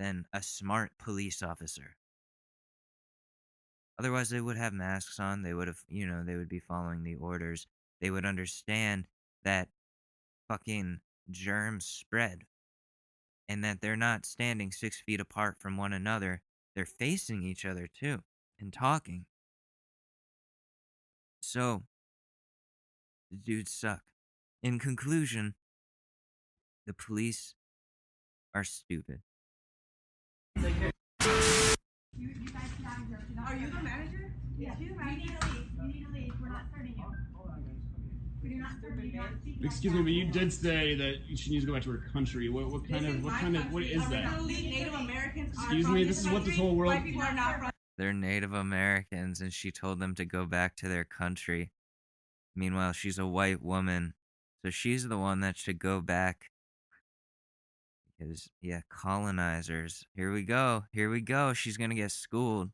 than 0.00 0.24
a 0.32 0.42
smart 0.42 0.90
police 0.98 1.44
officer. 1.44 1.94
Otherwise, 3.98 4.30
they 4.30 4.40
would 4.40 4.56
have 4.56 4.72
masks 4.72 5.20
on. 5.20 5.42
They 5.42 5.54
would 5.54 5.68
have, 5.68 5.82
you 5.88 6.06
know, 6.06 6.24
they 6.24 6.36
would 6.36 6.48
be 6.48 6.58
following 6.60 7.04
the 7.04 7.14
orders. 7.14 7.66
They 8.00 8.10
would 8.10 8.24
understand 8.26 9.06
that 9.44 9.68
fucking 10.48 11.00
germs 11.30 11.86
spread 11.86 12.44
and 13.48 13.62
that 13.64 13.80
they're 13.80 13.96
not 13.96 14.26
standing 14.26 14.72
six 14.72 15.00
feet 15.00 15.20
apart 15.20 15.56
from 15.60 15.76
one 15.76 15.92
another. 15.92 16.42
They're 16.74 16.86
facing 16.86 17.42
each 17.42 17.64
other 17.64 17.88
too 17.88 18.22
and 18.58 18.72
talking. 18.72 19.26
So, 21.40 21.84
the 23.30 23.36
dudes 23.36 23.72
suck. 23.72 24.02
In 24.62 24.78
conclusion, 24.78 25.54
the 26.86 26.94
police 26.94 27.54
are 28.54 28.64
stupid. 28.64 29.20
Are 33.54 33.56
you 33.56 33.66
the 33.70 33.82
manager? 33.82 34.34
Yes. 34.58 34.76
You 34.80 34.88
need 34.88 34.96
to 34.96 35.46
leave. 35.46 35.68
You 35.78 35.86
need 35.86 36.06
to 36.06 36.12
leave. 36.12 36.32
We're 36.40 36.48
not 36.48 36.62
starting 36.72 36.94
you. 36.96 37.04
We're 38.42 38.58
not 38.60 38.72
starting 38.80 39.12
you. 39.14 39.54
Excuse 39.64 39.92
me, 39.94 40.02
but 40.02 40.10
you 40.10 40.24
did 40.32 40.52
say 40.52 40.96
that 40.96 41.14
she 41.36 41.50
needs 41.50 41.62
to 41.62 41.68
go 41.68 41.74
back 41.74 41.84
to 41.84 41.92
her 41.92 42.02
country. 42.12 42.48
What, 42.48 42.66
what 42.72 42.88
kind 42.88 43.04
This 43.04 43.14
of, 43.14 43.24
what 43.24 43.34
kind 43.34 43.56
of, 43.56 43.72
what 43.72 43.84
country. 43.84 43.92
is 43.94 44.02
Are 44.02 44.08
we 44.10 44.16
that? 44.16 44.70
Native 44.70 44.94
Americans 44.94 45.56
Excuse 45.56 45.86
me, 45.86 46.02
this 46.02 46.18
is 46.18 46.28
what 46.28 46.44
this 46.44 46.56
whole 46.56 46.74
world- 46.74 46.94
White 46.94 47.04
people 47.04 47.22
are 47.22 47.32
not 47.32 47.60
from. 47.60 47.70
They're 47.96 48.12
Native 48.12 48.52
Americans 48.52 49.40
and 49.40 49.52
she 49.52 49.70
told 49.70 50.00
them 50.00 50.16
to 50.16 50.24
go 50.24 50.46
back 50.46 50.74
to 50.78 50.88
their 50.88 51.04
country. 51.04 51.70
Meanwhile, 52.56 52.92
she's 52.94 53.18
a 53.18 53.26
white 53.26 53.62
woman, 53.62 54.14
So 54.64 54.70
she's 54.70 55.06
the 55.08 55.18
one 55.18 55.40
that 55.40 55.56
should 55.56 55.78
go 55.78 56.00
back. 56.00 56.50
Because, 58.18 58.50
yeah, 58.60 58.80
colonizers. 58.88 60.04
Here 60.16 60.32
we 60.32 60.42
go. 60.42 60.84
Here 60.92 61.08
we 61.08 61.20
go. 61.20 61.52
She's 61.52 61.76
going 61.76 61.90
to 61.90 61.96
get 61.96 62.10
schooled. 62.10 62.70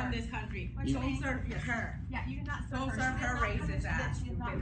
From 0.00 0.10
this 0.12 0.30
country. 0.30 0.70
You- 0.84 0.94
So 0.94 1.00
serve 1.22 1.52
her. 1.64 2.00
Yeah, 2.10 2.20
you 2.28 2.36
did 2.38 2.46
not 2.46 2.60
serve 2.70 2.88
her. 2.88 2.96
So 2.96 3.02
serve 3.02 3.16
her 3.18 3.38
racist 3.46 3.84
ass. 3.84 4.20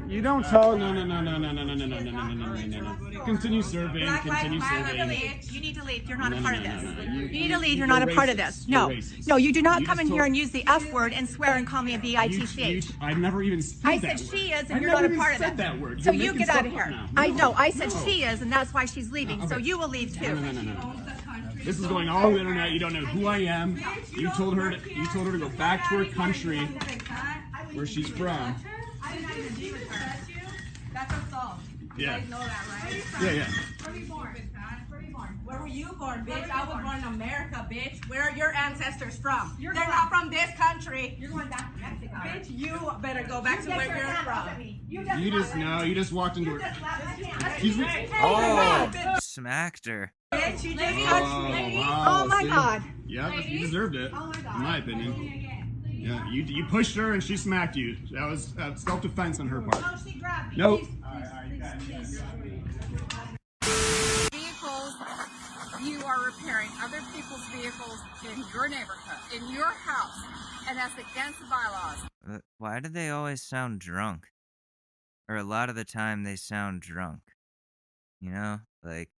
You 0.08 0.22
don't 0.22 0.44
tell. 0.44 0.76
No, 0.76 0.92
no, 0.92 1.04
no, 1.04 1.20
no, 1.20 1.36
no, 1.38 1.52
no, 1.52 1.62
no, 1.64 1.74
no, 1.74 1.74
no, 1.74 1.86
no, 1.86 1.98
no, 2.00 2.34
no, 2.34 2.66
no, 2.66 2.96
no. 3.10 3.24
Continue 3.24 3.62
serving. 3.62 4.04
Black 4.06 4.24
Lives 4.24 4.40
Continue 4.40 4.58
Matter, 4.60 4.86
serving. 4.98 5.08
leave. 5.08 5.50
You 5.52 5.60
need 5.60 5.74
to 5.76 5.84
leave. 5.84 6.08
You're 6.08 6.18
not 6.18 6.30
No, 6.30 6.36
a 6.38 6.40
no, 6.40 6.46
part 6.46 6.58
of 6.58 6.64
no, 6.64 6.74
this. 6.74 6.82
no, 6.84 6.90
no. 6.90 7.02
You 7.02 7.10
You- 7.20 7.28
need 7.28 7.42
you- 7.42 7.48
to 7.48 7.58
leave. 7.58 7.68
You're 7.78 7.86
you're 7.86 7.86
not 7.86 8.02
a 8.08 8.14
part 8.14 8.28
of 8.28 8.36
racist. 8.36 8.46
this. 8.46 8.64
You're 8.68 8.80
No. 8.80 8.88
racist. 8.88 9.26
No, 9.28 9.36
you 9.36 9.52
do 9.52 9.62
not 9.62 9.80
You 9.80 9.86
come 9.86 9.98
just 9.98 10.06
in 10.06 10.12
here 10.12 10.22
told- 10.22 10.26
and 10.28 10.36
use 10.36 10.50
the 10.50 10.64
F 10.66 10.92
word 10.92 11.12
and 11.12 11.28
swear 11.28 11.54
and 11.56 11.66
call 11.66 11.82
me 11.82 11.92
a 11.92 11.96
You- 11.96 12.02
B-I-T-C-H. 12.02 12.86
you- 12.86 12.94
I've 13.00 13.18
never 13.18 13.42
even 13.42 13.60
said 13.62 13.78
I 13.84 13.98
that 13.98 14.18
said 14.18 14.26
word. 14.30 14.38
she 14.38 14.52
is, 14.52 14.60
and 14.62 14.72
I've 14.76 14.82
you're 14.82 14.90
never 14.90 15.02
not 15.02 15.02
a 15.02 15.06
even 15.06 15.18
part 15.18 15.32
of 15.34 15.38
said 15.38 15.52
it. 15.52 15.56
that 15.58 15.80
word. 15.80 16.02
So 16.02 16.10
You're 16.12 16.22
you 16.24 16.32
making 16.32 16.46
get 16.46 16.56
out 16.56 16.66
of 16.66 16.72
here. 16.72 16.94
I 17.16 17.28
No, 17.28 17.34
know. 17.36 17.54
I 17.58 17.70
said 17.70 17.90
no. 17.90 18.04
she 18.04 18.22
is, 18.24 18.42
and 18.42 18.50
that's 18.52 18.72
why 18.72 18.84
she's 18.86 19.10
leaving. 19.12 19.46
So 19.48 19.56
you 19.58 19.78
will 19.78 19.88
leave 19.88 20.14
too. 20.16 20.34
No, 20.34 20.40
no, 20.40 20.52
no, 20.52 20.62
no, 20.62 20.72
no. 20.72 21.12
This 21.66 21.80
is 21.80 21.86
going 21.86 22.08
all 22.08 22.26
over 22.26 22.34
the 22.34 22.40
internet. 22.40 22.70
You 22.70 22.78
don't 22.78 22.92
know 22.92 23.04
who 23.04 23.26
I 23.26 23.38
am. 23.38 23.76
You 24.12 24.30
told 24.36 24.56
her. 24.56 24.70
To, 24.70 24.94
you 24.94 25.04
told 25.08 25.26
her 25.26 25.32
to 25.32 25.38
go 25.38 25.48
back 25.48 25.88
to 25.88 25.96
her 25.96 26.04
country, 26.04 26.60
where 27.72 27.86
she's 27.86 28.08
from. 28.08 28.54
I 29.02 29.14
did 29.14 29.22
not 29.22 29.36
even 29.36 29.54
deal 29.54 29.72
with 29.72 29.88
her. 29.90 30.16
That's 30.94 31.12
assault. 31.26 31.54
Yeah. 31.98 32.18
You 32.18 32.20
guys 32.20 32.30
know 32.30 32.38
that, 32.38 32.66
right? 32.84 33.04
Yeah, 33.20 33.30
yeah. 33.32 33.50
Where 33.82 33.92
were 33.92 33.98
you 33.98 34.06
born? 34.06 34.36
Where 34.88 35.00
were 35.00 35.02
you 35.02 35.12
born? 35.12 35.40
Where 35.44 35.58
were 35.58 35.66
you 35.66 35.92
born, 35.98 36.24
bitch? 36.24 36.50
I 36.50 36.68
was 36.68 36.82
born 36.84 36.98
in 36.98 37.04
America, 37.04 37.66
bitch. 37.68 38.08
Where 38.08 38.22
are 38.22 38.36
your 38.36 38.54
ancestors 38.54 39.16
from? 39.16 39.56
They're 39.60 39.74
not 39.74 40.08
from 40.08 40.30
this 40.30 40.50
country. 40.56 41.16
You're 41.18 41.30
going 41.30 41.48
back 41.48 41.74
to 41.74 41.80
Mexico. 41.80 42.14
Bitch, 42.14 42.46
you 42.48 42.78
better 43.00 43.24
go 43.26 43.40
back 43.40 43.64
to 43.64 43.70
where 43.70 43.88
you're 43.88 44.06
from. 44.22 44.48
You 44.88 45.32
just 45.32 45.56
know. 45.56 45.82
You 45.82 45.96
just 45.96 46.12
walked 46.12 46.36
into 46.36 46.52
her. 46.52 46.74
Excuse 47.44 47.76
me. 47.76 48.08
Oh, 48.20 49.18
smacked 49.20 49.86
her. 49.86 50.12
Bitch, 50.32 50.64
you 50.64 50.74
just 50.74 50.98
Oh, 50.98 51.04
touched 51.04 51.54
me. 51.68 51.78
wow, 51.78 52.04
Oh 52.24 52.26
my 52.26 52.42
see? 52.42 52.48
god. 52.48 52.82
Yep, 53.06 53.32
you 53.48 53.58
deserved 53.60 53.94
it, 53.94 54.10
in 54.10 54.60
my 54.60 54.78
opinion. 54.78 55.82
Yeah, 55.88 56.28
you 56.30 56.42
you 56.42 56.64
pushed 56.66 56.94
her 56.96 57.12
and 57.12 57.22
she 57.22 57.36
smacked 57.36 57.76
you. 57.76 57.96
That 58.12 58.28
was 58.28 58.56
uh, 58.58 58.74
self-defense 58.74 59.40
on 59.40 59.48
her 59.48 59.60
part. 59.60 59.80
No, 59.82 59.94
she 60.04 60.18
grabbed 60.18 60.52
me. 60.52 60.58
Nope. 60.58 60.80
vehicles 64.32 64.94
you 65.84 66.02
are 66.04 66.24
repairing 66.24 66.70
other 66.82 67.00
people's 67.14 67.44
vehicles 67.54 68.00
in 68.24 68.44
your 68.52 68.68
neighborhood, 68.68 69.18
in 69.40 69.48
your 69.54 69.66
house, 69.66 70.18
and 70.68 70.76
that's 70.76 70.94
against 70.94 71.38
the 71.40 71.46
bylaws. 71.46 71.98
Uh, 72.28 72.38
Why 72.58 72.80
do 72.80 72.88
they 72.88 73.10
always 73.10 73.42
sound 73.42 73.80
drunk? 73.80 74.26
Or 75.28 75.36
a 75.36 75.44
lot 75.44 75.68
of 75.70 75.76
the 75.76 75.84
time 75.84 76.22
they 76.24 76.36
sound 76.36 76.82
drunk. 76.82 77.20
You 78.20 78.30
know? 78.30 78.60
Like, 78.82 79.10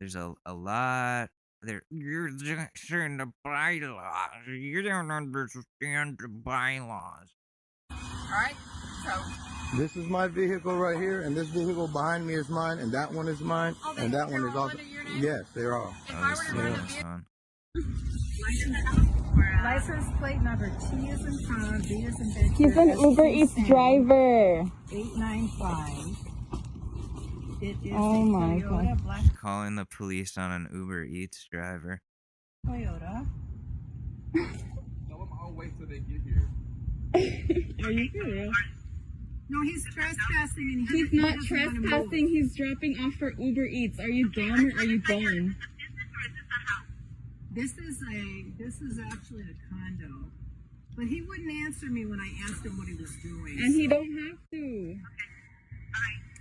there's 0.00 0.14
a, 0.14 0.32
a 0.46 0.54
lot. 0.54 1.28
There, 1.62 1.82
you're 1.90 2.30
just 2.30 2.92
in 2.92 3.16
the 3.16 3.32
bylaws. 3.44 4.46
You 4.46 4.82
don't 4.82 5.10
understand 5.10 6.18
the 6.20 6.28
bylaws. 6.28 7.34
Alright? 7.90 8.54
So, 9.04 9.76
This 9.76 9.96
is 9.96 10.06
my 10.06 10.28
vehicle 10.28 10.76
right 10.76 10.96
here, 10.96 11.22
and 11.22 11.36
this 11.36 11.48
vehicle 11.48 11.88
behind 11.88 12.26
me 12.26 12.34
is 12.34 12.48
mine, 12.48 12.78
and 12.78 12.92
that 12.92 13.12
one 13.12 13.26
is 13.26 13.40
mine, 13.40 13.74
and 13.96 14.14
that 14.14 14.30
one 14.30 14.44
is 14.44 14.54
also. 14.54 14.78
Yes, 15.16 15.42
they're 15.54 15.76
all. 15.76 15.94
Oh, 16.10 16.30
this 16.30 16.94
is 16.98 17.04
on. 17.04 17.26
License 19.64 20.04
plate 20.18 20.40
number 20.40 20.68
T 20.68 21.08
is 21.08 21.24
in 21.24 21.44
Tom, 21.46 21.80
B 21.80 21.94
is 22.04 22.20
in 22.20 22.34
Victor. 22.34 22.54
He's 22.56 22.76
an 22.76 23.00
Uber 23.00 23.26
Eats 23.26 23.54
driver. 23.66 24.60
895. 24.92 26.27
It 27.60 27.76
is 27.84 27.92
Oh 27.92 28.22
a 28.22 28.24
my 28.24 28.60
Toyota 28.60 28.88
God. 28.88 29.02
black 29.04 29.36
Calling 29.40 29.74
the 29.76 29.84
police 29.86 30.36
on 30.38 30.52
an 30.52 30.68
Uber 30.72 31.04
Eats 31.04 31.46
driver. 31.50 32.00
Toyota. 32.66 33.26
Tell 35.08 35.18
them 35.18 35.28
I'll 35.40 35.52
wait 35.52 35.76
till 35.78 35.86
they 35.88 35.98
get 36.00 36.20
here. 36.22 36.48
Are 37.84 37.90
you 37.90 38.10
for 38.10 38.28
real? 38.30 38.52
No, 39.48 39.62
he's 39.62 39.84
trespassing 39.94 40.70
and 40.74 40.88
he 40.88 40.98
He's 40.98 41.12
not 41.12 41.34
doesn't 41.36 41.58
wanna 41.58 41.70
move. 41.80 41.88
trespassing. 41.88 42.28
He's 42.28 42.54
dropping 42.56 42.98
off 43.00 43.14
for 43.14 43.32
Uber 43.38 43.64
Eats. 43.64 43.98
Are 43.98 44.08
you 44.08 44.28
dumb 44.30 44.66
or 44.66 44.80
are 44.80 44.84
you 44.84 44.98
dumb? 45.00 45.56
This 47.52 47.72
is 47.78 48.00
a, 48.02 48.44
this 48.58 48.80
is 48.80 49.00
actually 49.00 49.42
a 49.42 49.56
condo. 49.74 50.26
But 50.96 51.06
he 51.06 51.22
wouldn't 51.22 51.50
answer 51.66 51.86
me 51.86 52.06
when 52.06 52.20
I 52.20 52.30
asked 52.48 52.64
him 52.64 52.76
what 52.76 52.86
he 52.86 52.94
was 52.94 53.10
doing. 53.22 53.58
And 53.60 53.74
he 53.74 53.86
don't 53.88 54.12
have 54.28 54.38
to. 54.52 54.96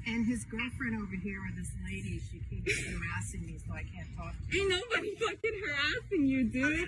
And 0.08 0.26
his 0.26 0.46
girlfriend 0.46 0.96
over 1.02 1.16
here, 1.16 1.40
or 1.40 1.52
this 1.58 1.72
lady, 1.84 2.22
she 2.32 2.40
keeps 2.50 2.86
harassing 2.86 3.46
me, 3.46 3.60
so 3.60 3.74
I 3.74 3.84
can't 3.84 4.08
talk 4.16 4.32
to 4.32 4.40
her. 4.40 4.58
Ain't 4.58 4.70
nobody 4.70 5.16
fucking 5.16 5.62
harassing 5.62 6.26
you, 6.26 6.46
dude. 6.46 6.88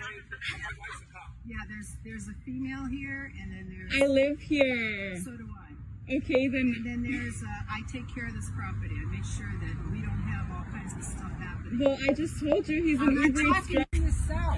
Yeah, 1.45 1.57
there's 1.67 1.95
there's 2.05 2.27
a 2.29 2.33
female 2.45 2.85
here, 2.85 3.31
and 3.41 3.51
then 3.51 3.67
there's. 3.67 4.01
I 4.01 4.07
live 4.07 4.39
here. 4.39 5.19
So 5.19 5.31
do 5.35 5.49
I. 5.51 6.15
Okay, 6.15 6.47
then. 6.47 6.73
And 6.77 6.85
then 6.85 7.03
there's, 7.03 7.43
uh, 7.43 7.47
I 7.69 7.81
take 7.91 8.07
care 8.15 8.25
of 8.25 8.33
this 8.33 8.49
property. 8.55 8.95
I 8.95 9.05
make 9.11 9.25
sure 9.25 9.51
that 9.51 9.75
we 9.91 9.99
don't 10.01 10.23
have 10.31 10.49
all 10.55 10.65
kinds 10.71 10.95
of 10.95 11.03
stuff 11.03 11.31
happening. 11.37 11.79
Well, 11.79 11.97
I 12.09 12.13
just 12.13 12.39
told 12.39 12.67
you 12.69 12.81
he's 12.83 13.01
an 13.01 13.09
I'm 13.09 13.15
not 13.15 13.25
Uber 13.25 13.41
Eats 13.41 13.51
talking 13.51 13.85
to 13.91 13.99
yourself. 13.99 14.57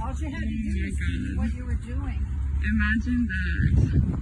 All 0.00 0.14
you 0.14 0.30
had 0.30 0.46
to 0.46 0.56
do 0.62 0.72
was 0.86 0.96
what 1.36 1.54
you 1.58 1.64
were 1.66 1.74
doing. 1.74 2.26
Imagine 2.62 3.26
that 3.26 4.20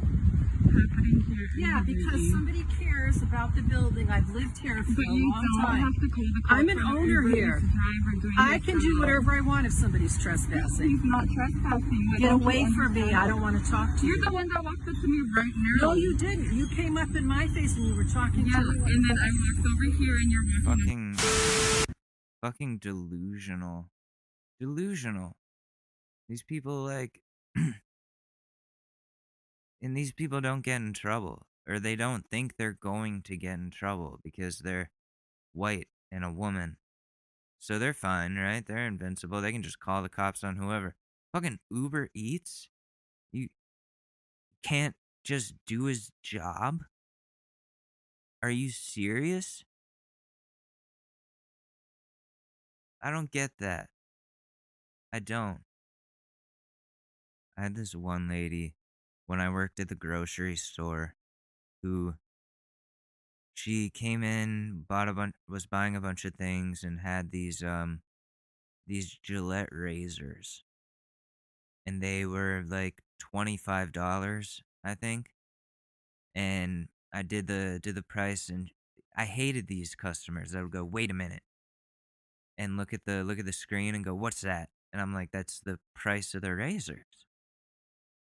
happening 0.66 1.20
here. 1.28 1.48
Yeah, 1.58 1.82
because 1.84 2.30
somebody 2.30 2.64
cares 2.78 2.87
about 3.16 3.54
the 3.54 3.62
building. 3.62 4.10
I've 4.10 4.28
lived 4.30 4.58
here 4.58 4.82
for 4.84 4.92
But 4.94 5.06
a 5.08 5.12
you 5.14 5.30
long 5.32 5.46
don't 5.56 5.64
time. 5.66 5.80
have 5.80 5.94
to 5.94 6.08
call 6.10 6.24
the 6.24 6.42
I'm 6.48 6.68
an 6.68 6.78
owner 6.78 7.22
here. 7.28 7.56
Eats 7.56 7.72
driver 7.72 8.20
doing 8.20 8.34
I 8.38 8.56
his 8.58 8.66
can 8.66 8.78
do 8.78 8.98
whatever 9.00 9.32
I 9.32 9.40
want 9.40 9.66
if 9.66 9.72
somebody's 9.72 10.18
trespassing. 10.22 10.90
He's 10.90 11.04
not 11.04 11.26
trespassing. 11.28 12.06
Get 12.18 12.28
don't 12.28 12.42
away 12.42 12.66
from 12.76 12.92
me. 12.92 13.12
I 13.14 13.26
don't 13.26 13.40
want 13.40 13.56
to 13.64 13.70
talk 13.70 13.88
to 13.98 14.06
you. 14.06 14.14
You're 14.16 14.24
the 14.26 14.32
one 14.32 14.48
that 14.48 14.62
walked 14.62 14.86
up 14.86 14.94
to 14.94 15.08
me 15.08 15.20
right 15.36 15.52
now. 15.56 15.86
No, 15.88 15.94
you 15.94 16.16
didn't. 16.18 16.52
You 16.54 16.68
came 16.76 16.96
up 16.98 17.08
in 17.16 17.26
my 17.26 17.46
face 17.48 17.74
and 17.76 17.86
you 17.86 17.94
were 17.96 18.04
talking 18.04 18.46
Yeah, 18.46 18.60
to 18.60 18.72
me. 18.72 18.92
and 18.92 19.04
then 19.10 19.18
I 19.18 19.30
walked 19.32 19.66
over 19.66 19.86
here 19.98 20.14
and 20.16 20.30
you're 20.30 20.44
walking. 20.66 21.14
Fucking. 21.16 21.94
Fucking 22.42 22.78
delusional. 22.78 23.88
Delusional. 24.60 25.32
These 26.28 26.42
people, 26.42 26.84
like. 26.84 27.20
and 27.56 27.74
these 29.96 30.12
people 30.12 30.40
don't 30.40 30.62
get 30.62 30.76
in 30.76 30.92
trouble. 30.92 31.46
Or 31.68 31.78
they 31.78 31.96
don't 31.96 32.24
think 32.30 32.56
they're 32.56 32.72
going 32.72 33.22
to 33.22 33.36
get 33.36 33.58
in 33.58 33.70
trouble 33.70 34.20
because 34.24 34.60
they're 34.60 34.90
white 35.52 35.88
and 36.10 36.24
a 36.24 36.32
woman. 36.32 36.78
So 37.58 37.78
they're 37.78 37.92
fine, 37.92 38.36
right? 38.36 38.64
They're 38.64 38.86
invincible. 38.86 39.40
They 39.40 39.52
can 39.52 39.62
just 39.62 39.78
call 39.78 40.02
the 40.02 40.08
cops 40.08 40.42
on 40.42 40.56
whoever. 40.56 40.94
Fucking 41.32 41.58
Uber 41.70 42.08
Eats? 42.14 42.70
You 43.32 43.48
can't 44.62 44.94
just 45.24 45.54
do 45.66 45.84
his 45.84 46.10
job? 46.22 46.84
Are 48.42 48.50
you 48.50 48.70
serious? 48.70 49.64
I 53.02 53.10
don't 53.10 53.30
get 53.30 53.50
that. 53.58 53.88
I 55.12 55.18
don't. 55.18 55.60
I 57.56 57.62
had 57.62 57.76
this 57.76 57.94
one 57.94 58.28
lady 58.28 58.74
when 59.26 59.40
I 59.40 59.50
worked 59.50 59.80
at 59.80 59.88
the 59.88 59.94
grocery 59.94 60.56
store 60.56 61.14
who 61.82 62.14
she 63.52 63.90
came 63.90 64.22
in, 64.22 64.84
bought 64.88 65.06
a 65.08 65.12
bunch, 65.12 65.34
was 65.46 65.66
buying 65.66 65.94
a 65.94 66.00
bunch 66.00 66.24
of 66.24 66.34
things, 66.34 66.82
and 66.82 67.00
had 67.00 67.30
these 67.30 67.62
um 67.62 68.00
these 68.86 69.18
Gillette 69.22 69.70
razors, 69.72 70.64
and 71.86 72.02
they 72.02 72.24
were 72.24 72.62
like 72.66 73.02
twenty 73.18 73.56
five 73.56 73.92
dollars, 73.92 74.62
I 74.84 74.94
think. 74.94 75.30
And 76.34 76.88
I 77.12 77.22
did 77.22 77.46
the 77.46 77.78
did 77.82 77.94
the 77.94 78.02
price, 78.02 78.48
and 78.48 78.70
I 79.16 79.24
hated 79.24 79.66
these 79.66 79.94
customers 79.94 80.52
that 80.52 80.62
would 80.62 80.72
go, 80.72 80.84
"Wait 80.84 81.10
a 81.10 81.14
minute," 81.14 81.42
and 82.56 82.76
look 82.76 82.92
at 82.92 83.04
the 83.04 83.24
look 83.24 83.38
at 83.38 83.44
the 83.46 83.52
screen 83.52 83.94
and 83.94 84.04
go, 84.04 84.14
"What's 84.14 84.40
that?" 84.42 84.70
And 84.92 85.00
I'm 85.00 85.14
like, 85.14 85.30
"That's 85.30 85.60
the 85.60 85.78
price 85.94 86.34
of 86.34 86.42
the 86.42 86.54
razors." 86.54 87.26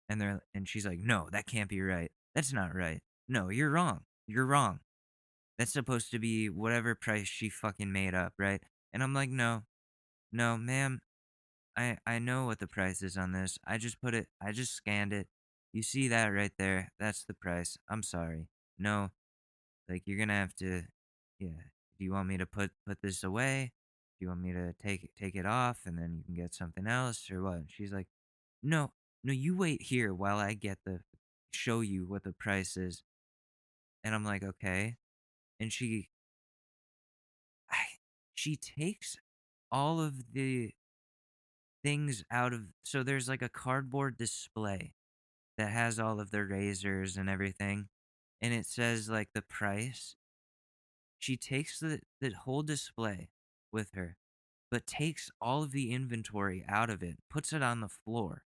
And 0.09 0.21
they're 0.21 0.43
and 0.53 0.67
she's 0.69 0.85
like, 0.85 0.99
"No, 0.99 1.29
that 1.31 1.47
can't 1.47 1.69
be 1.69 1.81
right. 1.81 2.11
That's 2.35 2.53
not 2.53 2.75
right. 2.75 3.01
No, 3.31 3.49
you're 3.49 3.71
wrong. 3.71 4.01
You're 4.27 4.45
wrong. 4.45 4.81
That's 5.57 5.73
supposed 5.73 6.11
to 6.11 6.19
be 6.19 6.49
whatever 6.49 6.95
price 6.95 7.27
she 7.27 7.49
fucking 7.49 7.91
made 7.91 8.15
up, 8.15 8.33
right?" 8.39 8.63
And 8.93 9.03
I'm 9.03 9.13
like, 9.13 9.29
"No. 9.31 9.65
No, 10.31 10.57
ma'am. 10.57 11.01
I 11.77 11.97
I 12.05 12.19
know 12.19 12.45
what 12.47 12.59
the 12.59 12.67
price 12.67 13.01
is 13.03 13.17
on 13.17 13.33
this. 13.33 13.59
I 13.65 13.77
just 13.79 14.01
put 14.01 14.13
it 14.15 14.29
I 14.41 14.51
just 14.53 14.73
scanned 14.73 15.13
it. 15.13 15.29
You 15.73 15.83
see 15.83 16.07
that 16.09 16.27
right 16.29 16.53
there? 16.57 16.91
That's 16.99 17.25
the 17.25 17.33
price. 17.35 17.77
I'm 17.89 18.03
sorry. 18.03 18.49
No. 18.79 19.11
Like 19.89 20.03
you're 20.07 20.17
to 20.27 20.33
have 20.33 20.55
to 20.57 20.83
yeah. 21.39 21.61
Do 21.97 22.05
you 22.05 22.13
want 22.13 22.29
me 22.29 22.37
to 22.37 22.45
put 22.47 22.71
put 22.87 23.01
this 23.01 23.23
away? 23.23 23.73
Do 24.19 24.25
you 24.25 24.29
want 24.29 24.41
me 24.41 24.53
to 24.53 24.73
take 24.81 25.03
it- 25.05 25.15
take 25.17 25.35
it 25.35 25.45
off 25.45 25.85
and 25.85 25.97
then 25.97 26.15
you 26.17 26.23
can 26.23 26.35
get 26.35 26.53
something 26.55 26.87
else 26.87 27.29
or 27.31 27.43
what? 27.43 27.57
And 27.57 27.71
she's 27.71 27.91
like, 27.93 28.07
"No. 28.63 28.93
No, 29.23 29.33
you 29.33 29.55
wait 29.57 29.83
here 29.83 30.13
while 30.13 30.37
I 30.39 30.53
get 30.55 30.79
the 30.85 31.03
show 31.51 31.81
you 31.81 32.05
what 32.05 32.23
the 32.23 32.33
price 32.33 32.77
is." 32.77 33.03
And 34.03 34.15
I'm 34.15 34.23
like, 34.25 34.43
"Okay." 34.43 34.97
and 35.61 35.71
she 35.71 36.09
I, 37.69 37.77
she 38.33 38.57
takes 38.57 39.15
all 39.71 40.01
of 40.01 40.33
the 40.33 40.73
things 41.83 42.23
out 42.31 42.53
of 42.53 42.61
so 42.83 43.03
there's 43.03 43.29
like 43.29 43.41
a 43.41 43.49
cardboard 43.49 44.17
display 44.17 44.93
that 45.57 45.71
has 45.71 45.99
all 45.99 46.19
of 46.19 46.31
the 46.31 46.43
razors 46.43 47.17
and 47.17 47.29
everything 47.29 47.87
and 48.41 48.53
it 48.53 48.65
says 48.65 49.07
like 49.09 49.29
the 49.33 49.41
price. 49.43 50.15
She 51.19 51.37
takes 51.37 51.79
the, 51.79 51.99
the 52.19 52.31
whole 52.31 52.63
display 52.63 53.29
with 53.71 53.89
her 53.93 54.17
but 54.71 54.87
takes 54.87 55.29
all 55.41 55.63
of 55.63 55.71
the 55.71 55.91
inventory 55.91 56.63
out 56.67 56.89
of 56.89 57.03
it 57.03 57.17
puts 57.29 57.53
it 57.53 57.61
on 57.61 57.81
the 57.81 57.89
floor. 57.89 58.43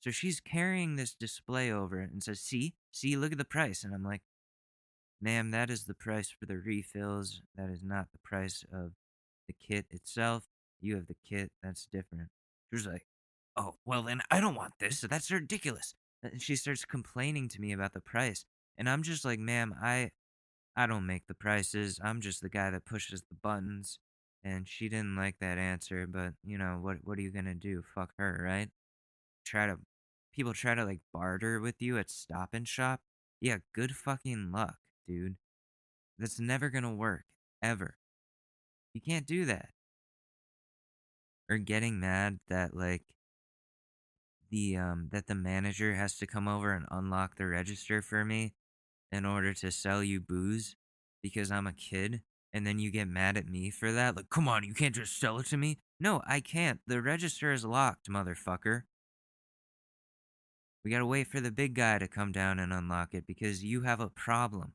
So 0.00 0.10
she's 0.10 0.38
carrying 0.38 0.96
this 0.96 1.14
display 1.14 1.72
over 1.72 1.98
and 1.98 2.22
says 2.22 2.40
see? 2.40 2.74
See? 2.92 3.16
Look 3.16 3.32
at 3.32 3.38
the 3.38 3.44
price 3.44 3.82
and 3.84 3.94
i'm 3.94 4.04
like 4.04 4.22
ma'am 5.20 5.50
that 5.50 5.70
is 5.70 5.84
the 5.84 5.94
price 5.94 6.30
for 6.30 6.46
the 6.46 6.58
refills 6.58 7.42
that 7.56 7.70
is 7.70 7.82
not 7.82 8.08
the 8.12 8.18
price 8.22 8.64
of 8.72 8.92
the 9.48 9.54
kit 9.54 9.86
itself 9.90 10.44
you 10.80 10.96
have 10.96 11.06
the 11.06 11.16
kit 11.28 11.50
that's 11.62 11.86
different. 11.86 12.28
She 12.70 12.76
was 12.76 12.86
like 12.86 13.06
oh 13.56 13.74
well 13.84 14.02
then 14.02 14.20
i 14.30 14.40
don't 14.40 14.54
want 14.56 14.74
this 14.80 15.00
that's 15.00 15.30
ridiculous. 15.30 15.94
And 16.22 16.40
she 16.40 16.56
starts 16.56 16.84
complaining 16.84 17.48
to 17.50 17.60
me 17.60 17.72
about 17.72 17.92
the 17.92 18.00
price 18.00 18.44
and 18.78 18.88
i'm 18.88 19.02
just 19.02 19.24
like 19.24 19.38
ma'am 19.38 19.74
i 19.82 20.10
i 20.76 20.86
don't 20.86 21.06
make 21.06 21.26
the 21.26 21.34
prices 21.34 22.00
i'm 22.02 22.20
just 22.20 22.40
the 22.42 22.48
guy 22.48 22.70
that 22.70 22.84
pushes 22.84 23.22
the 23.28 23.36
buttons. 23.42 23.98
And 24.46 24.68
she 24.68 24.90
didn't 24.90 25.16
like 25.16 25.36
that 25.40 25.58
answer 25.58 26.06
but 26.06 26.34
you 26.44 26.58
know 26.58 26.78
what 26.80 26.98
what 27.04 27.18
are 27.18 27.22
you 27.22 27.32
gonna 27.32 27.54
do? 27.54 27.82
Fuck 27.94 28.12
her 28.18 28.42
right? 28.44 28.68
Try 29.44 29.66
to 29.66 29.78
people 30.34 30.52
try 30.54 30.74
to 30.74 30.84
like 30.84 31.00
barter 31.12 31.60
with 31.60 31.80
you 31.80 31.98
at 31.98 32.10
stop 32.10 32.50
and 32.52 32.68
shop? 32.68 33.00
Yeah 33.40 33.58
good 33.74 33.92
fucking 33.96 34.50
luck 34.52 34.76
dude 35.06 35.36
that's 36.18 36.38
never 36.38 36.70
gonna 36.70 36.94
work 36.94 37.24
ever. 37.62 37.96
You 38.92 39.00
can't 39.00 39.26
do 39.26 39.44
that. 39.46 39.70
Or 41.50 41.58
getting 41.58 42.00
mad 42.00 42.38
that 42.48 42.74
like 42.74 43.02
the 44.50 44.76
um 44.76 45.08
that 45.12 45.26
the 45.26 45.34
manager 45.34 45.94
has 45.94 46.16
to 46.18 46.26
come 46.26 46.48
over 46.48 46.72
and 46.72 46.86
unlock 46.90 47.36
the 47.36 47.46
register 47.46 48.00
for 48.00 48.24
me 48.24 48.54
in 49.10 49.24
order 49.24 49.52
to 49.54 49.70
sell 49.70 50.02
you 50.02 50.20
booze 50.20 50.76
because 51.22 51.50
I'm 51.50 51.66
a 51.66 51.72
kid 51.72 52.22
and 52.52 52.66
then 52.66 52.78
you 52.78 52.90
get 52.90 53.08
mad 53.08 53.36
at 53.36 53.46
me 53.46 53.70
for 53.70 53.92
that 53.92 54.16
like 54.16 54.30
come 54.30 54.48
on 54.48 54.64
you 54.64 54.74
can't 54.74 54.94
just 54.94 55.18
sell 55.18 55.38
it 55.38 55.46
to 55.46 55.56
me? 55.56 55.80
No 56.00 56.22
I 56.26 56.40
can't. 56.40 56.80
The 56.86 57.02
register 57.02 57.52
is 57.52 57.64
locked 57.64 58.08
motherfucker. 58.08 58.82
We 60.84 60.90
got 60.90 60.98
to 60.98 61.06
wait 61.06 61.28
for 61.28 61.40
the 61.40 61.50
big 61.50 61.74
guy 61.74 61.98
to 61.98 62.06
come 62.06 62.30
down 62.30 62.58
and 62.58 62.70
unlock 62.70 63.14
it 63.14 63.26
because 63.26 63.64
you 63.64 63.82
have 63.82 64.00
a 64.00 64.10
problem 64.10 64.74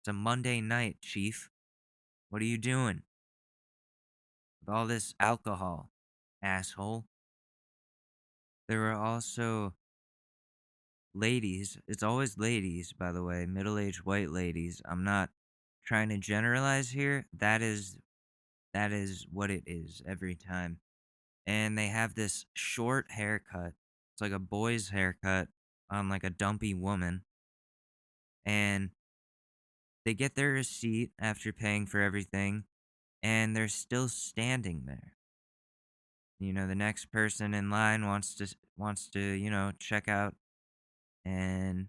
it's 0.00 0.08
a 0.08 0.12
Monday 0.12 0.60
night 0.60 0.96
chief 1.00 1.50
what 2.30 2.40
are 2.40 2.46
you 2.46 2.58
doing 2.58 3.02
with 4.60 4.74
all 4.74 4.86
this 4.86 5.14
alcohol, 5.18 5.90
asshole. 6.42 7.06
There 8.68 8.78
were 8.78 8.92
also 8.92 9.74
ladies. 11.12 11.76
It's 11.88 12.04
always 12.04 12.38
ladies, 12.38 12.92
by 12.92 13.10
the 13.10 13.24
way, 13.24 13.46
middle 13.46 13.78
aged 13.78 14.04
white 14.04 14.30
ladies. 14.30 14.80
I'm 14.88 15.02
not 15.02 15.30
trying 15.84 16.08
to 16.10 16.18
generalize 16.18 16.90
here. 16.90 17.26
That 17.36 17.62
is 17.62 17.98
that 18.72 18.92
is 18.92 19.26
what 19.32 19.50
it 19.50 19.64
is 19.66 20.00
every 20.06 20.36
time. 20.36 20.78
And 21.46 21.76
they 21.76 21.88
have 21.88 22.14
this 22.14 22.46
short 22.54 23.06
haircut. 23.10 23.72
It's 24.14 24.20
like 24.20 24.30
a 24.30 24.38
boy's 24.38 24.90
haircut 24.90 25.48
on 25.90 26.08
like 26.08 26.22
a 26.22 26.30
dumpy 26.30 26.74
woman. 26.74 27.22
And 28.46 28.90
they 30.04 30.14
get 30.14 30.34
their 30.34 30.50
receipt 30.50 31.10
after 31.18 31.52
paying 31.52 31.86
for 31.86 32.00
everything 32.00 32.64
and 33.22 33.54
they're 33.54 33.68
still 33.68 34.08
standing 34.08 34.84
there. 34.86 35.12
You 36.38 36.52
know, 36.54 36.66
the 36.66 36.74
next 36.74 37.12
person 37.12 37.52
in 37.52 37.70
line 37.70 38.06
wants 38.06 38.34
to 38.36 38.54
wants 38.78 39.08
to, 39.10 39.20
you 39.20 39.50
know, 39.50 39.72
check 39.78 40.08
out 40.08 40.34
and 41.24 41.88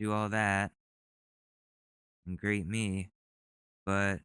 do 0.00 0.12
all 0.12 0.28
that 0.30 0.72
and 2.26 2.36
greet 2.38 2.66
me. 2.66 3.10
But 3.86 4.20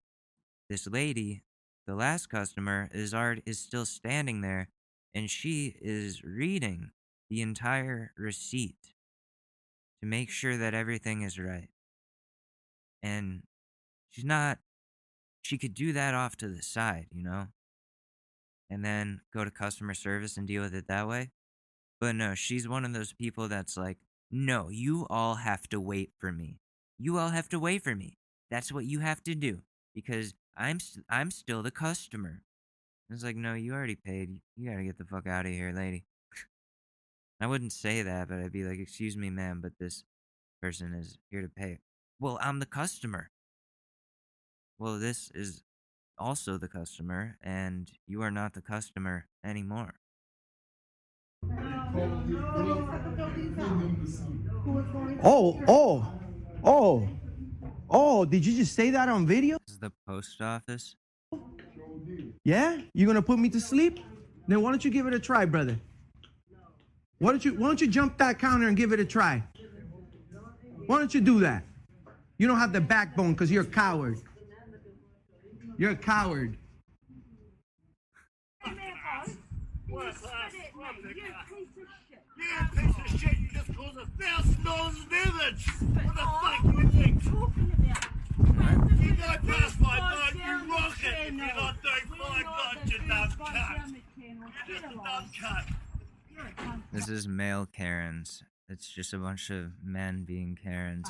this 0.69 0.87
lady, 0.87 1.43
the 1.85 1.95
last 1.95 2.29
customer, 2.29 2.89
is 2.91 3.13
already 3.13 3.43
is 3.45 3.59
still 3.59 3.85
standing 3.85 4.41
there 4.41 4.69
and 5.13 5.29
she 5.29 5.75
is 5.81 6.23
reading 6.23 6.91
the 7.29 7.41
entire 7.41 8.11
receipt 8.17 8.95
to 10.01 10.07
make 10.07 10.29
sure 10.29 10.57
that 10.57 10.73
everything 10.73 11.21
is 11.21 11.39
right. 11.39 11.69
And 13.03 13.43
she's 14.09 14.25
not 14.25 14.59
she 15.47 15.57
could 15.57 15.73
do 15.73 15.93
that 15.93 16.13
off 16.13 16.35
to 16.37 16.49
the 16.49 16.61
side, 16.61 17.07
you 17.11 17.23
know, 17.23 17.47
and 18.69 18.83
then 18.83 19.21
go 19.33 19.45
to 19.45 19.51
customer 19.51 19.93
service 19.93 20.35
and 20.35 20.45
deal 20.45 20.61
with 20.61 20.75
it 20.75 20.87
that 20.87 21.07
way. 21.07 21.31
But 22.01 22.15
no, 22.15 22.35
she's 22.35 22.67
one 22.67 22.85
of 22.85 22.93
those 22.93 23.13
people 23.13 23.47
that's 23.47 23.77
like, 23.77 23.97
no, 24.29 24.69
you 24.69 25.07
all 25.09 25.35
have 25.35 25.67
to 25.69 25.79
wait 25.79 26.11
for 26.19 26.31
me. 26.31 26.59
You 26.99 27.17
all 27.17 27.29
have 27.29 27.47
to 27.49 27.59
wait 27.59 27.83
for 27.83 27.95
me. 27.95 28.17
That's 28.51 28.71
what 28.71 28.85
you 28.85 28.99
have 28.99 29.23
to 29.23 29.35
do 29.35 29.61
because 29.95 30.33
I'm 30.57 30.79
st- 30.79 31.05
I'm 31.09 31.31
still 31.31 31.63
the 31.63 31.71
customer. 31.71 32.41
It's 33.09 33.23
like, 33.23 33.37
no, 33.37 33.53
you 33.53 33.73
already 33.73 33.95
paid. 33.95 34.39
You 34.57 34.69
gotta 34.69 34.83
get 34.83 34.97
the 34.97 35.05
fuck 35.05 35.27
out 35.27 35.45
of 35.45 35.51
here, 35.51 35.71
lady. 35.71 36.03
I 37.39 37.47
wouldn't 37.47 37.71
say 37.71 38.01
that, 38.01 38.27
but 38.27 38.39
I'd 38.39 38.51
be 38.51 38.63
like, 38.63 38.79
excuse 38.79 39.15
me, 39.15 39.29
ma'am, 39.29 39.61
but 39.61 39.73
this 39.79 40.03
person 40.61 40.93
is 40.93 41.19
here 41.29 41.41
to 41.41 41.49
pay. 41.49 41.79
Well, 42.19 42.39
I'm 42.41 42.59
the 42.59 42.65
customer. 42.65 43.29
Well, 44.79 44.97
this 44.97 45.29
is 45.35 45.63
also 46.17 46.57
the 46.57 46.67
customer, 46.67 47.37
and 47.43 47.91
you 48.07 48.23
are 48.23 48.31
not 48.31 48.53
the 48.53 48.61
customer 48.61 49.27
anymore. 49.45 49.93
Oh, 55.23 55.61
oh, 55.67 56.11
oh, 56.63 57.07
oh, 57.89 58.25
did 58.25 58.43
you 58.45 58.57
just 58.57 58.73
say 58.73 58.89
that 58.89 59.09
on 59.09 59.27
video? 59.27 59.57
This 59.67 59.75
is 59.75 59.79
the 59.79 59.91
post 60.07 60.41
office. 60.41 60.95
Yeah? 62.43 62.81
You 62.93 63.05
gonna 63.05 63.21
put 63.21 63.37
me 63.37 63.49
to 63.49 63.59
sleep? 63.59 63.99
Then 64.47 64.63
why 64.63 64.71
don't 64.71 64.83
you 64.83 64.89
give 64.89 65.05
it 65.05 65.13
a 65.13 65.19
try, 65.19 65.45
brother? 65.45 65.79
Why 67.19 67.31
don't 67.31 67.45
you 67.45 67.53
why 67.53 67.67
don't 67.67 67.81
you 67.81 67.87
jump 67.87 68.17
that 68.17 68.39
counter 68.39 68.67
and 68.67 68.75
give 68.75 68.91
it 68.91 68.99
a 68.99 69.05
try? 69.05 69.43
Why 70.87 70.97
don't 70.97 71.13
you 71.13 71.21
do 71.21 71.39
that? 71.41 71.63
You 72.37 72.47
don't 72.47 72.59
have 72.59 72.73
the 72.73 72.81
backbone 72.81 73.33
because 73.33 73.51
you're 73.51 73.63
a 73.63 73.65
coward. 73.65 74.19
You're 75.77 75.91
a 75.91 75.95
coward. 75.95 76.57
You 82.37 82.53
piece 82.75 82.95
of 82.97 83.19
shit, 83.19 83.39
you 83.39 83.47
just 83.51 83.75
caused 83.75 83.97
a 83.97 84.05
thousand 84.21 84.63
dollars 84.63 85.05
damage! 85.09 85.67
What 85.81 86.15
the 86.15 86.21
fuck 86.21 86.61
do 86.63 86.69
you 86.69 86.89
think? 86.89 87.23
You 89.01 89.15
go 89.15 89.23
past 89.47 89.79
my 89.81 89.97
boat, 89.99 90.35
you 90.35 90.71
rock 90.71 90.97
if 91.01 91.33
you're 91.33 91.53
not 91.55 91.81
doing 91.81 92.19
five 92.19 92.45
knots, 92.45 92.91
you 92.91 92.97
dumb 93.07 93.31
cunt! 93.39 93.95
You're 94.17 94.79
just 94.79 94.85
a 94.85 94.95
dumb 94.95 95.29
cunt! 95.41 95.65
This 96.93 97.09
is 97.09 97.27
male 97.27 97.65
Karens. 97.65 98.43
It's 98.69 98.87
just 98.87 99.13
a 99.13 99.17
bunch 99.17 99.49
of 99.49 99.71
men 99.83 100.25
being 100.25 100.57
Karens. 100.61 101.09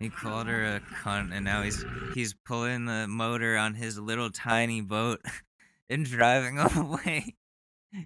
He 0.00 0.08
called 0.08 0.46
her 0.46 0.76
a 0.76 0.80
cunt, 1.02 1.32
and 1.32 1.44
now 1.44 1.62
he's 1.62 1.84
he's 2.14 2.34
pulling 2.34 2.84
the 2.86 3.06
motor 3.08 3.56
on 3.56 3.74
his 3.74 3.98
little 3.98 4.30
tiny 4.30 4.80
boat 4.80 5.20
and 5.90 6.04
driving 6.04 6.58
away. 6.76 7.36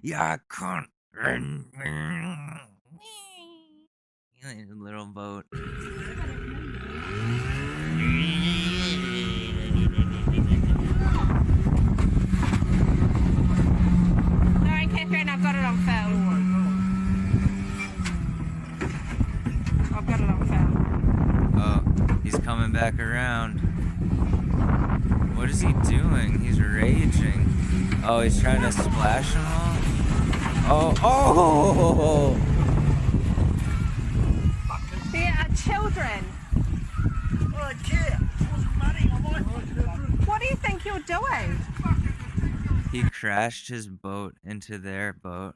Yeah, 0.01 0.37
cunt. 0.49 0.87
little 4.83 5.05
boat. 5.05 5.45
Alright, 14.61 14.89
Catherine, 14.91 15.29
I've 15.29 15.41
got 15.41 15.55
it 15.55 15.63
on 15.63 15.77
film. 15.85 16.33
I've 19.95 20.05
got 20.05 20.19
it 20.19 20.29
on 20.29 20.47
film. 20.47 20.73
Oh, 21.55 22.12
he's 22.23 22.35
coming 22.37 22.71
back 22.71 22.99
around. 22.99 23.59
What 25.35 25.49
is 25.49 25.61
he 25.61 25.73
doing? 25.73 26.39
He's 26.39 26.59
raging. 26.61 27.49
Oh, 28.05 28.21
he's 28.21 28.39
trying 28.41 28.61
to 28.61 28.71
splash 28.71 29.33
them 29.33 29.45
all? 29.45 29.77
Oh, 30.65 30.93
oh! 31.03 32.35
They 35.11 35.27
are 35.27 35.47
children. 35.55 36.25
I 37.55 37.73
care. 37.83 38.19
It 38.39 38.47
was 38.53 38.65
money. 38.77 39.09
I 39.11 39.19
might 39.19 39.45
put 39.45 39.63
it 39.63 39.69
through. 39.73 40.25
What 40.25 40.39
do 40.41 40.47
you 40.47 40.55
think 40.55 40.85
you're 40.85 40.99
doing? 40.99 41.59
He 42.91 43.09
crashed 43.09 43.67
his 43.69 43.87
boat 43.87 44.35
into 44.43 44.77
their 44.77 45.13
boat, 45.13 45.55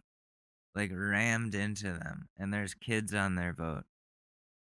like 0.76 0.92
rammed 0.94 1.54
into 1.56 1.94
them, 1.94 2.30
and 2.38 2.54
there's 2.54 2.74
kids 2.74 3.14
on 3.14 3.36
their 3.36 3.54
boat. 3.54 3.86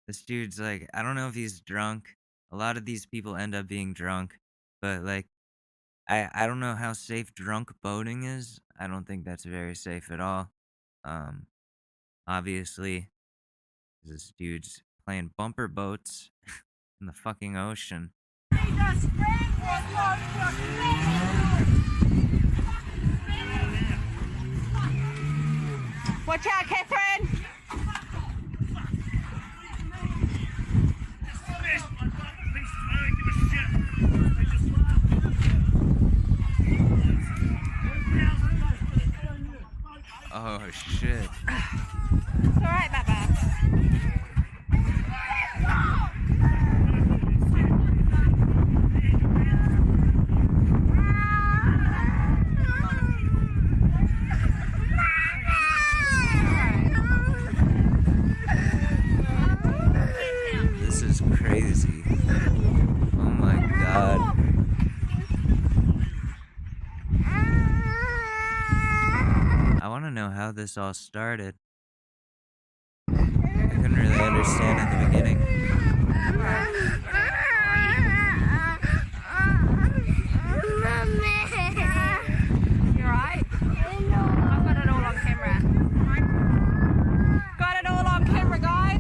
This 0.08 0.24
dude's 0.24 0.58
like, 0.58 0.89
I 0.93 1.03
don't 1.03 1.16
know 1.16 1.28
if 1.28 1.36
he's 1.36 1.60
drunk. 1.60 2.16
A 2.51 2.55
lot 2.55 2.78
of 2.78 2.86
these 2.86 3.05
people 3.05 3.36
end 3.36 3.53
up 3.53 3.68
being 3.68 3.93
drunk, 3.93 4.39
but 4.82 5.03
like, 5.03 5.28
I 6.08 6.30
I 6.34 6.47
don't 6.47 6.62
know 6.62 6.76
how 6.76 6.93
safe 6.93 7.34
drunk 7.36 7.72
boating 7.84 8.24
is. 8.24 8.62
I 8.80 8.88
don't 8.88 9.05
think 9.05 9.26
that's 9.26 9.43
very 9.43 9.76
safe 9.76 10.10
at 10.10 10.22
all. 10.22 10.49
Um, 11.03 11.47
obviously, 12.26 13.10
this 14.05 14.32
dude's 14.38 14.82
playing 15.05 15.32
bumper 15.38 15.68
boats 15.68 16.32
in 17.01 17.08
the 17.08 17.14
fucking 17.14 17.58
ocean. 17.58 18.12
Watch 26.26 26.45
out, 26.45 26.66
Catherine! 26.66 27.27
Oh 40.40 40.62
shit. 40.70 41.28
It's 42.44 42.58
alright, 42.58 42.92
Baba. 42.92 43.28
This 60.80 61.02
is 61.02 61.20
crazy. 61.36 62.04
Oh 63.18 63.24
my 63.24 63.56
god. 63.82 64.34
I 69.80 69.90
want 69.90 70.04
to 70.06 70.12
know 70.12 70.30
how 70.30 70.52
this 70.68 70.78
all 70.78 70.93
started. 70.93 71.55
I 73.09 73.13
couldn't 73.72 73.95
really 73.95 74.20
understand 74.20 74.80
at 74.82 74.91
the 74.91 75.05
beginning. 75.05 75.39
You 82.97 83.03
alright? 83.05 83.45
I've 83.49 84.65
got 84.65 84.78
it 84.78 84.89
all 84.89 85.05
on 85.05 85.15
camera. 85.24 85.55
Got 87.57 87.76
it 87.80 87.86
all 87.89 88.05
on 88.05 88.26
camera, 88.26 88.59
guys. 88.59 88.99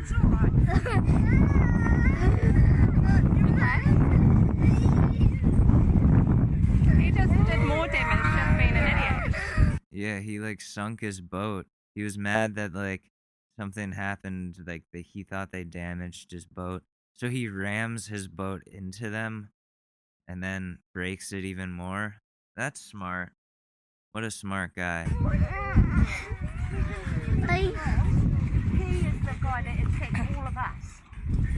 It's 0.00 0.12
alright. 0.12 0.52
okay. 0.78 1.30
He 7.00 7.10
just 7.10 7.32
did 7.46 7.60
more 7.60 7.86
damage 7.88 8.22
just 8.22 8.58
being 8.58 8.76
an 8.76 8.86
idiot. 8.86 9.34
Yeah, 10.00 10.20
he 10.20 10.38
like 10.38 10.62
sunk 10.62 11.02
his 11.02 11.20
boat. 11.20 11.66
He 11.94 12.02
was 12.02 12.16
mad 12.16 12.54
that 12.54 12.72
like 12.72 13.10
something 13.58 13.92
happened, 13.92 14.56
like 14.66 14.84
that 14.94 15.04
he 15.12 15.24
thought 15.24 15.52
they 15.52 15.62
damaged 15.62 16.30
his 16.30 16.46
boat. 16.46 16.84
So 17.12 17.28
he 17.28 17.48
rams 17.48 18.06
his 18.06 18.26
boat 18.26 18.62
into 18.66 19.10
them 19.10 19.50
and 20.26 20.42
then 20.42 20.78
breaks 20.94 21.32
it 21.32 21.44
even 21.44 21.70
more. 21.70 22.22
That's 22.56 22.80
smart. 22.80 23.32
What 24.12 24.24
a 24.24 24.30
smart 24.30 24.74
guy. 24.74 25.04
He 25.04 25.12
is 25.12 25.20
the 29.20 29.34
guy 29.42 29.62
that 29.62 29.78
attacked 29.86 30.34
all 30.34 30.46
of 30.46 30.56
us. 30.56 31.02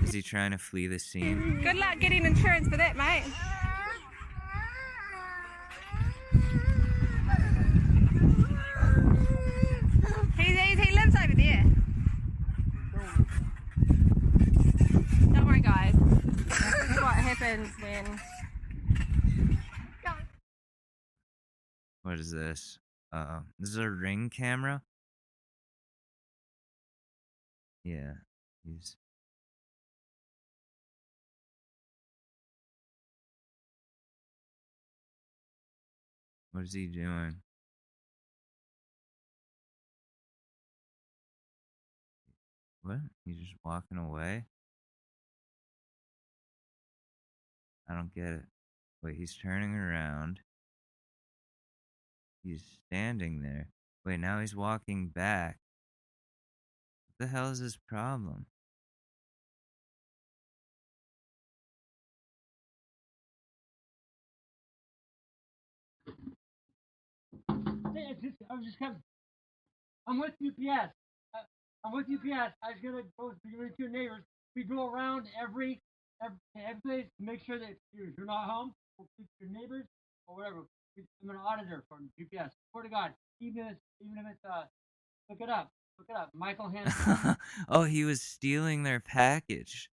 Is 0.03 0.12
he 0.12 0.20
trying 0.20 0.51
to 0.51 0.59
flee 0.59 0.88
the 0.88 0.99
scene? 0.99 1.61
Good 1.62 1.76
luck 1.76 2.01
getting 2.01 2.26
insurance 2.26 2.66
for 2.66 2.76
that, 2.76 2.97
mate. 2.97 3.22
Over 11.05 11.34
there. 11.34 11.64
Don't 15.32 15.46
worry, 15.46 15.61
guys. 15.61 15.94
This 15.94 16.90
is 16.90 17.00
what 17.00 17.14
happens 17.14 17.68
when. 17.80 18.20
What 22.03 22.20
is 22.20 22.30
this? 22.30 22.78
Uh, 23.12 23.40
this 23.59 23.70
is 23.70 23.78
a 23.78 23.90
ring 23.90 24.30
camera. 24.30 24.82
Yeah, 27.82 28.12
he's. 28.64 28.96
What 36.53 36.62
is 36.62 36.72
he 36.72 36.86
doing? 36.86 37.42
What? 42.83 42.99
He's 43.24 43.39
just 43.39 43.55
walking 43.64 43.99
away? 43.99 44.47
I 47.89 47.95
don't 47.95 48.12
get 48.14 48.26
it. 48.26 48.43
Wait, 49.03 49.16
he's 49.16 49.37
turning 49.37 49.74
around. 49.74 50.41
He's 52.43 52.64
standing 52.87 53.43
there. 53.43 53.68
Wait, 54.05 54.18
now 54.18 54.41
he's 54.41 54.57
walking 54.57 55.09
back. 55.09 55.59
What 57.07 57.26
the 57.26 57.33
hell 57.33 57.51
is 57.51 57.59
his 57.59 57.76
problem? 57.76 58.47
Hey, 67.95 68.09
it's 68.11 68.22
just, 68.22 68.37
I 68.51 68.55
was 68.55 68.64
just 68.64 68.78
kind 68.78 68.97
of, 68.97 69.03
I'm 70.09 70.18
with 70.18 70.33
UPS. 70.45 70.95
I'm 71.85 71.93
with 71.93 72.07
UPS. 72.07 72.55
I 72.62 72.70
was 72.70 72.80
gonna 72.83 73.03
go 73.18 73.30
to 73.30 73.72
your 73.78 73.91
neighbors. 73.91 74.22
We 74.55 74.64
go 74.64 74.89
around 74.89 75.26
every 75.41 75.80
every, 76.22 76.39
every 76.57 76.80
place 76.83 77.07
to 77.18 77.24
make 77.24 77.45
sure 77.45 77.59
that 77.59 77.70
if 77.70 77.78
you're, 78.16 78.26
not 78.26 78.49
home, 78.49 78.72
we'll 78.97 79.09
keep 79.16 79.26
your 79.41 79.51
neighbors 79.51 79.85
or 80.26 80.37
whatever. 80.37 80.66
I'm 81.22 81.30
an 81.30 81.37
auditor 81.37 81.83
from 81.89 82.11
UPS. 82.20 82.55
Swear 82.70 82.85
to 82.85 82.91
God, 82.91 83.12
even 83.41 83.62
if 83.62 83.72
it's, 83.72 83.80
even 84.01 84.18
if 84.18 84.33
it's 84.33 84.45
uh, 84.45 84.64
look 85.30 85.41
it 85.41 85.49
up, 85.49 85.70
look 85.99 86.09
it 86.09 86.16
up. 86.16 86.30
Michael 86.35 86.68
Hansen. 86.74 87.37
oh, 87.68 87.85
he 87.85 88.05
was 88.05 88.22
stealing 88.22 88.83
their 88.83 89.01
package. 89.01 89.89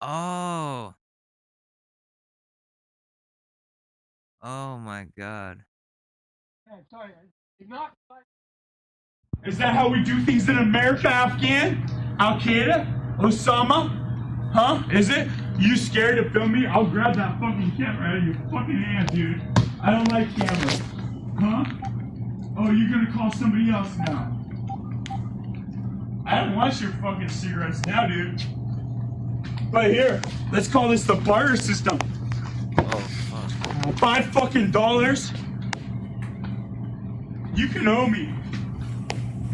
Oh. 0.00 0.94
Oh 4.42 4.78
my 4.78 5.06
god. 5.16 5.64
yeah, 6.68 6.76
sorry, 6.90 7.12
it's 7.58 7.70
not. 7.70 7.92
Is 9.46 9.58
that 9.58 9.74
how 9.74 9.88
we 9.88 10.02
do 10.02 10.20
things 10.20 10.48
in 10.48 10.56
America, 10.56 11.08
Afghan? 11.08 11.86
Al 12.18 12.40
Qaeda? 12.40 13.18
Osama? 13.18 13.90
Huh? 14.54 14.82
Is 14.90 15.10
it? 15.10 15.28
You 15.58 15.76
scared 15.76 16.16
to 16.16 16.30
film 16.30 16.52
me? 16.52 16.66
I'll 16.66 16.86
grab 16.86 17.14
that 17.16 17.38
fucking 17.38 17.72
camera 17.76 18.08
out 18.08 18.16
of 18.16 18.24
your 18.24 18.34
fucking 18.50 18.82
hand, 18.82 19.08
dude. 19.10 19.42
I 19.82 19.90
don't 19.90 20.10
like 20.10 20.34
cameras. 20.34 20.80
Huh? 21.38 21.64
Oh, 22.56 22.70
you're 22.70 22.90
gonna 22.90 23.12
call 23.12 23.30
somebody 23.32 23.70
else 23.70 23.94
now. 24.06 24.30
I 26.24 26.40
don't 26.40 26.56
want 26.56 26.80
your 26.80 26.92
fucking 26.92 27.28
cigarettes 27.28 27.84
now, 27.84 28.06
dude. 28.06 28.42
But 29.70 29.90
here, 29.90 30.22
let's 30.52 30.68
call 30.68 30.88
this 30.88 31.04
the 31.04 31.16
barter 31.16 31.56
system. 31.56 31.98
Oh, 32.78 33.92
Five 33.98 34.26
fucking 34.26 34.70
dollars. 34.70 35.32
You 37.54 37.68
can 37.68 37.86
owe 37.86 38.06
me. 38.06 38.32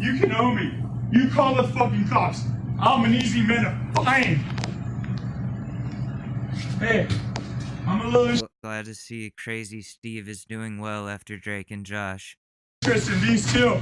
You 0.01 0.17
can 0.17 0.33
owe 0.33 0.51
me. 0.51 0.73
You 1.11 1.29
call 1.29 1.53
the 1.53 1.63
fucking 1.63 2.07
cops. 2.07 2.41
I'm 2.79 3.05
an 3.05 3.13
easy 3.13 3.43
man 3.43 3.63
to 3.93 4.01
find. 4.01 4.37
Hey, 6.79 7.07
I'm 7.85 8.01
a 8.01 8.07
little 8.07 8.47
Glad 8.63 8.85
to 8.85 8.95
see 8.95 9.31
Crazy 9.37 9.83
Steve 9.83 10.27
is 10.27 10.43
doing 10.43 10.79
well 10.81 11.07
after 11.07 11.37
Drake 11.37 11.69
and 11.69 11.85
Josh. 11.85 12.35
interested 12.83 13.13
in 13.13 13.27
these 13.27 13.53
two. 13.53 13.79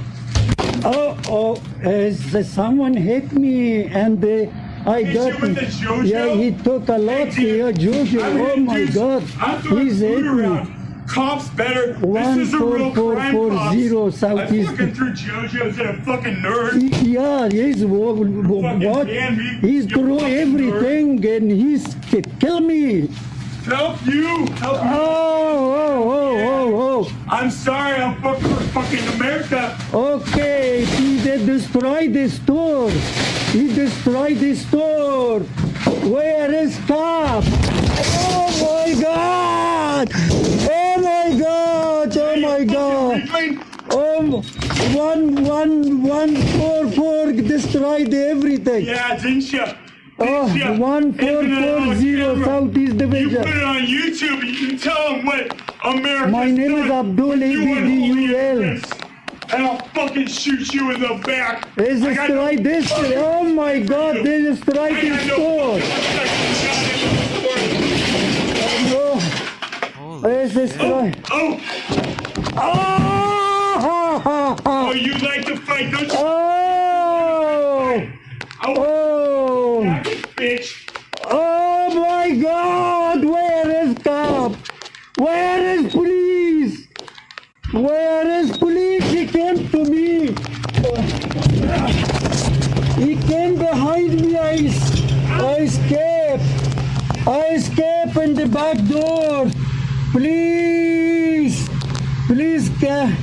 Oh, 0.84 1.16
oh, 1.28 1.56
uh, 1.88 2.42
someone 2.42 2.92
hit 2.92 3.32
me 3.32 3.84
and 3.84 4.22
uh, 4.22 4.90
I 4.90 5.02
Hit 5.02 5.14
got 5.14 5.34
you 5.34 5.40
with 5.40 5.54
the 5.54 5.60
JoJo? 5.62 6.04
Yeah, 6.04 6.34
he 6.34 6.50
took 6.50 6.86
a 6.90 6.98
lot 6.98 7.28
here, 7.28 7.72
Jojo. 7.72 8.22
I'm 8.22 8.40
Oh 8.40 8.56
my 8.56 8.84
God, 8.86 9.24
I'm 9.38 9.62
he's 9.62 10.00
hit 10.00 10.20
me. 10.20 10.28
around. 10.28 10.79
Cops 11.10 11.48
better. 11.50 11.94
One 11.94 12.38
this 12.38 12.46
is 12.48 12.54
a 12.54 12.58
four 12.58 12.76
real 12.76 12.94
four 12.94 13.14
crime, 13.16 13.32
four 13.32 13.50
cops. 13.50 13.76
zero 13.76 14.06
I 14.06 14.10
southeast. 14.10 14.70
fucking 14.70 14.94
threw 14.94 15.10
JoJo's 15.10 15.78
at 15.80 15.94
a 15.98 16.02
fucking 16.02 16.36
nerd. 16.36 17.02
Yeah, 17.02 17.48
he's 17.48 17.84
what? 17.84 19.08
can 19.08 19.36
be. 19.36 19.68
He 19.68 19.82
threw 19.88 20.20
everything 20.20 21.24
and 21.26 21.50
he's 21.50 21.96
ki- 22.08 22.22
kill 22.38 22.60
me. 22.60 23.08
Help 23.64 24.06
you! 24.06 24.46
Help 24.62 24.76
you! 24.84 24.90
Oh, 24.92 25.74
oh, 25.74 26.12
oh, 26.12 26.38
oh, 26.38 27.04
oh. 27.04 27.12
I'm 27.28 27.50
sorry, 27.50 28.00
I'm 28.00 28.22
fucking 28.22 28.48
for 28.48 28.62
fucking 28.80 29.06
America. 29.14 29.76
Okay, 29.92 30.84
he 30.84 31.20
did 31.24 31.44
destroy 31.44 32.06
the 32.08 32.28
store. 32.28 32.90
He 33.50 33.74
destroyed 33.74 34.38
the 34.38 34.54
store. 34.54 35.40
Where 36.08 36.54
is 36.54 36.78
cop? 36.86 37.42
Oh 37.48 38.84
my 38.94 39.00
god! 39.02 40.69
Oh 41.30 42.06
my 42.06 42.14
god! 42.14 42.16
Oh 42.16 42.36
my 42.40 42.64
god! 42.64 43.62
Oh, 43.92 44.42
one, 44.96 45.44
one, 45.44 46.02
one, 46.02 46.34
four, 46.34 46.90
four 46.90 47.32
destroyed 47.32 48.12
everything. 48.12 48.86
Yeah, 48.86 49.16
didn't 49.16 49.52
you? 49.52 49.64
Oh, 50.18 50.76
one, 50.76 51.12
four, 51.12 51.42
four, 51.44 51.94
zero, 51.94 52.44
Southeast 52.44 52.94
You 52.94 53.08
put 53.08 53.48
it 53.48 53.62
on 53.62 53.82
YouTube, 53.82 54.42
you 54.44 54.68
can 54.68 54.78
tell 54.78 55.12
them 55.12 55.24
what 55.24 55.56
America 55.84 56.30
My 56.32 56.50
name 56.50 56.74
is 56.74 56.90
Abdul 56.90 57.36
ABDUL. 57.36 59.00
And 59.52 59.66
I'll 59.66 59.78
fucking 59.88 60.26
shoot 60.26 60.72
you 60.74 60.90
in 60.92 61.00
the 61.00 61.22
back. 61.24 61.72
They 61.76 61.92
I 61.92 62.14
got 62.14 62.30
no 62.30 62.56
destroyed 62.56 62.64
this. 62.64 62.92
Oh 63.16 63.44
my 63.44 63.78
god, 63.80 64.16
they 64.16 64.42
destroyed 64.42 64.92
I 64.92 65.00
the 65.00 65.28
got 65.28 66.29
store. 70.20 70.20
fucking 70.20 70.22
Oh, 70.22 70.28
it's 70.28 70.54
destroyed. 70.54 71.16
Oh! 71.30 71.60
Oh! 72.56 74.56
Oh, 74.66 74.92
you 74.92 75.14
like 75.14 75.44
to 75.46 75.56
fight, 75.56 75.90
don't 75.90 76.10
oh. 76.12 77.94
you? 77.94 78.12
Oh! 78.62 78.64
Oh! 78.64 79.82
Bitch! 80.36 80.86
Oh 81.24 81.94
my 81.94 82.30
God! 82.36 83.24
Where 83.24 83.70
is 83.84 83.96
cop? 83.98 84.54
Where 85.16 85.78
is 85.78 85.92
police? 85.92 86.86
Where 87.72 88.26
is 88.28 88.56
police? 88.58 89.04
He 89.10 89.26
came 89.26 89.68
to 89.70 89.84
me. 89.84 90.34
He 92.96 93.16
came 93.26 93.56
behind 93.56 94.20
me. 94.20 94.36
I, 94.36 94.68
I 95.30 95.56
escaped. 95.60 96.44
I 97.26 97.54
escaped 97.54 98.16
in 98.16 98.34
the 98.34 98.46
back 98.46 98.76
door. 98.88 99.50
Please, 100.12 101.68
please, 102.26 102.68
ca- 102.80 103.14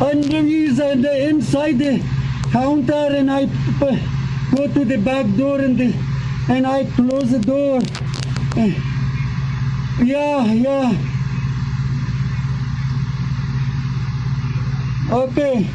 and 0.00 0.24
he's 0.24 0.80
uh, 0.80 0.94
the, 0.94 1.28
inside 1.28 1.78
the 1.78 2.02
counter 2.52 2.94
and 2.94 3.30
I 3.30 3.44
go 4.54 4.66
to 4.66 4.84
the 4.86 4.96
back 4.96 5.26
door 5.36 5.58
and 5.60 5.76
the, 5.76 5.94
and 6.48 6.66
I 6.66 6.84
close 6.96 7.30
the 7.30 7.38
door. 7.38 7.80
Uh, 8.56 8.70
yeah, 10.02 10.44
yeah. 10.52 10.92
Okay. 15.10 15.68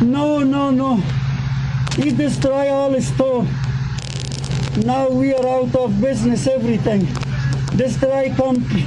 No, 0.00 0.38
no, 0.44 0.70
no. 0.70 0.96
He 1.96 2.10
destroy 2.10 2.68
all 2.70 2.90
the 2.90 3.02
store. 3.02 3.46
Now 4.76 5.08
we 5.10 5.34
are 5.34 5.46
out 5.46 5.74
of 5.74 6.00
business, 6.00 6.46
everything. 6.46 7.06
Destroy 7.76 8.32
company. 8.34 8.86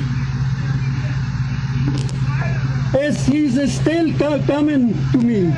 Yes, 2.93 3.25
he's 3.25 3.73
still 3.81 4.13
co- 4.17 4.41
coming 4.43 4.93
to 5.11 5.17
me. 5.17 5.53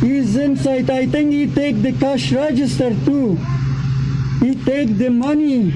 He's 0.00 0.36
inside. 0.36 0.88
I 0.88 1.06
think 1.06 1.32
he 1.32 1.46
take 1.52 1.82
the 1.82 1.92
cash 1.92 2.32
register 2.32 2.94
too. 3.04 3.36
He 4.40 4.54
take 4.64 4.96
the 4.96 5.10
money. 5.10 5.70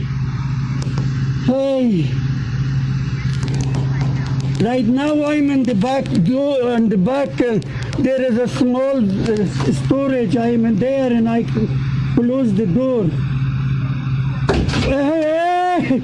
Hey. 1.45 2.11
Right 4.64 4.86
now 4.86 5.24
I'm 5.24 5.51
in 5.51 5.64
the 5.64 5.74
back 5.74 6.05
door, 6.24 6.70
on 6.70 6.88
the 6.88 6.97
back, 6.97 7.28
uh, 7.40 7.59
there 7.99 8.22
is 8.22 8.38
a 8.38 8.49
small 8.49 8.97
uh, 8.97 9.47
storage. 9.84 10.36
I'm 10.36 10.64
in 10.64 10.76
there 10.76 11.12
and 11.12 11.28
I 11.28 11.42
close 12.14 12.55
the 12.55 12.66
door. 12.66 13.11
Hey! 14.85 16.03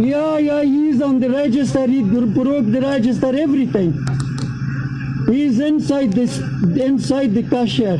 Yeah, 0.00 0.38
yeah, 0.38 0.62
he's 0.62 1.00
on 1.00 1.20
the 1.20 1.30
register. 1.30 1.86
He 1.86 2.02
broke 2.02 2.66
the 2.66 2.80
register, 2.80 3.36
everything. 3.36 3.92
He's 5.28 5.60
inside 5.60 6.12
this, 6.12 6.38
inside 6.38 7.34
the 7.34 7.42
cashier. 7.42 7.98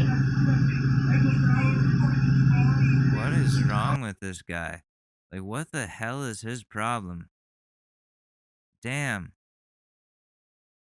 What 3.16 3.32
is 3.34 3.62
wrong 3.64 4.00
with 4.02 4.18
this 4.20 4.42
guy? 4.42 4.82
Like, 5.30 5.42
what 5.42 5.70
the 5.70 5.86
hell 5.86 6.24
is 6.24 6.40
his 6.40 6.64
problem? 6.64 7.28
Damn. 8.82 9.32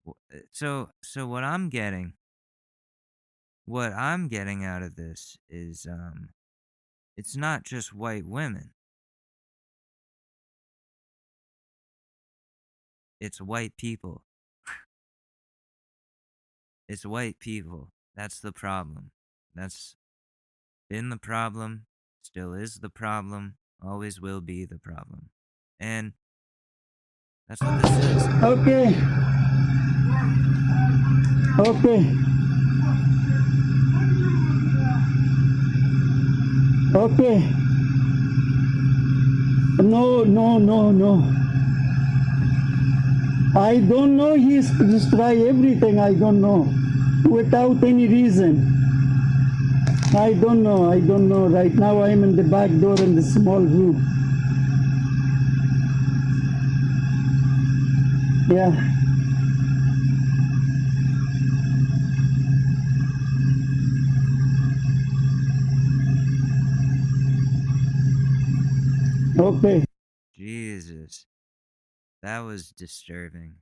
Uh, 0.06 0.12
So, 0.52 0.90
so 1.02 1.26
what 1.26 1.44
I'm 1.44 1.68
getting, 1.70 2.12
what 3.64 3.92
I'm 3.92 4.28
getting 4.28 4.64
out 4.64 4.82
of 4.82 4.96
this 4.96 5.38
is, 5.48 5.86
um, 5.90 6.28
it's 7.16 7.36
not 7.36 7.64
just 7.64 7.94
white 7.94 8.26
women. 8.26 8.70
It's 13.20 13.40
white 13.40 13.76
people. 13.78 14.22
it's 16.88 17.06
white 17.06 17.38
people. 17.38 17.90
That's 18.14 18.40
the 18.40 18.52
problem. 18.52 19.10
That's 19.54 19.96
been 20.90 21.08
the 21.08 21.16
problem, 21.16 21.86
still 22.22 22.52
is 22.52 22.76
the 22.76 22.90
problem, 22.90 23.56
always 23.82 24.20
will 24.20 24.40
be 24.40 24.64
the 24.64 24.78
problem. 24.78 25.30
And 25.80 26.12
that's 27.48 27.60
what 27.62 27.82
this 27.82 28.04
is. 28.04 28.26
Okay. 28.42 28.94
Okay. 31.58 32.16
Okay. 36.96 37.38
No, 39.82 40.24
no, 40.24 40.58
no, 40.58 40.90
no. 40.90 41.30
I 43.54 43.80
don't 43.80 44.16
know. 44.16 44.32
He's 44.32 44.70
destroy 44.78 45.46
everything. 45.46 45.98
I 46.00 46.14
don't 46.14 46.40
know. 46.40 46.72
Without 47.28 47.84
any 47.84 48.08
reason. 48.08 48.72
I 50.16 50.32
don't 50.32 50.62
know. 50.62 50.90
I 50.90 51.00
don't 51.00 51.28
know. 51.28 51.48
Right 51.48 51.74
now 51.74 52.02
I'm 52.02 52.24
in 52.24 52.34
the 52.34 52.44
back 52.44 52.70
door 52.80 52.98
in 52.98 53.14
the 53.14 53.22
small 53.22 53.60
room. 53.60 54.00
Yeah. 58.48 58.95
Okay. 69.38 69.84
Jesus. 70.34 71.26
That 72.22 72.40
was 72.40 72.70
disturbing. 72.70 73.56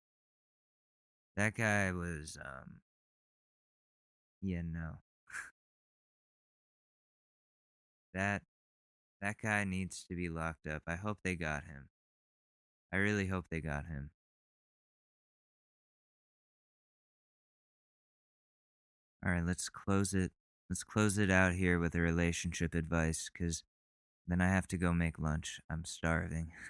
That 1.36 1.54
guy 1.54 1.90
was, 1.92 2.38
um, 2.40 2.76
yeah, 4.40 4.62
no. 4.64 4.98
that, 8.14 8.42
that 9.20 9.36
guy 9.42 9.64
needs 9.64 10.04
to 10.08 10.14
be 10.14 10.28
locked 10.28 10.66
up. 10.66 10.82
I 10.86 10.94
hope 10.94 11.18
they 11.24 11.34
got 11.34 11.64
him. 11.64 11.88
I 12.92 12.98
really 12.98 13.26
hope 13.26 13.46
they 13.50 13.60
got 13.60 13.86
him. 13.86 14.10
All 19.24 19.32
right, 19.32 19.44
let's 19.44 19.68
close 19.68 20.14
it. 20.14 20.30
Let's 20.70 20.84
close 20.84 21.18
it 21.18 21.30
out 21.30 21.54
here 21.54 21.78
with 21.78 21.94
a 21.94 22.00
relationship 22.00 22.74
advice, 22.74 23.28
cause 23.36 23.64
then 24.26 24.40
I 24.40 24.48
have 24.48 24.66
to 24.68 24.76
go 24.76 24.92
make 24.92 25.18
lunch. 25.18 25.60
I'm 25.70 25.84
starving. 25.84 26.52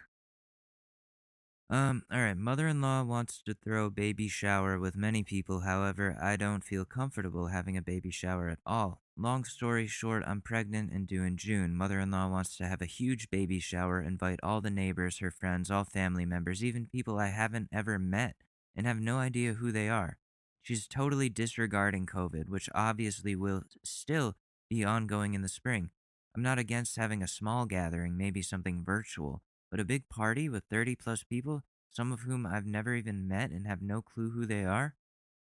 Um, 1.70 2.02
alright, 2.12 2.36
mother 2.36 2.68
in 2.68 2.82
law 2.82 3.02
wants 3.02 3.40
to 3.46 3.54
throw 3.54 3.86
a 3.86 3.90
baby 3.90 4.28
shower 4.28 4.78
with 4.78 4.94
many 4.94 5.24
people, 5.24 5.60
however, 5.60 6.16
I 6.20 6.36
don't 6.36 6.62
feel 6.62 6.84
comfortable 6.84 7.46
having 7.46 7.74
a 7.76 7.82
baby 7.82 8.10
shower 8.10 8.50
at 8.50 8.58
all. 8.66 9.00
Long 9.16 9.44
story 9.44 9.86
short, 9.86 10.22
I'm 10.26 10.42
pregnant 10.42 10.92
and 10.92 11.06
due 11.06 11.24
in 11.24 11.38
June. 11.38 11.74
Mother 11.74 12.00
in 12.00 12.10
law 12.10 12.28
wants 12.28 12.56
to 12.58 12.66
have 12.66 12.82
a 12.82 12.86
huge 12.86 13.30
baby 13.30 13.60
shower, 13.60 14.00
invite 14.00 14.40
all 14.42 14.60
the 14.60 14.70
neighbors, 14.70 15.20
her 15.20 15.30
friends, 15.30 15.70
all 15.70 15.84
family 15.84 16.26
members, 16.26 16.62
even 16.62 16.86
people 16.86 17.18
I 17.18 17.28
haven't 17.28 17.70
ever 17.72 17.98
met 17.98 18.36
and 18.76 18.86
have 18.86 19.00
no 19.00 19.16
idea 19.16 19.54
who 19.54 19.72
they 19.72 19.88
are. 19.88 20.18
She's 20.62 20.86
totally 20.86 21.28
disregarding 21.28 22.06
COVID, 22.06 22.48
which 22.48 22.68
obviously 22.74 23.34
will 23.34 23.62
still 23.82 24.34
be 24.68 24.84
ongoing 24.84 25.34
in 25.34 25.42
the 25.42 25.48
spring. 25.48 25.90
I'm 26.36 26.42
not 26.42 26.58
against 26.58 26.96
having 26.96 27.22
a 27.22 27.28
small 27.28 27.64
gathering, 27.64 28.16
maybe 28.16 28.42
something 28.42 28.82
virtual, 28.84 29.42
but 29.70 29.78
a 29.78 29.84
big 29.84 30.08
party 30.08 30.48
with 30.48 30.64
30 30.68 30.96
plus 30.96 31.22
people, 31.22 31.62
some 31.90 32.10
of 32.12 32.20
whom 32.20 32.44
I've 32.44 32.66
never 32.66 32.94
even 32.94 33.28
met 33.28 33.50
and 33.50 33.68
have 33.68 33.80
no 33.80 34.02
clue 34.02 34.30
who 34.30 34.44
they 34.44 34.64
are? 34.64 34.94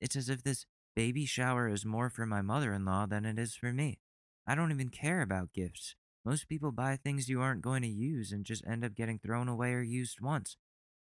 It's 0.02 0.18
as 0.18 0.28
if 0.28 0.44
this 0.44 0.66
baby 0.96 1.26
shower 1.26 1.70
is 1.70 1.86
more 1.86 2.10
for 2.10 2.26
my 2.26 2.42
mother 2.42 2.74
in 2.74 2.84
law 2.84 3.06
than 3.06 3.26
it 3.26 3.40
is 3.40 3.56
for 3.56 3.72
me. 3.72 4.00
I 4.46 4.56
don't 4.56 4.72
even 4.72 4.90
care 4.90 5.22
about 5.22 5.54
gifts. 5.54 5.96
Most 6.26 6.50
people 6.50 6.74
buy 6.74 6.98
things 6.98 7.30
you 7.30 7.42
aren't 7.42 7.62
going 7.62 7.84
to 7.84 7.88
use 7.88 8.34
and 8.34 8.46
just 8.46 8.66
end 8.68 8.84
up 8.84 8.94
getting 8.94 9.18
thrown 9.18 9.48
away 9.48 9.72
or 9.72 9.82
used 9.82 10.20
once. 10.20 10.58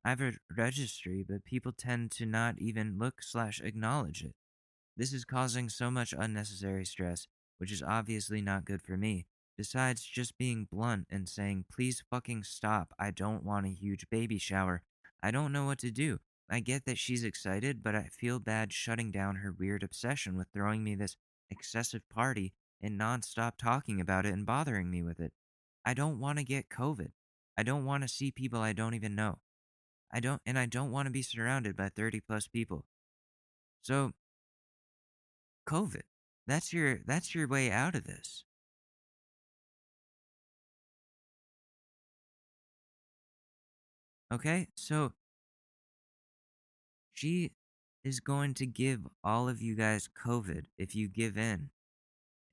I 0.04 0.10
have 0.10 0.20
a 0.20 0.32
registry, 0.56 1.24
but 1.28 1.44
people 1.44 1.72
tend 1.72 2.10
to 2.12 2.26
not 2.26 2.58
even 2.58 2.98
look 2.98 3.22
slash 3.22 3.60
acknowledge 3.60 4.22
it. 4.22 4.34
This 4.96 5.12
is 5.12 5.24
causing 5.24 5.68
so 5.68 5.90
much 5.90 6.14
unnecessary 6.16 6.86
stress, 6.86 7.26
which 7.58 7.72
is 7.72 7.82
obviously 7.82 8.40
not 8.40 8.64
good 8.64 8.80
for 8.82 8.96
me. 8.96 9.26
Besides 9.56 10.02
just 10.02 10.36
being 10.36 10.66
blunt 10.70 11.06
and 11.10 11.28
saying, 11.28 11.66
please 11.72 12.02
fucking 12.10 12.44
stop, 12.44 12.92
I 12.98 13.10
don't 13.10 13.44
want 13.44 13.66
a 13.66 13.70
huge 13.70 14.08
baby 14.10 14.38
shower. 14.38 14.82
I 15.22 15.30
don't 15.30 15.52
know 15.52 15.64
what 15.64 15.78
to 15.78 15.90
do. 15.90 16.18
I 16.50 16.60
get 16.60 16.84
that 16.84 16.98
she's 16.98 17.24
excited, 17.24 17.82
but 17.82 17.94
I 17.94 18.08
feel 18.10 18.38
bad 18.38 18.72
shutting 18.72 19.10
down 19.10 19.36
her 19.36 19.54
weird 19.56 19.82
obsession 19.82 20.36
with 20.36 20.48
throwing 20.52 20.84
me 20.84 20.94
this 20.94 21.16
excessive 21.50 22.02
party 22.08 22.52
and 22.82 23.00
nonstop 23.00 23.52
talking 23.56 24.00
about 24.00 24.26
it 24.26 24.34
and 24.34 24.44
bothering 24.44 24.90
me 24.90 25.02
with 25.02 25.20
it. 25.20 25.32
I 25.84 25.94
don't 25.94 26.18
want 26.18 26.38
to 26.38 26.44
get 26.44 26.68
COVID. 26.68 27.12
I 27.56 27.62
don't 27.62 27.84
want 27.84 28.02
to 28.02 28.08
see 28.08 28.30
people 28.30 28.60
I 28.60 28.72
don't 28.72 28.94
even 28.94 29.14
know. 29.14 29.38
I 30.12 30.20
don't 30.20 30.42
and 30.44 30.58
I 30.58 30.66
don't 30.66 30.90
want 30.90 31.06
to 31.06 31.12
be 31.12 31.22
surrounded 31.22 31.76
by 31.76 31.88
30 31.88 32.20
plus 32.20 32.46
people. 32.46 32.84
So 33.82 34.12
COVID, 35.68 36.02
that's 36.46 36.72
your 36.72 37.00
that's 37.06 37.34
your 37.34 37.48
way 37.48 37.70
out 37.70 37.94
of 37.94 38.04
this. 38.04 38.44
Okay? 44.34 44.68
So 44.74 45.12
she 47.12 47.52
is 48.02 48.18
going 48.20 48.54
to 48.54 48.66
give 48.66 49.06
all 49.22 49.48
of 49.48 49.62
you 49.62 49.76
guys 49.76 50.08
COVID 50.26 50.64
if 50.76 50.94
you 50.94 51.08
give 51.08 51.38
in 51.38 51.70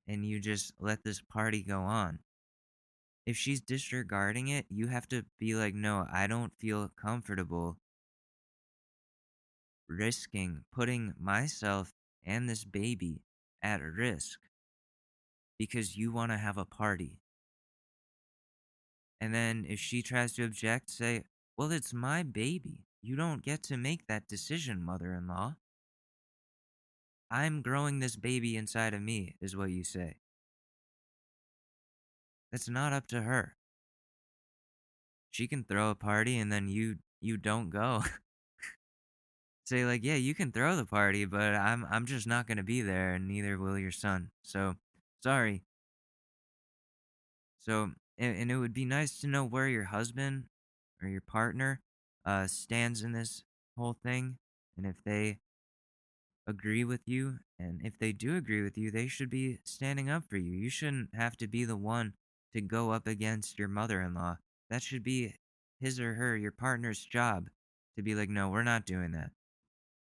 and 0.06 0.24
you 0.24 0.40
just 0.40 0.72
let 0.78 1.02
this 1.02 1.20
party 1.20 1.62
go 1.62 1.80
on. 1.80 2.20
If 3.26 3.36
she's 3.36 3.60
disregarding 3.60 4.48
it, 4.48 4.66
you 4.68 4.86
have 4.88 5.08
to 5.08 5.24
be 5.38 5.54
like, 5.54 5.74
no, 5.74 6.06
I 6.12 6.26
don't 6.26 6.52
feel 6.58 6.90
comfortable 7.00 7.78
risking 9.88 10.64
putting 10.72 11.12
myself 11.20 11.92
and 12.24 12.48
this 12.48 12.64
baby 12.64 13.22
at 13.62 13.82
risk 13.82 14.38
because 15.58 15.96
you 15.96 16.12
want 16.12 16.32
to 16.32 16.38
have 16.38 16.56
a 16.56 16.64
party. 16.64 17.18
And 19.20 19.34
then 19.34 19.64
if 19.68 19.78
she 19.78 20.02
tries 20.02 20.32
to 20.34 20.44
object, 20.44 20.90
say, 20.90 21.24
well, 21.56 21.70
it's 21.70 21.92
my 21.92 22.22
baby. 22.22 22.86
You 23.02 23.16
don't 23.16 23.42
get 23.42 23.62
to 23.64 23.76
make 23.76 24.06
that 24.06 24.28
decision, 24.28 24.82
mother 24.82 25.12
in 25.12 25.26
law. 25.26 25.56
I'm 27.30 27.62
growing 27.62 27.98
this 27.98 28.16
baby 28.16 28.56
inside 28.56 28.94
of 28.94 29.02
me, 29.02 29.36
is 29.40 29.56
what 29.56 29.70
you 29.70 29.84
say. 29.84 30.16
It's 32.52 32.68
not 32.68 32.92
up 32.92 33.06
to 33.08 33.22
her. 33.22 33.56
She 35.30 35.48
can 35.48 35.64
throw 35.64 35.90
a 35.90 35.94
party 35.94 36.38
and 36.38 36.52
then 36.52 36.68
you 36.68 36.96
you 37.20 37.38
don't 37.38 37.70
go. 37.70 38.04
say 39.64 39.86
like, 39.86 40.04
"Yeah, 40.04 40.16
you 40.16 40.34
can 40.34 40.52
throw 40.52 40.76
the 40.76 40.84
party, 40.84 41.24
but 41.24 41.54
I'm 41.54 41.86
I'm 41.90 42.04
just 42.06 42.26
not 42.26 42.46
going 42.46 42.58
to 42.58 42.62
be 42.62 42.82
there 42.82 43.14
and 43.14 43.26
neither 43.26 43.58
will 43.58 43.78
your 43.78 43.90
son." 43.90 44.30
So, 44.42 44.76
sorry. 45.22 45.64
So, 47.60 47.92
and, 48.18 48.36
and 48.36 48.50
it 48.50 48.56
would 48.56 48.74
be 48.74 48.84
nice 48.84 49.20
to 49.20 49.26
know 49.26 49.44
where 49.44 49.68
your 49.68 49.84
husband 49.84 50.44
or 51.02 51.08
your 51.08 51.20
partner 51.20 51.80
uh 52.24 52.46
stands 52.46 53.02
in 53.02 53.12
this 53.12 53.44
whole 53.76 53.96
thing 54.02 54.38
and 54.76 54.86
if 54.86 54.96
they 55.04 55.38
agree 56.46 56.84
with 56.84 57.02
you 57.06 57.38
and 57.58 57.80
if 57.84 57.98
they 57.98 58.12
do 58.12 58.36
agree 58.36 58.62
with 58.62 58.76
you, 58.76 58.90
they 58.90 59.06
should 59.06 59.30
be 59.30 59.58
standing 59.64 60.10
up 60.10 60.24
for 60.28 60.36
you. 60.36 60.52
You 60.52 60.70
shouldn't 60.70 61.14
have 61.14 61.36
to 61.38 61.46
be 61.46 61.64
the 61.64 61.76
one 61.76 62.14
to 62.52 62.60
go 62.60 62.90
up 62.90 63.06
against 63.06 63.58
your 63.58 63.68
mother-in-law. 63.68 64.38
That 64.68 64.82
should 64.82 65.02
be 65.02 65.34
his 65.80 66.00
or 66.00 66.14
her, 66.14 66.36
your 66.36 66.52
partner's 66.52 67.04
job 67.04 67.48
to 67.96 68.02
be 68.02 68.14
like, 68.14 68.28
"No, 68.28 68.48
we're 68.48 68.62
not 68.62 68.86
doing 68.86 69.12
that." 69.12 69.30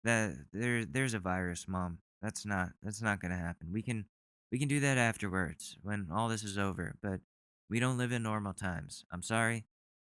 That 0.04 0.34
there 0.52 0.84
there's 0.84 1.14
a 1.14 1.18
virus, 1.18 1.66
mom. 1.68 1.98
That's 2.22 2.44
not 2.46 2.70
that's 2.82 3.02
not 3.02 3.20
going 3.20 3.32
to 3.32 3.38
happen. 3.38 3.72
We 3.72 3.82
can 3.82 4.06
we 4.52 4.58
can 4.58 4.68
do 4.68 4.80
that 4.80 4.98
afterwards 4.98 5.78
when 5.82 6.08
all 6.12 6.28
this 6.28 6.44
is 6.44 6.58
over, 6.58 6.96
but 7.02 7.20
we 7.70 7.80
don't 7.80 7.98
live 7.98 8.12
in 8.12 8.22
normal 8.22 8.52
times. 8.54 9.04
I'm 9.10 9.22
sorry. 9.22 9.66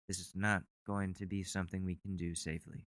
This 0.08 0.20
is 0.20 0.32
not 0.36 0.64
going 0.86 1.14
to 1.16 1.26
be 1.26 1.44
something 1.44 1.84
we 1.84 1.96
can 1.96 2.16
do 2.16 2.36
safely. 2.36 2.86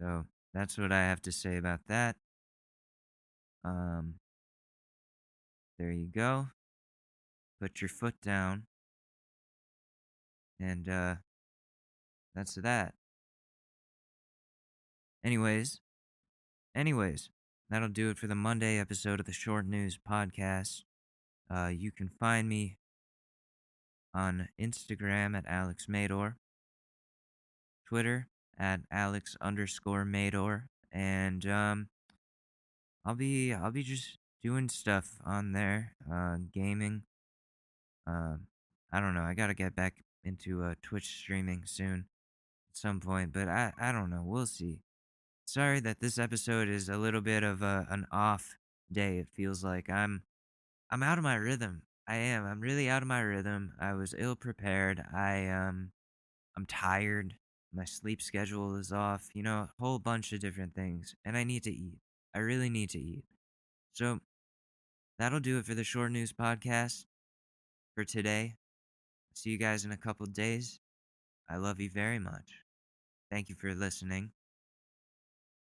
So 0.00 0.24
that's 0.54 0.78
what 0.78 0.92
I 0.92 1.02
have 1.02 1.20
to 1.22 1.32
say 1.32 1.56
about 1.56 1.80
that. 1.88 2.16
Um, 3.64 4.14
there 5.78 5.92
you 5.92 6.06
go. 6.06 6.48
Put 7.60 7.82
your 7.82 7.90
foot 7.90 8.14
down. 8.22 8.66
And, 10.58 10.88
uh, 10.88 11.16
that's 12.34 12.54
that. 12.54 12.94
Anyways, 15.22 15.80
anyways, 16.74 17.28
that'll 17.70 17.88
do 17.88 18.10
it 18.10 18.18
for 18.18 18.26
the 18.26 18.34
Monday 18.34 18.78
episode 18.78 19.20
of 19.20 19.26
the 19.26 19.32
Short 19.32 19.66
News 19.66 19.96
Podcast. 19.96 20.82
Uh, 21.48 21.68
you 21.68 21.92
can 21.92 22.08
find 22.08 22.48
me 22.48 22.78
on 24.12 24.48
Instagram 24.60 25.36
at 25.36 25.44
Alex 25.46 25.86
Mador, 25.88 26.34
Twitter 27.86 28.26
at 28.58 28.80
Alex 28.90 29.36
underscore 29.40 30.04
Mador, 30.04 30.64
and 30.90 31.46
um, 31.46 31.88
I'll 33.04 33.14
be 33.14 33.54
I'll 33.54 33.70
be 33.70 33.84
just 33.84 34.18
doing 34.42 34.68
stuff 34.68 35.18
on 35.24 35.52
there, 35.52 35.94
uh, 36.12 36.38
gaming. 36.52 37.02
Um, 38.06 38.46
I 38.92 38.98
don't 39.00 39.14
know. 39.14 39.22
I 39.22 39.34
gotta 39.34 39.54
get 39.54 39.76
back 39.76 40.02
into 40.24 40.64
uh, 40.64 40.74
Twitch 40.82 41.06
streaming 41.06 41.62
soon, 41.66 42.06
at 42.70 42.76
some 42.76 42.98
point, 42.98 43.32
but 43.32 43.48
I 43.48 43.72
I 43.78 43.92
don't 43.92 44.10
know. 44.10 44.22
We'll 44.24 44.46
see. 44.46 44.80
Sorry 45.52 45.80
that 45.80 45.98
this 45.98 46.16
episode 46.16 46.68
is 46.68 46.88
a 46.88 46.96
little 46.96 47.20
bit 47.20 47.42
of 47.42 47.60
a, 47.60 47.84
an 47.90 48.06
off 48.12 48.54
day. 48.92 49.18
It 49.18 49.26
feels 49.34 49.64
like 49.64 49.90
I'm 49.90 50.22
I'm 50.92 51.02
out 51.02 51.18
of 51.18 51.24
my 51.24 51.34
rhythm. 51.34 51.82
I 52.06 52.18
am. 52.18 52.46
I'm 52.46 52.60
really 52.60 52.88
out 52.88 53.02
of 53.02 53.08
my 53.08 53.20
rhythm. 53.20 53.72
I 53.80 53.94
was 53.94 54.14
ill 54.16 54.36
prepared. 54.36 55.02
I 55.12 55.48
um 55.48 55.90
I'm 56.56 56.66
tired. 56.66 57.34
My 57.74 57.84
sleep 57.84 58.22
schedule 58.22 58.76
is 58.76 58.92
off, 58.92 59.26
you 59.34 59.42
know, 59.42 59.56
a 59.56 59.70
whole 59.80 59.98
bunch 59.98 60.32
of 60.32 60.38
different 60.38 60.76
things. 60.76 61.16
And 61.24 61.36
I 61.36 61.42
need 61.42 61.64
to 61.64 61.72
eat. 61.72 61.98
I 62.32 62.38
really 62.38 62.70
need 62.70 62.90
to 62.90 63.00
eat. 63.00 63.24
So 63.92 64.20
that'll 65.18 65.40
do 65.40 65.58
it 65.58 65.66
for 65.66 65.74
the 65.74 65.82
short 65.82 66.12
news 66.12 66.32
podcast 66.32 67.06
for 67.96 68.04
today. 68.04 68.54
See 69.34 69.50
you 69.50 69.58
guys 69.58 69.84
in 69.84 69.90
a 69.90 69.96
couple 69.96 70.26
days. 70.26 70.78
I 71.48 71.56
love 71.56 71.80
you 71.80 71.90
very 71.90 72.20
much. 72.20 72.62
Thank 73.32 73.48
you 73.48 73.56
for 73.56 73.74
listening. 73.74 74.30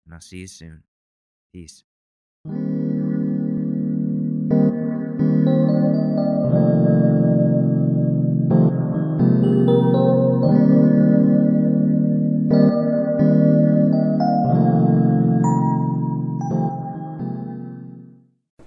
And 0.07 0.15
I'll 0.15 0.21
see 0.21 0.39
you 0.39 0.47
soon. 0.47 0.85
Peace. 1.53 1.83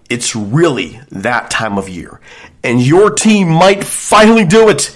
It's 0.09 0.35
really 0.35 0.99
that 1.11 1.49
time 1.51 1.77
of 1.77 1.87
year, 1.87 2.19
and 2.63 2.81
your 2.81 3.11
team 3.11 3.47
might 3.47 3.83
finally 3.83 4.43
do 4.43 4.67
it. 4.67 4.93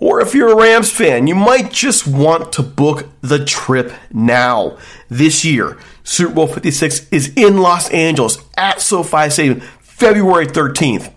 Or 0.00 0.20
if 0.22 0.34
you're 0.34 0.52
a 0.52 0.56
Rams 0.56 0.90
fan, 0.90 1.26
you 1.26 1.34
might 1.34 1.70
just 1.70 2.06
want 2.06 2.52
to 2.54 2.62
book 2.62 3.06
the 3.20 3.44
trip 3.44 3.92
now. 4.10 4.78
This 5.10 5.44
year, 5.44 5.76
Super 6.02 6.34
Bowl 6.34 6.46
56 6.46 7.06
is 7.12 7.32
in 7.36 7.58
Los 7.58 7.90
Angeles 7.90 8.38
at 8.56 8.80
SoFi 8.80 9.28
Stadium, 9.28 9.60
February 9.80 10.46
13th. 10.46 11.12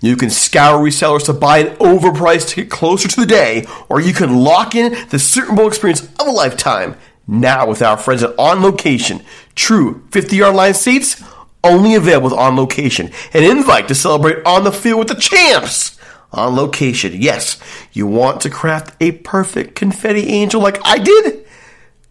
You 0.00 0.16
can 0.16 0.30
scour 0.30 0.82
resellers 0.82 1.24
to 1.26 1.32
buy 1.32 1.58
an 1.58 1.76
overpriced 1.76 2.50
ticket 2.50 2.70
closer 2.70 3.08
to 3.08 3.20
the 3.20 3.26
day, 3.26 3.66
or 3.88 4.00
you 4.00 4.14
can 4.14 4.36
lock 4.36 4.74
in 4.74 4.96
the 5.10 5.18
Super 5.18 5.54
Bowl 5.54 5.66
experience 5.66 6.04
of 6.20 6.28
a 6.28 6.30
lifetime 6.30 6.96
now 7.26 7.66
with 7.66 7.82
our 7.82 7.96
friends 7.96 8.22
at 8.22 8.38
On 8.38 8.62
Location. 8.62 9.20
True 9.56 10.06
50 10.12 10.36
yard 10.36 10.54
line 10.54 10.74
seats 10.74 11.22
only 11.64 11.94
available 11.94 12.38
on 12.38 12.56
location. 12.56 13.10
An 13.34 13.42
invite 13.42 13.88
to 13.88 13.94
celebrate 13.94 14.46
on 14.46 14.62
the 14.62 14.72
field 14.72 15.00
with 15.00 15.08
the 15.08 15.16
champs 15.16 15.97
on 16.32 16.56
location. 16.56 17.12
Yes, 17.14 17.58
you 17.92 18.06
want 18.06 18.40
to 18.42 18.50
craft 18.50 18.94
a 19.00 19.12
perfect 19.12 19.74
confetti 19.74 20.28
angel 20.28 20.60
like 20.60 20.78
I 20.84 20.98
did? 20.98 21.46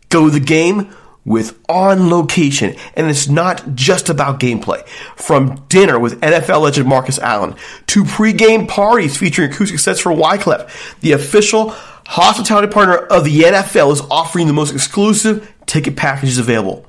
Go 0.09 0.29
the 0.29 0.39
game 0.39 0.93
with 1.27 1.59
on 1.67 2.09
location. 2.09 2.73
And 2.95 3.07
it's 3.09 3.27
not 3.27 3.75
just 3.75 4.07
about 4.09 4.39
gameplay. 4.39 4.87
From 5.17 5.65
dinner 5.67 5.99
with 5.99 6.21
NFL 6.21 6.61
legend 6.61 6.87
Marcus 6.87 7.19
Allen 7.19 7.53
to 7.87 8.05
pregame 8.05 8.65
parties 8.67 9.17
featuring 9.17 9.51
acoustic 9.51 9.79
sets 9.79 9.99
for 9.99 10.13
Wyclef, 10.13 10.99
the 11.01 11.11
official 11.11 11.71
hospitality 12.05 12.71
partner 12.71 12.95
of 12.95 13.25
the 13.25 13.41
NFL 13.41 13.91
is 13.91 13.99
offering 14.09 14.47
the 14.47 14.53
most 14.53 14.73
exclusive 14.73 15.53
ticket 15.65 15.97
packages 15.97 16.37
available. 16.37 16.85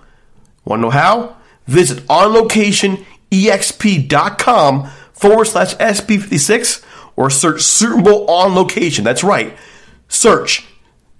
Want 0.64 0.78
to 0.78 0.82
know 0.82 0.90
how? 0.90 1.36
Visit 1.66 1.98
onlocationexp.com 2.06 4.90
forward 5.12 5.46
slash 5.46 5.74
SB56 5.74 6.84
or 7.18 7.28
search 7.28 7.62
Super 7.62 8.00
Bowl 8.00 8.30
on 8.30 8.54
location. 8.54 9.02
That's 9.02 9.24
right. 9.24 9.58
Search 10.06 10.64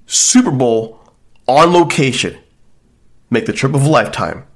Super 0.07 0.53
Bowl 0.53 1.01
on 1.49 1.73
location. 1.73 2.39
Make 3.31 3.47
the 3.47 3.53
trip 3.53 3.75
of 3.75 3.83
a 3.83 3.89
lifetime. 3.89 4.47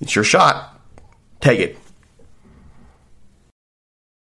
It's 0.00 0.16
your 0.16 0.24
shot. 0.24 0.80
Take 1.40 1.60
it. 1.60 1.78